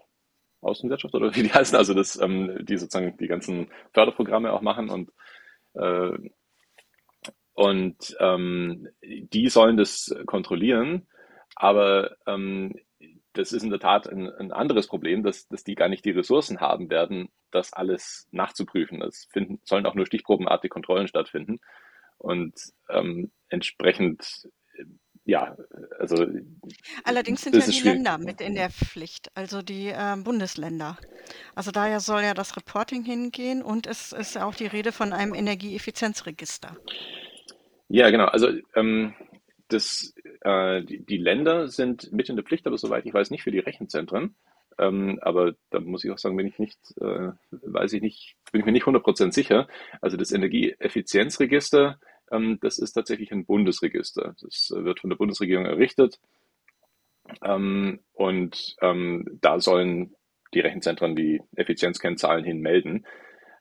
Außenwirtschaft 0.61 1.15
oder 1.15 1.35
wie 1.37 1.43
die 1.43 1.53
heißen, 1.53 1.77
also 1.77 1.95
das, 1.95 2.21
ähm, 2.21 2.65
die 2.65 2.77
sozusagen 2.77 3.17
die 3.17 3.29
ganzen 3.29 3.71
Förderprogramme 3.93 4.53
auch 4.53 4.63
machen 4.63 4.91
und 4.91 5.11
äh, 5.75 6.31
und 7.55 8.17
ähm, 8.19 8.89
die 9.03 9.49
sollen 9.51 9.77
das 9.77 10.15
kontrollieren, 10.25 11.07
aber 11.55 12.17
ähm, 12.27 12.75
das 13.35 13.53
ist 13.53 13.63
in 13.63 13.71
der 13.71 13.81
Tat 13.81 14.09
ein, 14.09 14.31
ein, 14.31 14.53
anderes 14.53 14.87
Problem, 14.87 15.23
dass, 15.23 15.49
dass 15.49 15.65
die 15.65 15.75
gar 15.75 15.89
nicht 15.89 16.05
die 16.05 16.11
Ressourcen 16.11 16.61
haben 16.61 16.91
werden, 16.91 17.31
das 17.51 17.73
alles 17.73 18.29
nachzuprüfen. 18.31 19.03
Es 19.03 19.29
finden, 19.31 19.61
sollen 19.65 19.87
auch 19.87 19.95
nur 19.95 20.07
stichprobenartige 20.07 20.71
Kontrollen 20.71 21.09
stattfinden. 21.09 21.61
Und 22.19 22.55
ähm, 22.89 23.33
entsprechend, 23.49 24.49
ja, 25.25 25.57
also. 25.99 26.27
Allerdings 27.05 27.43
sind 27.43 27.55
ja 27.57 27.67
die 27.67 27.81
Länder 27.81 28.19
mit 28.19 28.41
in 28.41 28.55
der 28.55 28.71
Pflicht, 28.71 29.31
also 29.35 29.63
die 29.63 29.89
äh, 29.89 30.17
Bundesländer. 30.17 30.99
Also 31.55 31.71
daher 31.71 32.01
soll 32.01 32.23
ja 32.23 32.35
das 32.35 32.57
Reporting 32.57 33.05
hingehen 33.05 33.63
und 33.63 33.87
es 33.87 34.13
ist 34.13 34.39
auch 34.39 34.55
die 34.55 34.67
Rede 34.67 34.93
von 34.93 35.13
einem 35.13 35.35
Energieeffizienzregister. 35.35 36.77
Ja, 37.89 38.11
genau. 38.11 38.27
Also 38.27 38.49
ähm, 38.75 39.15
das, 39.73 40.15
äh, 40.43 40.83
die, 40.83 41.17
Länder 41.17 41.69
sind 41.69 42.13
mit 42.13 42.29
in 42.29 42.37
der 42.37 42.45
Pflicht, 42.45 42.67
aber 42.67 42.79
soweit 42.79 43.07
ich 43.07 43.15
weiß, 43.15 43.31
nicht 43.31 43.43
für 43.43 43.51
die 43.51 43.59
Rechenzentren. 43.59 44.37
Ähm, 44.79 45.19
aber 45.23 45.55
da 45.71 45.81
muss 45.81 46.05
ich 46.05 46.11
auch 46.11 46.19
sagen, 46.19 46.37
bin 46.37 46.47
ich 46.47 46.59
nicht, 46.59 46.79
äh, 47.01 47.33
weiß 47.51 47.93
ich 47.93 48.03
nicht, 48.03 48.37
bin 48.51 48.61
ich 48.61 48.67
mir 48.67 48.73
nicht 48.73 48.87
100% 48.87 49.33
sicher. 49.33 49.69
Also 50.01 50.17
das 50.17 50.33
Energieeffizienzregister, 50.33 51.99
ähm, 52.31 52.59
das 52.61 52.79
ist 52.79 52.93
tatsächlich 52.93 53.33
ein 53.33 53.45
Bundesregister. 53.45 54.35
Das 54.41 54.73
wird 54.75 55.01
von 55.01 55.11
der 55.11 55.17
Bundesregierung 55.17 55.67
errichtet. 55.67 56.21
Ähm, 57.45 58.01
und 58.13 58.77
ähm, 58.81 59.39
da 59.41 59.61
sollen 59.61 60.15
die 60.55 60.61
Rechenzentren 60.61 61.17
die 61.17 61.41
Effizienzkennzahlen 61.57 62.45
hin 62.45 62.61
melden. 62.61 63.07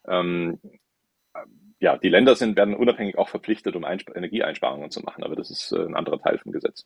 Ähm, 0.08 0.60
ja, 1.82 1.98
die 1.98 2.10
Länder 2.10 2.36
sind, 2.36 2.56
werden 2.56 2.76
unabhängig 2.76 3.18
auch 3.18 3.28
verpflichtet, 3.28 3.76
um 3.76 3.84
Einsp 3.84 4.16
Energieeinsparungen 4.16 4.92
zu 4.92 5.02
machen, 5.02 5.24
aber 5.24 5.36
das 5.36 5.50
ist 5.50 5.72
äh, 5.72 5.84
ein 5.84 5.96
anderer 5.96 6.20
Teil 6.20 6.38
vom 6.38 6.52
Gesetz. 6.52 6.86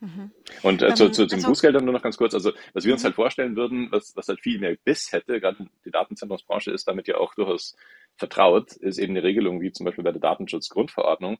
Mhm. 0.00 0.32
Und 0.62 0.82
äh, 0.82 0.94
zu, 0.94 1.04
ähm, 1.04 1.12
zu, 1.12 1.26
zum 1.26 1.36
also, 1.36 1.48
Bußgeldern 1.48 1.84
nur 1.84 1.92
noch 1.92 2.02
ganz 2.02 2.16
kurz. 2.16 2.34
Also, 2.34 2.52
was 2.72 2.86
wir 2.86 2.94
uns 2.94 3.02
mhm. 3.02 3.06
halt 3.06 3.14
vorstellen 3.14 3.56
würden, 3.56 3.88
was, 3.92 4.16
was 4.16 4.28
halt 4.28 4.40
viel 4.40 4.58
mehr 4.58 4.74
Biss 4.84 5.12
hätte, 5.12 5.38
gerade 5.38 5.68
die 5.84 5.90
Datenzentrumsbranche 5.90 6.70
ist 6.70 6.88
damit 6.88 7.06
ja 7.08 7.18
auch 7.18 7.34
durchaus 7.34 7.76
vertraut, 8.16 8.72
ist 8.72 8.98
eben 8.98 9.12
eine 9.12 9.22
Regelung 9.22 9.60
wie 9.60 9.70
zum 9.70 9.84
Beispiel 9.84 10.04
bei 10.04 10.12
der 10.12 10.20
Datenschutzgrundverordnung, 10.20 11.36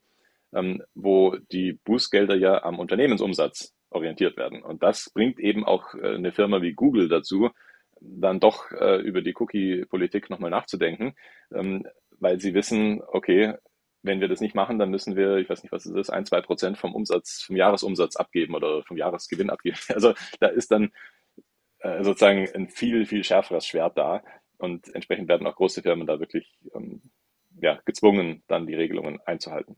ähm, 0.53 0.82
wo 0.95 1.36
die 1.51 1.72
Bußgelder 1.72 2.36
ja 2.36 2.62
am 2.62 2.78
Unternehmensumsatz 2.78 3.74
orientiert 3.88 4.36
werden. 4.36 4.62
Und 4.62 4.82
das 4.82 5.11
bringt 5.14 5.40
eben 5.40 5.64
auch 5.64 5.95
äh, 5.95 6.14
eine 6.14 6.32
Firma 6.32 6.61
wie 6.61 6.74
Google 6.74 7.09
dazu, 7.09 7.51
dann 8.01 8.40
doch 8.40 8.70
äh, 8.72 9.01
über 9.01 9.22
die 9.22 9.34
Cookie-Politik 9.34 10.30
nochmal 10.30 10.51
nachzudenken. 10.51 11.14
Ähm, 11.53 11.86
weil 12.24 12.40
sie 12.40 12.54
wissen, 12.54 13.02
okay, 13.06 13.54
wenn 14.02 14.20
wir 14.20 14.28
das 14.28 14.40
nicht 14.40 14.54
machen, 14.54 14.78
dann 14.78 14.90
müssen 14.90 15.14
wir, 15.14 15.36
ich 15.36 15.48
weiß 15.48 15.62
nicht, 15.62 15.72
was 15.72 15.84
es 15.84 15.94
ist, 15.94 16.10
ein, 16.10 16.24
zwei 16.24 16.40
Prozent 16.40 16.78
vom 16.78 16.94
Umsatz, 16.94 17.42
vom 17.42 17.54
Jahresumsatz 17.54 18.16
abgeben 18.16 18.54
oder 18.54 18.82
vom 18.82 18.96
Jahresgewinn 18.96 19.50
abgeben. 19.50 19.76
Also 19.94 20.14
da 20.40 20.48
ist 20.48 20.70
dann 20.70 20.90
äh, 21.80 22.02
sozusagen 22.02 22.48
ein 22.54 22.68
viel, 22.68 23.04
viel 23.04 23.24
schärferes 23.24 23.66
Schwert 23.66 23.98
da 23.98 24.22
und 24.56 24.94
entsprechend 24.94 25.28
werden 25.28 25.46
auch 25.46 25.54
große 25.54 25.82
Firmen 25.82 26.06
da 26.06 26.18
wirklich 26.18 26.58
ähm, 26.74 27.02
ja, 27.60 27.78
gezwungen, 27.84 28.42
dann 28.48 28.66
die 28.66 28.74
Regelungen 28.74 29.20
einzuhalten. 29.26 29.76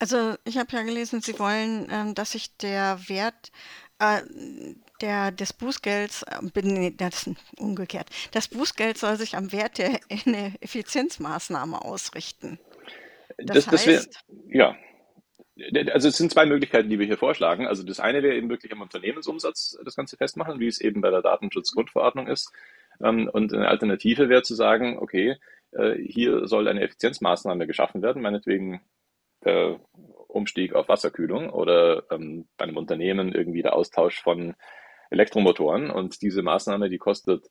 Also 0.00 0.34
ich 0.44 0.58
habe 0.58 0.72
ja 0.72 0.82
gelesen, 0.82 1.20
Sie 1.20 1.38
wollen, 1.38 1.88
ähm, 1.90 2.14
dass 2.14 2.32
sich 2.32 2.56
der 2.56 2.98
Wert 3.08 3.50
äh, 4.00 4.22
der, 5.00 5.30
des 5.30 5.52
Bußgelds, 5.52 6.22
äh, 6.24 6.62
nee, 6.62 6.94
das 6.96 7.30
umgekehrt, 7.58 8.08
das 8.32 8.48
Bußgeld 8.48 8.98
soll 8.98 9.16
sich 9.16 9.36
am 9.36 9.52
Wert 9.52 9.78
der 9.78 10.00
Effizienzmaßnahme 10.60 11.84
ausrichten. 11.84 12.58
Das, 13.38 13.66
das, 13.66 13.66
das 13.66 13.86
wär, 13.86 14.02
ja, 14.48 14.76
also 15.92 16.08
es 16.08 16.16
sind 16.16 16.32
zwei 16.32 16.46
Möglichkeiten, 16.46 16.88
die 16.88 16.98
wir 16.98 17.06
hier 17.06 17.16
vorschlagen. 17.16 17.66
Also 17.66 17.82
das 17.82 18.00
eine 18.00 18.22
wäre 18.22 18.36
eben 18.36 18.48
wirklich 18.48 18.72
am 18.72 18.80
Unternehmensumsatz 18.80 19.78
das 19.84 19.96
Ganze 19.96 20.16
festmachen, 20.16 20.60
wie 20.60 20.68
es 20.68 20.80
eben 20.80 21.00
bei 21.00 21.10
der 21.10 21.22
Datenschutzgrundverordnung 21.22 22.28
ist. 22.28 22.52
Ähm, 23.02 23.28
und 23.32 23.52
eine 23.52 23.68
Alternative 23.68 24.28
wäre 24.28 24.42
zu 24.42 24.54
sagen, 24.54 24.98
okay, 24.98 25.36
äh, 25.72 25.94
hier 25.94 26.46
soll 26.46 26.68
eine 26.68 26.82
Effizienzmaßnahme 26.82 27.66
geschaffen 27.66 28.02
werden, 28.02 28.22
meinetwegen 28.22 28.80
der 29.44 29.80
Umstieg 30.28 30.74
auf 30.74 30.88
Wasserkühlung 30.88 31.50
oder 31.50 32.04
ähm, 32.10 32.48
bei 32.56 32.64
einem 32.64 32.76
Unternehmen 32.76 33.32
irgendwie 33.32 33.62
der 33.62 33.74
Austausch 33.74 34.20
von 34.22 34.54
Elektromotoren. 35.10 35.90
Und 35.90 36.22
diese 36.22 36.42
Maßnahme, 36.42 36.88
die 36.88 36.98
kostet, 36.98 37.48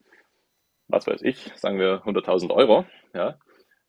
was 0.87 1.07
weiß 1.07 1.21
ich, 1.23 1.51
sagen 1.55 1.79
wir 1.79 2.03
100.000 2.03 2.51
Euro. 2.51 2.85
Ja? 3.13 3.37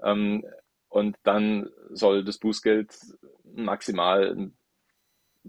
Ähm, 0.03 0.45
und 0.89 1.17
dann 1.23 1.69
soll 1.91 2.25
das 2.25 2.39
Bußgeld 2.39 2.95
maximal 3.45 4.51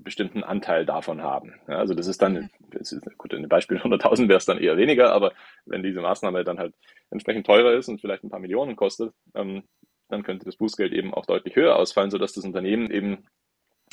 bestimmten 0.03 0.43
Anteil 0.43 0.85
davon 0.85 1.21
haben. 1.21 1.55
Ja, 1.67 1.77
also 1.77 1.93
das 1.93 2.07
ist 2.07 2.21
dann, 2.21 2.49
das 2.71 2.91
ist, 2.91 3.05
gut, 3.17 3.33
in 3.33 3.41
dem 3.41 3.49
Beispiel 3.49 3.77
100.000 3.77 4.27
wäre 4.27 4.37
es 4.37 4.45
dann 4.45 4.59
eher 4.59 4.77
weniger, 4.77 5.11
aber 5.11 5.33
wenn 5.65 5.83
diese 5.83 6.01
Maßnahme 6.01 6.43
dann 6.43 6.59
halt 6.59 6.75
entsprechend 7.09 7.45
teurer 7.45 7.73
ist 7.73 7.89
und 7.89 7.99
vielleicht 7.99 8.23
ein 8.23 8.29
paar 8.29 8.39
Millionen 8.39 8.75
kostet, 8.75 9.13
ähm, 9.33 9.63
dann 10.09 10.23
könnte 10.23 10.45
das 10.45 10.57
Bußgeld 10.57 10.93
eben 10.93 11.13
auch 11.13 11.25
deutlich 11.25 11.55
höher 11.55 11.75
ausfallen, 11.75 12.11
sodass 12.11 12.33
das 12.33 12.45
Unternehmen 12.45 12.91
eben 12.91 13.25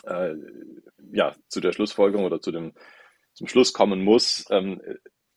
äh, 0.04 0.34
ja, 1.12 1.34
zu 1.48 1.60
der 1.60 1.72
Schlussfolgerung 1.72 2.24
oder 2.24 2.40
zu 2.40 2.52
dem, 2.52 2.72
zum 3.36 3.46
Schluss 3.46 3.72
kommen 3.72 4.02
muss, 4.02 4.46
ähm, 4.50 4.80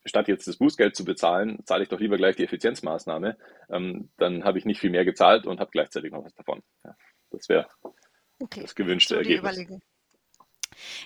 statt 0.06 0.28
jetzt 0.28 0.48
das 0.48 0.58
Bußgeld 0.58 0.96
zu 0.96 1.04
bezahlen, 1.04 1.60
zahle 1.66 1.84
ich 1.84 1.90
doch 1.90 2.00
lieber 2.00 2.18
gleich 2.18 2.38
die 2.38 2.46
Effizienzmaßnahme. 2.46 3.38
Ähm, 3.70 4.10
dann 4.18 4.46
habe 4.46 4.58
ich 4.58 4.66
nicht 4.66 4.80
viel 4.80 4.90
mehr 4.90 5.06
gezahlt 5.06 5.46
und 5.46 5.60
habe 5.60 5.70
gleichzeitig 5.72 6.12
noch 6.12 6.24
was 6.24 6.34
davon. 6.34 6.64
Ja, 6.86 6.96
das 7.32 7.50
wäre 7.50 7.68
okay. 8.40 8.62
das 8.62 8.74
gewünschte 8.74 9.18
Ergebnis. 9.18 9.40
Überlegung. 9.40 9.82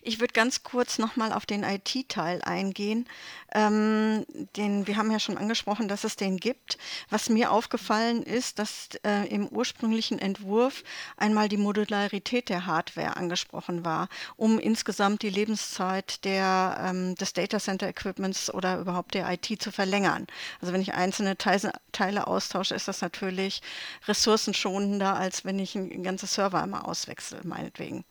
Ich 0.02 0.20
würde 0.20 0.34
ganz 0.34 0.64
kurz 0.64 0.98
nochmal 0.98 1.34
auf 1.34 1.46
den 1.46 1.64
IT-Teil 1.64 2.42
eingehen. 2.44 3.08
Ähm, 3.54 4.26
den, 4.56 4.88
wir 4.88 4.98
haben 4.98 5.12
ja 5.12 5.20
schon 5.20 5.38
angesprochen, 5.38 5.88
dass 5.88 6.04
es 6.04 6.16
den 6.16 6.38
gibt. 6.38 6.78
Was 7.10 7.30
mir 7.30 7.52
aufgefallen 7.52 8.24
ist, 8.24 8.60
dass 8.60 8.90
äh, 9.06 9.28
im 9.28 9.48
ursprünglichen 9.48 10.20
Entwurf 10.20 10.84
einmal 11.18 11.50
die 11.50 11.58
Modularität 11.58 12.50
der 12.50 12.66
Hardware 12.66 13.18
angesprochen 13.18 13.86
war, 13.86 14.10
um 14.36 14.60
insgesamt 14.60 15.22
die 15.22 15.30
Lebenszeit 15.30 16.24
der, 16.26 16.78
ähm, 16.80 17.16
des 17.16 17.34
Data 17.34 17.60
Center 17.60 17.88
Equipments 17.88 18.54
oder 18.54 18.80
überhaupt 18.80 19.14
der 19.14 19.32
IT 19.32 19.62
zu 19.62 19.72
verlängern. 19.72 20.28
Also 20.62 20.74
wenn 20.74 20.82
ich 20.82 20.94
einzelne 20.94 21.38
Teile, 21.38 21.74
Teile 21.92 22.28
austausche, 22.28 22.76
ist 22.76 22.88
das 22.88 23.02
natürlich 23.02 23.62
ressourcenschonender, 24.08 25.16
als 25.16 25.46
wenn 25.46 25.60
ich 25.60 25.76
ein 25.76 26.04
ganzes 26.04 26.34
Server 26.34 26.62
einmal 26.62 26.82
auswechsel, 26.82 27.42
meinetwegen. 27.44 28.04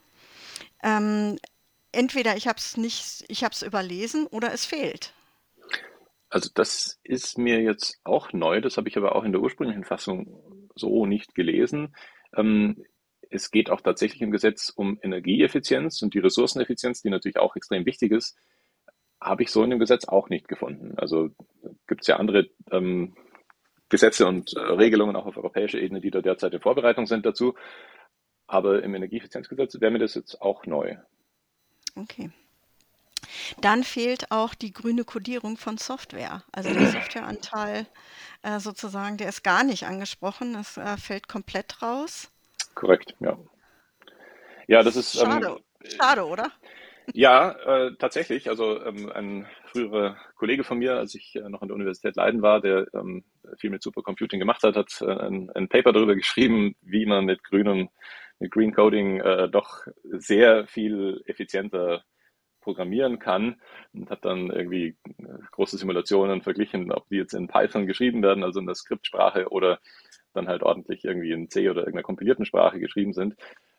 Ähm, 0.82 1.38
entweder 1.92 2.36
ich 2.36 2.48
habe 2.48 2.58
es 2.58 2.76
nicht, 2.76 3.24
ich 3.28 3.44
habe 3.44 3.52
es 3.52 3.62
überlesen 3.62 4.26
oder 4.26 4.52
es 4.52 4.64
fehlt. 4.64 5.12
Also 6.28 6.50
das 6.54 6.98
ist 7.04 7.36
mir 7.36 7.60
jetzt 7.60 8.00
auch 8.04 8.32
neu, 8.32 8.60
das 8.60 8.78
habe 8.78 8.88
ich 8.88 8.96
aber 8.96 9.14
auch 9.14 9.24
in 9.24 9.32
der 9.32 9.42
ursprünglichen 9.42 9.84
Fassung 9.84 10.70
so 10.74 11.04
nicht 11.04 11.34
gelesen. 11.34 11.94
Ähm, 12.34 12.84
es 13.28 13.50
geht 13.50 13.70
auch 13.70 13.80
tatsächlich 13.80 14.22
im 14.22 14.30
Gesetz 14.30 14.70
um 14.70 14.98
Energieeffizienz 15.02 16.00
und 16.02 16.14
die 16.14 16.18
Ressourceneffizienz, 16.18 17.02
die 17.02 17.10
natürlich 17.10 17.38
auch 17.38 17.56
extrem 17.56 17.84
wichtig 17.86 18.12
ist, 18.12 18.36
habe 19.20 19.42
ich 19.42 19.50
so 19.50 19.62
in 19.62 19.70
dem 19.70 19.78
Gesetz 19.78 20.06
auch 20.06 20.28
nicht 20.28 20.48
gefunden. 20.48 20.94
Also 20.96 21.30
gibt 21.86 22.02
es 22.02 22.06
ja 22.08 22.16
andere 22.16 22.48
ähm, 22.70 23.14
Gesetze 23.88 24.26
und 24.26 24.54
äh, 24.56 24.60
Regelungen 24.60 25.16
auch 25.16 25.26
auf 25.26 25.36
europäischer 25.36 25.78
Ebene, 25.78 26.00
die 26.00 26.10
da 26.10 26.22
derzeit 26.22 26.54
in 26.54 26.60
Vorbereitung 26.60 27.06
sind 27.06 27.24
dazu. 27.26 27.54
Aber 28.46 28.82
im 28.82 28.94
Energieeffizienzgesetz 28.94 29.80
wäre 29.80 29.92
mir 29.92 29.98
das 29.98 30.14
jetzt 30.14 30.40
auch 30.40 30.66
neu. 30.66 30.96
Okay. 31.94 32.30
Dann 33.60 33.84
fehlt 33.84 34.30
auch 34.30 34.54
die 34.54 34.72
grüne 34.72 35.04
Kodierung 35.04 35.56
von 35.56 35.78
Software. 35.78 36.42
Also 36.52 36.72
der 36.72 36.86
Softwareanteil 36.92 37.86
äh, 38.42 38.58
sozusagen, 38.58 39.16
der 39.16 39.28
ist 39.28 39.44
gar 39.44 39.64
nicht 39.64 39.84
angesprochen. 39.84 40.54
Das 40.54 40.76
äh, 40.76 40.96
fällt 40.96 41.28
komplett 41.28 41.82
raus. 41.82 42.30
Korrekt, 42.74 43.14
ja. 43.20 43.38
Ja, 44.66 44.82
das 44.82 44.96
ist. 44.96 45.14
Ähm, 45.16 45.30
Schade, 45.30 45.60
ähm, 45.82 45.90
Schade 45.90 46.26
oder? 46.26 46.52
Ja, 47.12 47.50
äh, 47.50 47.94
tatsächlich. 47.98 48.48
Also 48.48 48.82
ähm, 48.84 49.10
ein 49.12 49.46
früherer 49.66 50.16
Kollege 50.36 50.64
von 50.64 50.78
mir, 50.78 50.96
als 50.96 51.14
ich 51.14 51.36
äh, 51.36 51.48
noch 51.48 51.62
an 51.62 51.68
der 51.68 51.74
Universität 51.74 52.16
Leiden 52.16 52.42
war, 52.42 52.60
der 52.60 52.86
ähm, 52.94 53.24
viel 53.58 53.70
mit 53.70 53.82
Supercomputing 53.82 54.38
gemacht 54.38 54.62
hat, 54.62 54.76
hat 54.76 55.00
äh, 55.00 55.06
ein, 55.06 55.50
ein, 55.50 55.68
Paper 55.68 55.92
darüber 55.92 56.14
geschrieben, 56.14 56.76
wie 56.80 57.06
man 57.06 57.24
mit 57.24 57.42
grünem 57.44 57.88
Green 58.50 58.72
Coding 58.72 59.20
äh, 59.20 59.48
doch 59.48 59.86
sehr 60.04 60.66
viel 60.66 61.22
effizienter 61.26 62.04
programmieren 62.60 63.18
kann 63.18 63.60
und 63.92 64.08
hat 64.08 64.24
dann 64.24 64.50
irgendwie 64.50 64.96
äh, 65.18 65.38
große 65.50 65.76
Simulationen 65.76 66.42
verglichen, 66.42 66.92
ob 66.92 67.08
die 67.08 67.16
jetzt 67.16 67.34
in 67.34 67.48
Python 67.48 67.86
geschrieben 67.86 68.22
werden, 68.22 68.44
also 68.44 68.60
in 68.60 68.66
der 68.66 68.74
Skriptsprache 68.74 69.50
oder 69.50 69.80
dann 70.32 70.48
halt 70.48 70.62
ordentlich 70.62 71.04
irgendwie 71.04 71.32
in 71.32 71.50
C 71.50 71.68
oder 71.68 71.80
irgendeiner 71.80 72.04
kompilierten 72.04 72.46
Sprache 72.46 72.80
geschrieben 72.80 73.12
sind 73.12 73.36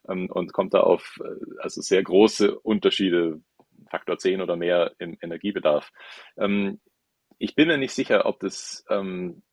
ähm, 0.08 0.30
und 0.30 0.54
kommt 0.54 0.74
da 0.74 0.82
auf 0.82 1.20
äh, 1.24 1.60
also 1.60 1.82
sehr 1.82 2.04
große 2.04 2.60
Unterschiede, 2.60 3.42
Faktor 3.90 4.18
10 4.18 4.42
oder 4.42 4.56
mehr 4.56 4.94
im 5.00 5.18
Energiebedarf. 5.22 5.92
Ähm, 6.38 6.80
ich 7.38 7.56
bin 7.56 7.68
mir 7.68 7.78
nicht 7.78 7.94
sicher, 7.94 8.26
ob 8.26 8.40
das, 8.40 8.86
ähm, 8.90 9.44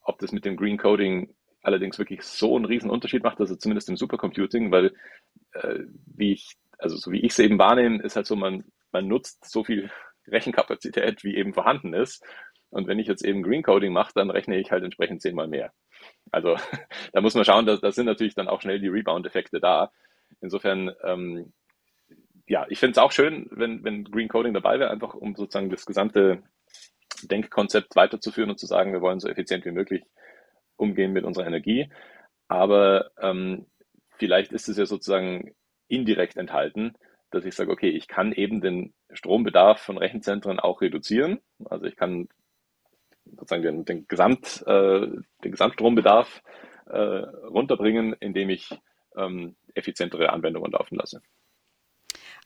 ob 0.00 0.18
das 0.18 0.32
mit 0.32 0.44
dem 0.44 0.56
Green 0.56 0.78
Coding 0.78 1.34
allerdings 1.64 1.98
wirklich 1.98 2.22
so 2.22 2.54
einen 2.54 2.66
riesen 2.66 2.90
Unterschied 2.90 3.22
macht, 3.22 3.40
also 3.40 3.56
zumindest 3.56 3.88
im 3.88 3.96
Supercomputing, 3.96 4.70
weil 4.70 4.94
äh, 5.52 5.80
wie 6.14 6.32
ich, 6.32 6.56
also 6.78 6.96
so 6.96 7.10
wie 7.10 7.20
ich 7.20 7.32
es 7.32 7.38
eben 7.38 7.58
wahrnehme, 7.58 8.02
ist 8.02 8.16
halt 8.16 8.26
so, 8.26 8.36
man, 8.36 8.64
man 8.92 9.08
nutzt 9.08 9.50
so 9.50 9.64
viel 9.64 9.90
Rechenkapazität, 10.28 11.24
wie 11.24 11.36
eben 11.36 11.54
vorhanden 11.54 11.94
ist. 11.94 12.24
Und 12.70 12.86
wenn 12.86 12.98
ich 12.98 13.06
jetzt 13.06 13.24
eben 13.24 13.42
Green 13.42 13.62
Coding 13.62 13.92
mache, 13.92 14.12
dann 14.14 14.30
rechne 14.30 14.58
ich 14.58 14.72
halt 14.72 14.84
entsprechend 14.84 15.22
zehnmal 15.22 15.48
mehr. 15.48 15.72
Also 16.30 16.56
da 17.12 17.20
muss 17.20 17.34
man 17.34 17.44
schauen, 17.44 17.66
da, 17.66 17.76
da 17.76 17.92
sind 17.92 18.06
natürlich 18.06 18.34
dann 18.34 18.48
auch 18.48 18.60
schnell 18.60 18.80
die 18.80 18.88
Rebound-Effekte 18.88 19.60
da. 19.60 19.90
Insofern, 20.40 20.92
ähm, 21.02 21.52
ja, 22.46 22.66
ich 22.68 22.78
finde 22.78 22.92
es 22.92 22.98
auch 22.98 23.12
schön, 23.12 23.46
wenn, 23.50 23.84
wenn 23.84 24.04
Green 24.04 24.28
Coding 24.28 24.52
dabei 24.52 24.78
wäre, 24.78 24.90
einfach 24.90 25.14
um 25.14 25.34
sozusagen 25.34 25.70
das 25.70 25.86
gesamte 25.86 26.42
Denkkonzept 27.22 27.96
weiterzuführen 27.96 28.50
und 28.50 28.58
zu 28.58 28.66
sagen, 28.66 28.92
wir 28.92 29.00
wollen 29.00 29.20
so 29.20 29.28
effizient 29.28 29.64
wie 29.64 29.70
möglich 29.70 30.04
umgehen 30.76 31.12
mit 31.12 31.24
unserer 31.24 31.46
Energie. 31.46 31.90
Aber 32.48 33.10
ähm, 33.20 33.66
vielleicht 34.18 34.52
ist 34.52 34.68
es 34.68 34.76
ja 34.76 34.86
sozusagen 34.86 35.54
indirekt 35.88 36.36
enthalten, 36.36 36.94
dass 37.30 37.44
ich 37.44 37.54
sage, 37.54 37.70
okay, 37.70 37.90
ich 37.90 38.08
kann 38.08 38.32
eben 38.32 38.60
den 38.60 38.94
Strombedarf 39.12 39.80
von 39.80 39.98
Rechenzentren 39.98 40.60
auch 40.60 40.80
reduzieren. 40.80 41.40
Also 41.64 41.86
ich 41.86 41.96
kann 41.96 42.28
sozusagen 43.24 43.62
den, 43.62 43.84
den, 43.84 44.06
Gesamt, 44.06 44.62
äh, 44.66 45.06
den 45.42 45.50
Gesamtstrombedarf 45.50 46.42
äh, 46.86 46.96
runterbringen, 46.96 48.14
indem 48.20 48.50
ich 48.50 48.70
ähm, 49.16 49.56
effizientere 49.74 50.30
Anwendungen 50.32 50.72
laufen 50.72 50.96
lasse. 50.96 51.22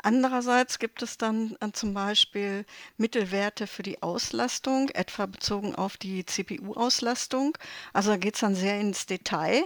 Andererseits 0.02 0.78
gibt 0.78 1.02
es 1.02 1.18
dann 1.18 1.56
äh, 1.60 1.72
zum 1.72 1.92
Beispiel 1.92 2.64
Mittelwerte 2.96 3.66
für 3.66 3.82
die 3.82 4.02
Auslastung, 4.02 4.90
etwa 4.90 5.26
bezogen 5.26 5.74
auf 5.74 5.96
die 5.96 6.24
CPU-Auslastung. 6.24 7.58
Also 7.92 8.10
da 8.10 8.16
geht 8.16 8.34
es 8.34 8.40
dann 8.40 8.54
sehr 8.54 8.80
ins 8.80 9.06
Detail. 9.06 9.64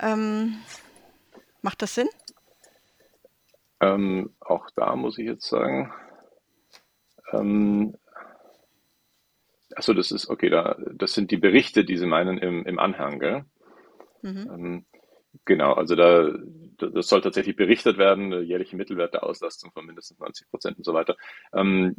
Ähm, 0.00 0.58
macht 1.60 1.82
das 1.82 1.94
Sinn? 1.94 2.08
Ähm, 3.80 4.34
auch 4.40 4.70
da 4.74 4.96
muss 4.96 5.18
ich 5.18 5.26
jetzt 5.26 5.48
sagen, 5.48 5.92
ähm, 7.32 7.94
achso, 9.76 9.92
das 9.92 10.10
ist, 10.10 10.28
okay, 10.28 10.50
da, 10.50 10.76
das 10.94 11.12
sind 11.12 11.30
die 11.30 11.36
Berichte, 11.36 11.84
die 11.84 11.96
Sie 11.96 12.06
meinen 12.06 12.38
im, 12.38 12.64
im 12.64 12.78
Anhang, 12.78 13.20
gell? 13.20 13.44
Mhm. 14.22 14.50
Ähm, 14.52 14.86
genau, 15.44 15.72
also 15.74 15.94
da, 15.96 16.32
das 16.78 17.08
soll 17.08 17.20
tatsächlich 17.20 17.56
berichtet 17.56 17.98
werden, 17.98 18.42
jährliche 18.44 18.76
Mittelwert 18.76 19.14
der 19.14 19.24
Auslastung 19.24 19.72
von 19.72 19.86
mindestens 19.86 20.18
90 20.18 20.48
Prozent 20.50 20.78
und 20.78 20.84
so 20.84 20.94
weiter. 20.94 21.16
Ähm, 21.52 21.96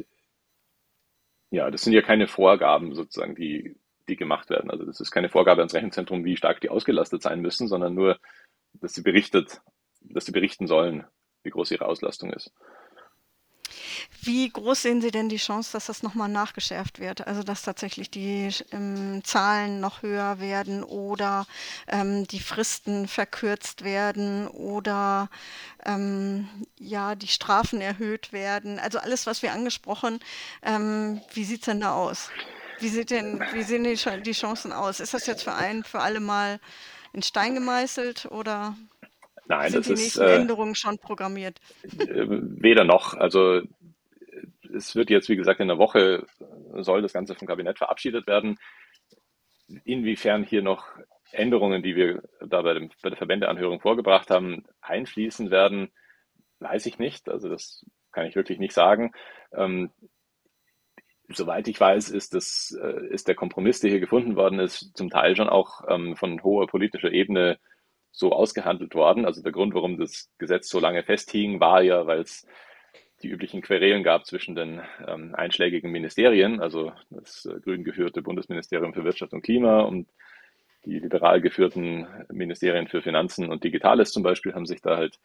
ja, 1.50 1.70
das 1.70 1.82
sind 1.82 1.92
ja 1.92 2.02
keine 2.02 2.28
Vorgaben 2.28 2.94
sozusagen, 2.94 3.34
die, 3.34 3.76
die 4.08 4.16
gemacht 4.16 4.50
werden. 4.50 4.70
Also 4.70 4.84
das 4.84 5.00
ist 5.00 5.10
keine 5.10 5.28
Vorgabe 5.28 5.60
ans 5.60 5.74
Rechenzentrum, 5.74 6.24
wie 6.24 6.36
stark 6.36 6.60
die 6.60 6.68
ausgelastet 6.68 7.22
sein 7.22 7.40
müssen, 7.40 7.68
sondern 7.68 7.94
nur, 7.94 8.18
dass 8.74 8.94
sie 8.94 9.02
berichtet, 9.02 9.60
dass 10.00 10.26
sie 10.26 10.32
berichten 10.32 10.66
sollen, 10.66 11.04
wie 11.42 11.50
groß 11.50 11.72
ihre 11.72 11.86
Auslastung 11.86 12.32
ist. 12.32 12.52
Wie 14.22 14.50
groß 14.50 14.82
sehen 14.82 15.00
Sie 15.00 15.10
denn 15.10 15.28
die 15.28 15.36
Chance, 15.36 15.72
dass 15.72 15.86
das 15.86 16.02
nochmal 16.02 16.28
nachgeschärft 16.28 16.98
wird? 16.98 17.26
Also 17.26 17.42
dass 17.42 17.62
tatsächlich 17.62 18.10
die 18.10 18.50
ähm, 18.72 19.22
Zahlen 19.24 19.80
noch 19.80 20.02
höher 20.02 20.40
werden 20.40 20.84
oder 20.84 21.46
ähm, 21.88 22.26
die 22.26 22.40
Fristen 22.40 23.08
verkürzt 23.08 23.82
werden 23.82 24.46
oder 24.48 25.30
ähm, 25.86 26.48
ja, 26.78 27.14
die 27.14 27.28
Strafen 27.28 27.80
erhöht 27.80 28.32
werden. 28.32 28.78
Also 28.78 28.98
alles, 28.98 29.26
was 29.26 29.42
wir 29.42 29.52
angesprochen, 29.52 30.20
ähm, 30.62 31.20
wie 31.32 31.44
sieht 31.44 31.60
es 31.60 31.66
denn 31.66 31.80
da 31.80 31.94
aus? 31.94 32.30
Wie, 32.78 32.88
sieht 32.88 33.10
denn, 33.10 33.42
wie 33.52 33.62
sehen 33.62 33.84
die, 33.84 33.96
die 34.22 34.32
Chancen 34.32 34.72
aus? 34.72 35.00
Ist 35.00 35.14
das 35.14 35.26
jetzt 35.26 35.44
für 35.44 35.54
ein, 35.54 35.84
für 35.84 36.00
alle 36.00 36.20
Mal 36.20 36.60
in 37.12 37.22
Stein 37.22 37.54
gemeißelt 37.54 38.26
oder 38.26 38.76
Nein, 39.46 39.72
sind 39.72 39.86
die 39.86 39.94
nächsten 39.94 40.22
äh, 40.22 40.36
Änderungen 40.36 40.74
schon 40.74 40.98
programmiert? 40.98 41.60
Äh, 41.82 42.26
weder 42.28 42.84
noch. 42.84 43.14
Also 43.14 43.62
es 44.74 44.94
wird 44.94 45.10
jetzt, 45.10 45.28
wie 45.28 45.36
gesagt, 45.36 45.60
in 45.60 45.68
der 45.68 45.78
Woche 45.78 46.26
soll 46.74 47.02
das 47.02 47.12
Ganze 47.12 47.34
vom 47.34 47.48
Kabinett 47.48 47.78
verabschiedet 47.78 48.26
werden. 48.26 48.58
Inwiefern 49.84 50.44
hier 50.44 50.62
noch 50.62 50.86
Änderungen, 51.32 51.82
die 51.82 51.96
wir 51.96 52.22
da 52.44 52.62
bei, 52.62 52.74
dem, 52.74 52.90
bei 53.02 53.10
der 53.10 53.18
Verbändeanhörung 53.18 53.80
vorgebracht 53.80 54.30
haben, 54.30 54.64
einfließen 54.80 55.50
werden, 55.50 55.90
weiß 56.58 56.86
ich 56.86 56.98
nicht. 56.98 57.28
Also 57.28 57.48
das 57.48 57.84
kann 58.12 58.26
ich 58.26 58.34
wirklich 58.34 58.58
nicht 58.58 58.72
sagen. 58.72 59.12
Ähm, 59.52 59.90
soweit 61.28 61.68
ich 61.68 61.80
weiß, 61.80 62.10
ist, 62.10 62.34
das, 62.34 62.76
äh, 62.82 63.06
ist 63.08 63.28
der 63.28 63.34
Kompromiss, 63.34 63.80
der 63.80 63.90
hier 63.90 64.00
gefunden 64.00 64.36
worden 64.36 64.58
ist, 64.58 64.96
zum 64.96 65.10
Teil 65.10 65.36
schon 65.36 65.48
auch 65.48 65.82
ähm, 65.88 66.16
von 66.16 66.42
hoher 66.42 66.66
politischer 66.66 67.12
Ebene 67.12 67.58
so 68.10 68.32
ausgehandelt 68.32 68.94
worden. 68.94 69.24
Also 69.24 69.42
der 69.42 69.52
Grund, 69.52 69.74
warum 69.74 69.98
das 69.98 70.30
Gesetz 70.38 70.68
so 70.68 70.80
lange 70.80 71.04
festhing, 71.04 71.60
war 71.60 71.82
ja, 71.82 72.06
weil 72.06 72.20
es 72.20 72.46
die 73.22 73.28
üblichen 73.28 73.62
Querelen 73.62 74.02
gab 74.02 74.26
zwischen 74.26 74.54
den 74.54 74.80
ähm, 75.06 75.34
einschlägigen 75.34 75.90
Ministerien, 75.90 76.60
also 76.60 76.92
das 77.10 77.46
äh, 77.46 77.60
grün 77.60 77.84
geführte 77.84 78.22
Bundesministerium 78.22 78.94
für 78.94 79.04
Wirtschaft 79.04 79.32
und 79.32 79.42
Klima 79.42 79.80
und 79.80 80.08
die 80.84 80.98
liberal 80.98 81.40
geführten 81.40 82.06
Ministerien 82.30 82.88
für 82.88 83.02
Finanzen 83.02 83.50
und 83.50 83.64
Digitales 83.64 84.12
zum 84.12 84.22
Beispiel 84.22 84.54
haben 84.54 84.66
sich 84.66 84.80
da 84.80 84.96
halt 84.96 85.18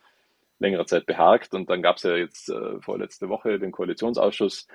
längere 0.60 0.86
Zeit 0.86 1.06
beharkt. 1.06 1.54
Und 1.54 1.70
dann 1.70 1.82
gab 1.82 1.98
es 1.98 2.04
ja 2.04 2.16
jetzt 2.16 2.50
äh, 2.50 2.82
vorletzte 2.82 3.30
Woche 3.30 3.60
den 3.60 3.72
Koalitionsausschuss, 3.72 4.68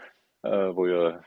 äh, 0.43 0.49
wo 0.49 0.87
ja 0.87 1.23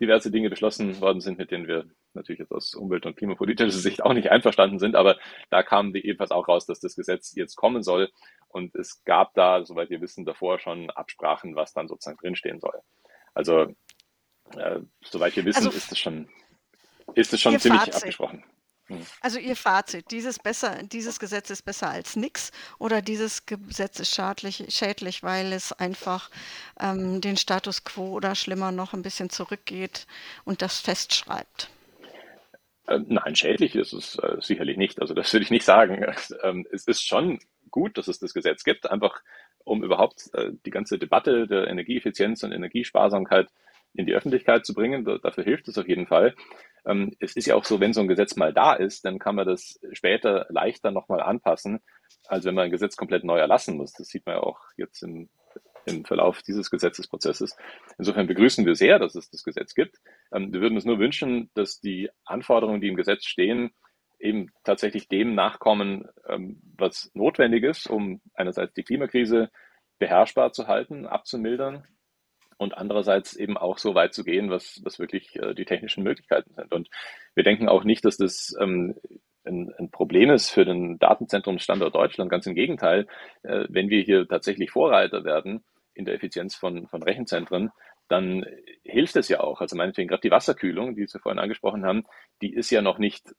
diverse 0.00 0.30
Dinge 0.30 0.50
beschlossen 0.50 1.00
worden 1.00 1.20
sind, 1.20 1.38
mit 1.38 1.50
denen 1.50 1.66
wir 1.66 1.86
natürlich 2.14 2.40
jetzt 2.40 2.52
aus 2.52 2.74
umwelt- 2.74 3.06
und 3.06 3.16
klimapolitischer 3.16 3.70
Sicht 3.78 4.02
auch 4.02 4.12
nicht 4.12 4.30
einverstanden 4.30 4.78
sind, 4.78 4.96
aber 4.96 5.18
da 5.50 5.62
kam 5.62 5.94
ebenfalls 5.94 6.30
auch 6.30 6.48
raus, 6.48 6.66
dass 6.66 6.80
das 6.80 6.96
Gesetz 6.96 7.34
jetzt 7.34 7.56
kommen 7.56 7.82
soll. 7.82 8.10
Und 8.48 8.74
es 8.74 9.04
gab 9.04 9.34
da, 9.34 9.64
soweit 9.64 9.90
wir 9.90 10.00
wissen, 10.00 10.24
davor 10.24 10.58
schon 10.58 10.90
Absprachen, 10.90 11.54
was 11.54 11.72
dann 11.72 11.88
sozusagen 11.88 12.18
drinstehen 12.18 12.60
soll. 12.60 12.80
Also, 13.34 13.74
äh, 14.56 14.80
soweit 15.04 15.36
wir 15.36 15.44
wissen, 15.44 15.66
also, 15.66 15.76
ist 15.76 15.92
es 15.92 15.98
schon, 15.98 16.28
ist 17.14 17.32
es 17.32 17.40
schon 17.40 17.58
ziemlich 17.58 17.82
Fazit. 17.82 17.96
abgesprochen. 17.96 18.44
Hm. 18.88 19.06
Also 19.20 19.38
Ihr 19.38 19.54
Fazit, 19.54 20.10
dieses, 20.10 20.38
besser, 20.38 20.82
dieses 20.82 21.20
Gesetz 21.20 21.50
ist 21.50 21.62
besser 21.62 21.90
als 21.90 22.16
nichts 22.16 22.52
oder 22.78 23.02
dieses 23.02 23.44
Gesetz 23.44 24.00
ist 24.00 24.14
schadlich, 24.14 24.64
schädlich, 24.70 25.22
weil 25.22 25.52
es 25.52 25.72
einfach 25.72 26.30
ähm, 26.80 27.20
den 27.20 27.36
Status 27.36 27.84
quo 27.84 28.12
oder 28.12 28.34
schlimmer 28.34 28.72
noch 28.72 28.94
ein 28.94 29.02
bisschen 29.02 29.28
zurückgeht 29.28 30.06
und 30.44 30.62
das 30.62 30.80
festschreibt? 30.80 31.68
Äh, 32.88 33.00
nein, 33.06 33.36
schädlich 33.36 33.76
ist 33.76 33.92
es 33.92 34.18
äh, 34.18 34.36
sicherlich 34.40 34.78
nicht. 34.78 35.00
Also 35.00 35.14
das 35.14 35.32
würde 35.32 35.44
ich 35.44 35.50
nicht 35.50 35.64
sagen. 35.64 36.04
Ähm, 36.42 36.66
es 36.70 36.86
ist 36.86 37.06
schon 37.06 37.40
gut, 37.70 37.98
dass 37.98 38.08
es 38.08 38.18
das 38.18 38.32
Gesetz 38.32 38.62
gibt, 38.62 38.90
einfach 38.90 39.20
um 39.64 39.82
überhaupt 39.82 40.30
äh, 40.34 40.52
die 40.64 40.70
ganze 40.70 40.98
Debatte 40.98 41.46
der 41.46 41.66
Energieeffizienz 41.68 42.42
und 42.42 42.52
Energiesparsamkeit 42.52 43.48
in 43.94 44.06
die 44.06 44.14
Öffentlichkeit 44.14 44.64
zu 44.64 44.74
bringen. 44.74 45.04
Dafür 45.04 45.44
hilft 45.44 45.68
es 45.68 45.78
auf 45.78 45.88
jeden 45.88 46.06
Fall. 46.06 46.34
Ähm, 46.86 47.16
es 47.18 47.34
ist 47.36 47.46
ja 47.46 47.56
auch 47.56 47.64
so, 47.64 47.80
wenn 47.80 47.92
so 47.92 48.00
ein 48.00 48.08
Gesetz 48.08 48.36
mal 48.36 48.52
da 48.52 48.74
ist, 48.74 49.04
dann 49.04 49.18
kann 49.18 49.34
man 49.34 49.46
das 49.46 49.80
später 49.92 50.46
leichter 50.48 50.90
nochmal 50.90 51.20
anpassen, 51.20 51.80
als 52.26 52.44
wenn 52.44 52.54
man 52.54 52.66
ein 52.66 52.70
Gesetz 52.70 52.96
komplett 52.96 53.24
neu 53.24 53.38
erlassen 53.38 53.76
muss. 53.76 53.92
Das 53.92 54.08
sieht 54.08 54.24
man 54.26 54.36
ja 54.36 54.42
auch 54.42 54.60
jetzt 54.76 55.02
im, 55.02 55.28
im 55.88 56.04
Verlauf 56.04 56.42
dieses 56.42 56.70
Gesetzesprozesses. 56.70 57.56
Insofern 57.98 58.26
begrüßen 58.26 58.64
wir 58.66 58.74
sehr, 58.74 58.98
dass 58.98 59.14
es 59.14 59.30
das 59.30 59.42
Gesetz 59.42 59.74
gibt. 59.74 59.96
Ähm, 60.32 60.52
wir 60.52 60.60
würden 60.60 60.74
uns 60.74 60.84
nur 60.84 60.98
wünschen, 60.98 61.50
dass 61.54 61.80
die 61.80 62.10
Anforderungen, 62.24 62.80
die 62.80 62.88
im 62.88 62.96
Gesetz 62.96 63.24
stehen, 63.24 63.70
eben 64.18 64.50
tatsächlich 64.64 65.08
dem 65.08 65.34
nachkommen, 65.34 66.08
ähm, 66.28 66.60
was 66.76 67.10
notwendig 67.14 67.64
ist, 67.64 67.86
um 67.88 68.20
einerseits 68.34 68.74
die 68.74 68.82
Klimakrise 68.82 69.50
beherrschbar 69.98 70.52
zu 70.52 70.66
halten, 70.66 71.06
abzumildern 71.06 71.84
und 72.56 72.76
andererseits 72.76 73.34
eben 73.36 73.56
auch 73.56 73.78
so 73.78 73.94
weit 73.94 74.14
zu 74.14 74.24
gehen, 74.24 74.50
was, 74.50 74.80
was 74.84 74.98
wirklich 74.98 75.36
äh, 75.36 75.54
die 75.54 75.64
technischen 75.64 76.02
Möglichkeiten 76.02 76.52
sind. 76.54 76.72
Und 76.72 76.88
wir 77.34 77.44
denken 77.44 77.68
auch 77.68 77.84
nicht, 77.84 78.04
dass 78.04 78.16
das 78.16 78.54
ähm, 78.60 78.96
ein, 79.44 79.90
Problem 79.90 80.30
ist 80.30 80.50
für 80.50 80.64
den 80.64 80.98
Datenzentrumsstandort 80.98 81.94
Deutschland. 81.94 82.30
Ganz 82.30 82.46
im 82.46 82.54
Gegenteil, 82.54 83.06
äh, 83.42 83.64
wenn 83.68 83.88
wir 83.88 84.02
hier 84.02 84.26
tatsächlich 84.28 84.70
Vorreiter 84.70 85.24
werden 85.24 85.64
in 85.98 86.04
der 86.04 86.14
Effizienz 86.14 86.54
von, 86.54 86.86
von 86.86 87.02
Rechenzentren, 87.02 87.70
dann 88.08 88.46
hilft 88.84 89.16
es 89.16 89.28
ja 89.28 89.40
auch. 89.40 89.60
Also 89.60 89.76
meinetwegen 89.76 90.08
gerade 90.08 90.22
die 90.22 90.30
Wasserkühlung, 90.30 90.94
die 90.94 91.06
Sie 91.06 91.18
vorhin 91.18 91.38
angesprochen 91.38 91.84
haben, 91.84 92.04
die 92.40 92.54
ist 92.54 92.70
ja 92.70 92.80
noch 92.80 92.98
nicht 92.98 93.34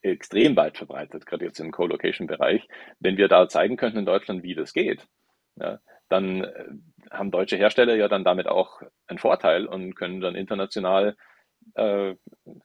extrem 0.00 0.54
weit 0.56 0.76
verbreitet, 0.76 1.26
gerade 1.26 1.44
jetzt 1.44 1.60
im 1.60 1.72
Co-Location-Bereich. 1.72 2.68
Wenn 3.00 3.16
wir 3.16 3.28
da 3.28 3.48
zeigen 3.48 3.76
könnten 3.76 3.98
in 3.98 4.06
Deutschland, 4.06 4.42
wie 4.42 4.54
das 4.54 4.72
geht, 4.72 5.06
ja, 5.56 5.80
dann 6.08 6.44
äh, 6.44 6.64
haben 7.10 7.30
deutsche 7.30 7.56
Hersteller 7.56 7.96
ja 7.96 8.08
dann 8.08 8.24
damit 8.24 8.46
auch 8.46 8.82
einen 9.06 9.18
Vorteil 9.18 9.66
und 9.66 9.94
können 9.94 10.20
dann 10.20 10.34
international 10.34 11.16
äh, 11.74 12.14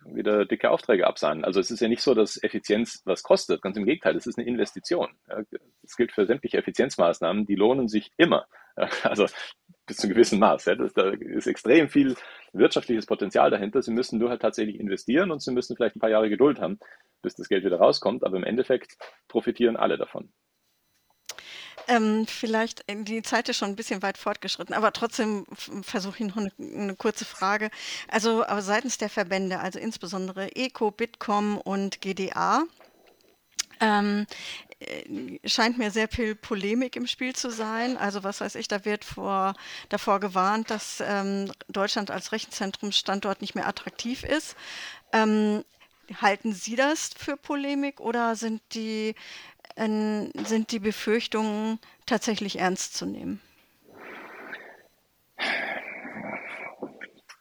wieder 0.05 0.45
dicke 0.45 0.69
Aufträge 0.69 1.07
absahnen. 1.07 1.45
Also 1.45 1.59
es 1.59 1.71
ist 1.71 1.79
ja 1.79 1.87
nicht 1.87 2.01
so, 2.01 2.13
dass 2.13 2.41
Effizienz 2.41 3.01
was 3.05 3.23
kostet, 3.23 3.61
ganz 3.61 3.77
im 3.77 3.85
Gegenteil, 3.85 4.15
es 4.15 4.27
ist 4.27 4.37
eine 4.37 4.47
Investition. 4.47 5.09
Ja, 5.27 5.41
das 5.81 5.95
gilt 5.95 6.11
für 6.11 6.25
sämtliche 6.25 6.57
Effizienzmaßnahmen, 6.57 7.45
die 7.45 7.55
lohnen 7.55 7.87
sich 7.87 8.11
immer. 8.17 8.45
Also 9.03 9.27
bis 9.85 9.97
zu 9.97 10.03
einem 10.03 10.13
gewissen 10.13 10.39
Maß. 10.39 10.65
Ja, 10.65 10.75
das, 10.75 10.93
da 10.93 11.09
ist 11.09 11.47
extrem 11.47 11.89
viel 11.89 12.15
wirtschaftliches 12.53 13.05
Potenzial 13.05 13.49
dahinter. 13.49 13.81
Sie 13.81 13.91
müssen 13.91 14.19
nur 14.19 14.29
halt 14.29 14.41
tatsächlich 14.41 14.79
investieren 14.79 15.31
und 15.31 15.41
sie 15.41 15.51
müssen 15.51 15.75
vielleicht 15.75 15.95
ein 15.95 15.99
paar 15.99 16.11
Jahre 16.11 16.29
Geduld 16.29 16.59
haben, 16.59 16.79
bis 17.21 17.35
das 17.35 17.49
Geld 17.49 17.65
wieder 17.65 17.77
rauskommt, 17.77 18.23
aber 18.23 18.37
im 18.37 18.43
Endeffekt 18.43 18.97
profitieren 19.27 19.77
alle 19.77 19.97
davon. 19.97 20.31
Ähm, 21.87 22.27
vielleicht, 22.27 22.83
äh, 22.87 23.03
die 23.03 23.23
Zeit 23.23 23.49
ist 23.49 23.57
schon 23.57 23.69
ein 23.69 23.75
bisschen 23.75 24.03
weit 24.03 24.19
fortgeschritten, 24.19 24.75
aber 24.75 24.93
trotzdem 24.93 25.45
versuche 25.81 26.23
ich 26.23 26.29
noch 26.29 26.37
eine, 26.37 26.51
eine, 26.59 26.95
kurze 26.95 27.25
Frage. 27.25 27.71
Also 28.07 28.43
seitens 28.59 28.99
der 28.99 29.09
Verbände, 29.09 29.59
also 29.59 29.79
insbesondere 29.79 30.55
ECO, 30.55 30.91
Bitkom 30.91 31.57
und 31.57 31.99
GDA, 31.99 32.65
ähm, 33.81 34.27
äh, 34.68 34.68
scheint 35.45 35.77
mir 35.77 35.91
sehr 35.91 36.07
viel 36.07 36.35
Polemik 36.35 36.95
im 36.95 37.05
Spiel 37.07 37.35
zu 37.35 37.51
sein. 37.51 37.97
Also 37.97 38.23
was 38.23 38.39
weiß 38.41 38.55
ich, 38.55 38.67
da 38.67 38.85
wird 38.85 39.03
vor, 39.03 39.53
davor 39.89 40.19
gewarnt, 40.19 40.69
dass 40.69 41.03
ähm, 41.05 41.51
Deutschland 41.67 42.11
als 42.11 42.31
Rechenzentrumsstandort 42.31 43.41
nicht 43.41 43.55
mehr 43.55 43.67
attraktiv 43.67 44.23
ist. 44.23 44.55
Ähm, 45.11 45.65
halten 46.21 46.53
Sie 46.53 46.75
das 46.75 47.11
für 47.17 47.35
Polemik 47.35 47.99
oder 47.99 48.35
sind 48.35 48.61
die 48.73 49.15
äh, 49.75 50.29
sind 50.45 50.71
die 50.71 50.79
Befürchtungen 50.79 51.79
tatsächlich 52.05 52.59
ernst 52.59 52.95
zu 52.95 53.05
nehmen? 53.05 53.41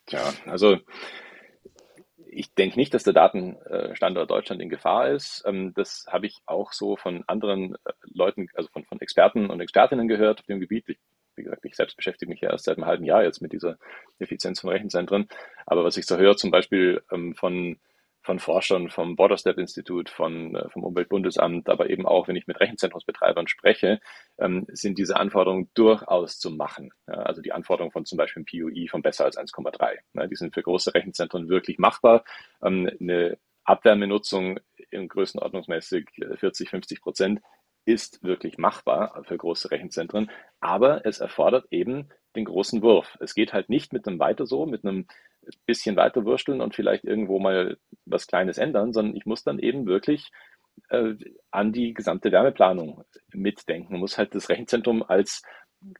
Tja, 0.06 0.32
also 0.46 0.78
ich 2.38 2.54
denke 2.54 2.78
nicht, 2.78 2.94
dass 2.94 3.02
der 3.02 3.14
Datenstandort 3.14 4.30
Deutschland 4.30 4.62
in 4.62 4.68
Gefahr 4.68 5.08
ist. 5.10 5.42
Ähm, 5.44 5.72
das 5.74 6.06
habe 6.08 6.26
ich 6.26 6.40
auch 6.46 6.72
so 6.72 6.96
von 6.96 7.24
anderen 7.26 7.74
äh, 7.84 7.92
Leuten, 8.02 8.48
also 8.54 8.68
von, 8.68 8.84
von 8.84 9.00
Experten 9.00 9.50
und 9.50 9.60
Expertinnen 9.60 10.06
gehört 10.06 10.38
auf 10.40 10.46
dem 10.46 10.60
Gebiet. 10.60 10.88
Ich, 10.88 10.98
wie 11.34 11.42
gesagt, 11.42 11.64
ich 11.64 11.74
selbst 11.74 11.96
beschäftige 11.96 12.30
mich 12.30 12.40
ja 12.40 12.50
erst 12.50 12.66
seit 12.66 12.76
einem 12.76 12.86
halben 12.86 13.04
Jahr 13.04 13.24
jetzt 13.24 13.42
mit 13.42 13.52
dieser 13.52 13.76
Effizienz 14.20 14.60
von 14.60 14.70
Rechenzentren. 14.70 15.28
Aber 15.66 15.82
was 15.82 15.96
ich 15.96 16.06
so 16.06 16.16
höre, 16.16 16.36
zum 16.36 16.52
Beispiel 16.52 17.02
ähm, 17.10 17.34
von 17.34 17.80
von 18.28 18.38
Forschern 18.40 18.90
vom 18.90 19.16
Borderstep-Institut, 19.16 20.10
von, 20.10 20.54
äh, 20.54 20.68
vom 20.68 20.84
Umweltbundesamt, 20.84 21.70
aber 21.70 21.88
eben 21.88 22.04
auch, 22.04 22.28
wenn 22.28 22.36
ich 22.36 22.46
mit 22.46 22.60
Rechenzentrumsbetreibern 22.60 23.48
spreche, 23.48 24.00
ähm, 24.36 24.66
sind 24.68 24.98
diese 24.98 25.16
Anforderungen 25.16 25.70
durchaus 25.72 26.38
zu 26.38 26.50
machen. 26.50 26.90
Ja, 27.06 27.14
also 27.14 27.40
die 27.40 27.52
Anforderungen 27.52 27.90
von 27.90 28.04
zum 28.04 28.18
Beispiel 28.18 28.44
PUI 28.44 28.86
von 28.88 29.00
besser 29.00 29.24
als 29.24 29.38
1,3. 29.38 29.96
Ja, 30.12 30.26
die 30.26 30.36
sind 30.36 30.52
für 30.52 30.62
große 30.62 30.92
Rechenzentren 30.92 31.48
wirklich 31.48 31.78
machbar. 31.78 32.22
Ähm, 32.62 32.90
eine 33.00 33.38
Abwärmenutzung 33.64 34.60
in 34.90 35.08
größenordnungsmäßig 35.08 36.10
40, 36.38 36.66
äh, 36.66 36.70
50 36.70 37.00
Prozent 37.00 37.40
ist 37.86 38.22
wirklich 38.22 38.58
machbar 38.58 39.24
für 39.24 39.38
große 39.38 39.70
Rechenzentren, 39.70 40.30
aber 40.60 41.06
es 41.06 41.20
erfordert 41.20 41.64
eben 41.70 42.10
den 42.36 42.44
großen 42.44 42.82
Wurf. 42.82 43.16
Es 43.20 43.34
geht 43.34 43.54
halt 43.54 43.70
nicht 43.70 43.94
mit 43.94 44.06
einem 44.06 44.18
weiter 44.18 44.44
so, 44.44 44.66
mit 44.66 44.84
einem 44.84 45.06
bisschen 45.66 45.96
weiter 45.96 46.24
wursteln 46.24 46.60
und 46.60 46.74
vielleicht 46.74 47.04
irgendwo 47.04 47.38
mal 47.38 47.78
was 48.04 48.26
Kleines 48.26 48.58
ändern, 48.58 48.92
sondern 48.92 49.16
ich 49.16 49.26
muss 49.26 49.44
dann 49.44 49.58
eben 49.58 49.86
wirklich 49.86 50.30
äh, 50.90 51.14
an 51.50 51.72
die 51.72 51.94
gesamte 51.94 52.32
Wärmeplanung 52.32 53.04
mitdenken. 53.32 53.98
Muss 53.98 54.18
halt 54.18 54.34
das 54.34 54.48
Rechenzentrum 54.48 55.02
als 55.02 55.42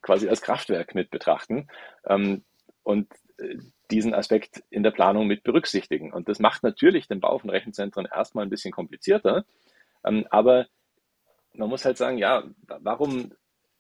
quasi 0.02 0.28
als 0.28 0.42
Kraftwerk 0.42 0.94
mit 0.94 1.10
betrachten 1.10 1.68
ähm, 2.06 2.44
und 2.82 3.08
äh, 3.38 3.56
diesen 3.90 4.14
Aspekt 4.14 4.62
in 4.70 4.82
der 4.82 4.90
Planung 4.90 5.26
mit 5.26 5.44
berücksichtigen. 5.44 6.12
Und 6.12 6.28
das 6.28 6.40
macht 6.40 6.62
natürlich 6.62 7.08
den 7.08 7.20
Bau 7.20 7.38
von 7.38 7.50
Rechenzentren 7.50 8.06
erstmal 8.06 8.44
ein 8.44 8.50
bisschen 8.50 8.72
komplizierter, 8.72 9.44
ähm, 10.04 10.26
aber 10.30 10.66
man 11.54 11.68
muss 11.68 11.84
halt 11.84 11.96
sagen, 11.96 12.18
ja, 12.18 12.44
warum 12.66 13.32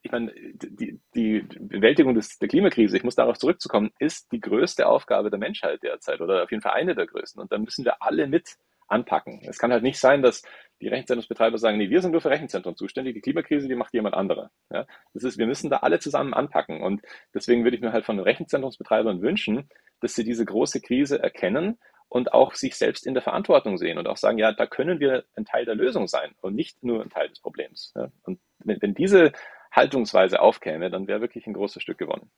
ich 0.08 0.12
meine, 0.12 0.32
die, 0.32 0.98
die 1.14 1.40
Bewältigung 1.60 2.14
des, 2.14 2.38
der 2.38 2.48
Klimakrise, 2.48 2.96
ich 2.96 3.04
muss 3.04 3.14
darauf 3.14 3.36
zurückzukommen, 3.38 3.90
ist 3.98 4.32
die 4.32 4.40
größte 4.40 4.86
Aufgabe 4.86 5.28
der 5.28 5.38
Menschheit 5.38 5.82
derzeit 5.82 6.22
oder 6.22 6.44
auf 6.44 6.50
jeden 6.50 6.62
Fall 6.62 6.72
eine 6.72 6.94
der 6.94 7.06
größten. 7.06 7.42
Und 7.42 7.52
da 7.52 7.58
müssen 7.58 7.84
wir 7.84 8.02
alle 8.02 8.26
mit 8.26 8.56
anpacken. 8.86 9.42
Es 9.46 9.58
kann 9.58 9.70
halt 9.70 9.82
nicht 9.82 9.98
sein, 9.98 10.22
dass 10.22 10.42
die 10.80 10.88
Rechenzentrumsbetreiber 10.88 11.58
sagen, 11.58 11.76
nee, 11.76 11.90
wir 11.90 12.00
sind 12.00 12.12
nur 12.12 12.22
für 12.22 12.30
Rechenzentren 12.30 12.74
zuständig, 12.74 13.16
die 13.16 13.20
Klimakrise, 13.20 13.68
die 13.68 13.74
macht 13.74 13.92
jemand 13.92 14.14
anderer. 14.14 14.50
Ja, 14.72 14.86
das 15.12 15.24
ist, 15.24 15.36
wir 15.36 15.46
müssen 15.46 15.68
da 15.68 15.78
alle 15.78 15.98
zusammen 15.98 16.32
anpacken. 16.32 16.80
Und 16.80 17.02
deswegen 17.34 17.64
würde 17.64 17.76
ich 17.76 17.82
mir 17.82 17.92
halt 17.92 18.06
von 18.06 18.16
den 18.16 18.24
Rechenzentrumsbetreibern 18.24 19.20
wünschen, 19.20 19.68
dass 20.00 20.14
sie 20.14 20.24
diese 20.24 20.46
große 20.46 20.80
Krise 20.80 21.22
erkennen 21.22 21.78
und 22.08 22.32
auch 22.32 22.54
sich 22.54 22.76
selbst 22.76 23.06
in 23.06 23.12
der 23.12 23.22
Verantwortung 23.22 23.76
sehen 23.76 23.98
und 23.98 24.08
auch 24.08 24.16
sagen, 24.16 24.38
ja, 24.38 24.52
da 24.52 24.66
können 24.66 25.00
wir 25.00 25.24
ein 25.36 25.44
Teil 25.44 25.66
der 25.66 25.74
Lösung 25.74 26.08
sein 26.08 26.34
und 26.40 26.54
nicht 26.54 26.82
nur 26.82 27.02
ein 27.02 27.10
Teil 27.10 27.28
des 27.28 27.40
Problems. 27.40 27.92
Ja, 27.94 28.08
und 28.22 28.40
wenn, 28.60 28.80
wenn 28.80 28.94
diese 28.94 29.32
Haltungsweise 29.78 30.40
aufkäme, 30.40 30.90
dann 30.90 31.06
wäre 31.06 31.20
wirklich 31.20 31.46
ein 31.46 31.54
großes 31.54 31.82
Stück 31.82 31.98
gewonnen. 31.98 32.30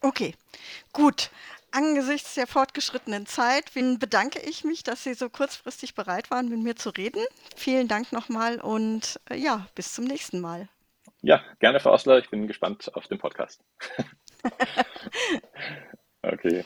Okay, 0.00 0.34
gut. 0.92 1.30
Angesichts 1.72 2.34
der 2.34 2.46
fortgeschrittenen 2.46 3.26
Zeit 3.26 3.72
bedanke 3.74 4.40
ich 4.40 4.64
mich, 4.64 4.82
dass 4.82 5.02
Sie 5.02 5.14
so 5.14 5.28
kurzfristig 5.28 5.94
bereit 5.94 6.30
waren, 6.30 6.48
mit 6.48 6.60
mir 6.60 6.76
zu 6.76 6.90
reden. 6.90 7.24
Vielen 7.56 7.88
Dank 7.88 8.12
nochmal 8.12 8.60
und 8.60 9.20
äh, 9.30 9.36
ja, 9.36 9.66
bis 9.74 9.92
zum 9.92 10.04
nächsten 10.04 10.40
Mal. 10.40 10.68
Ja, 11.22 11.42
gerne, 11.58 11.80
Frau 11.80 11.92
Osler. 11.92 12.18
Ich 12.18 12.30
bin 12.30 12.46
gespannt 12.46 12.94
auf 12.94 13.08
den 13.08 13.18
Podcast. 13.18 13.64
okay. 16.22 16.64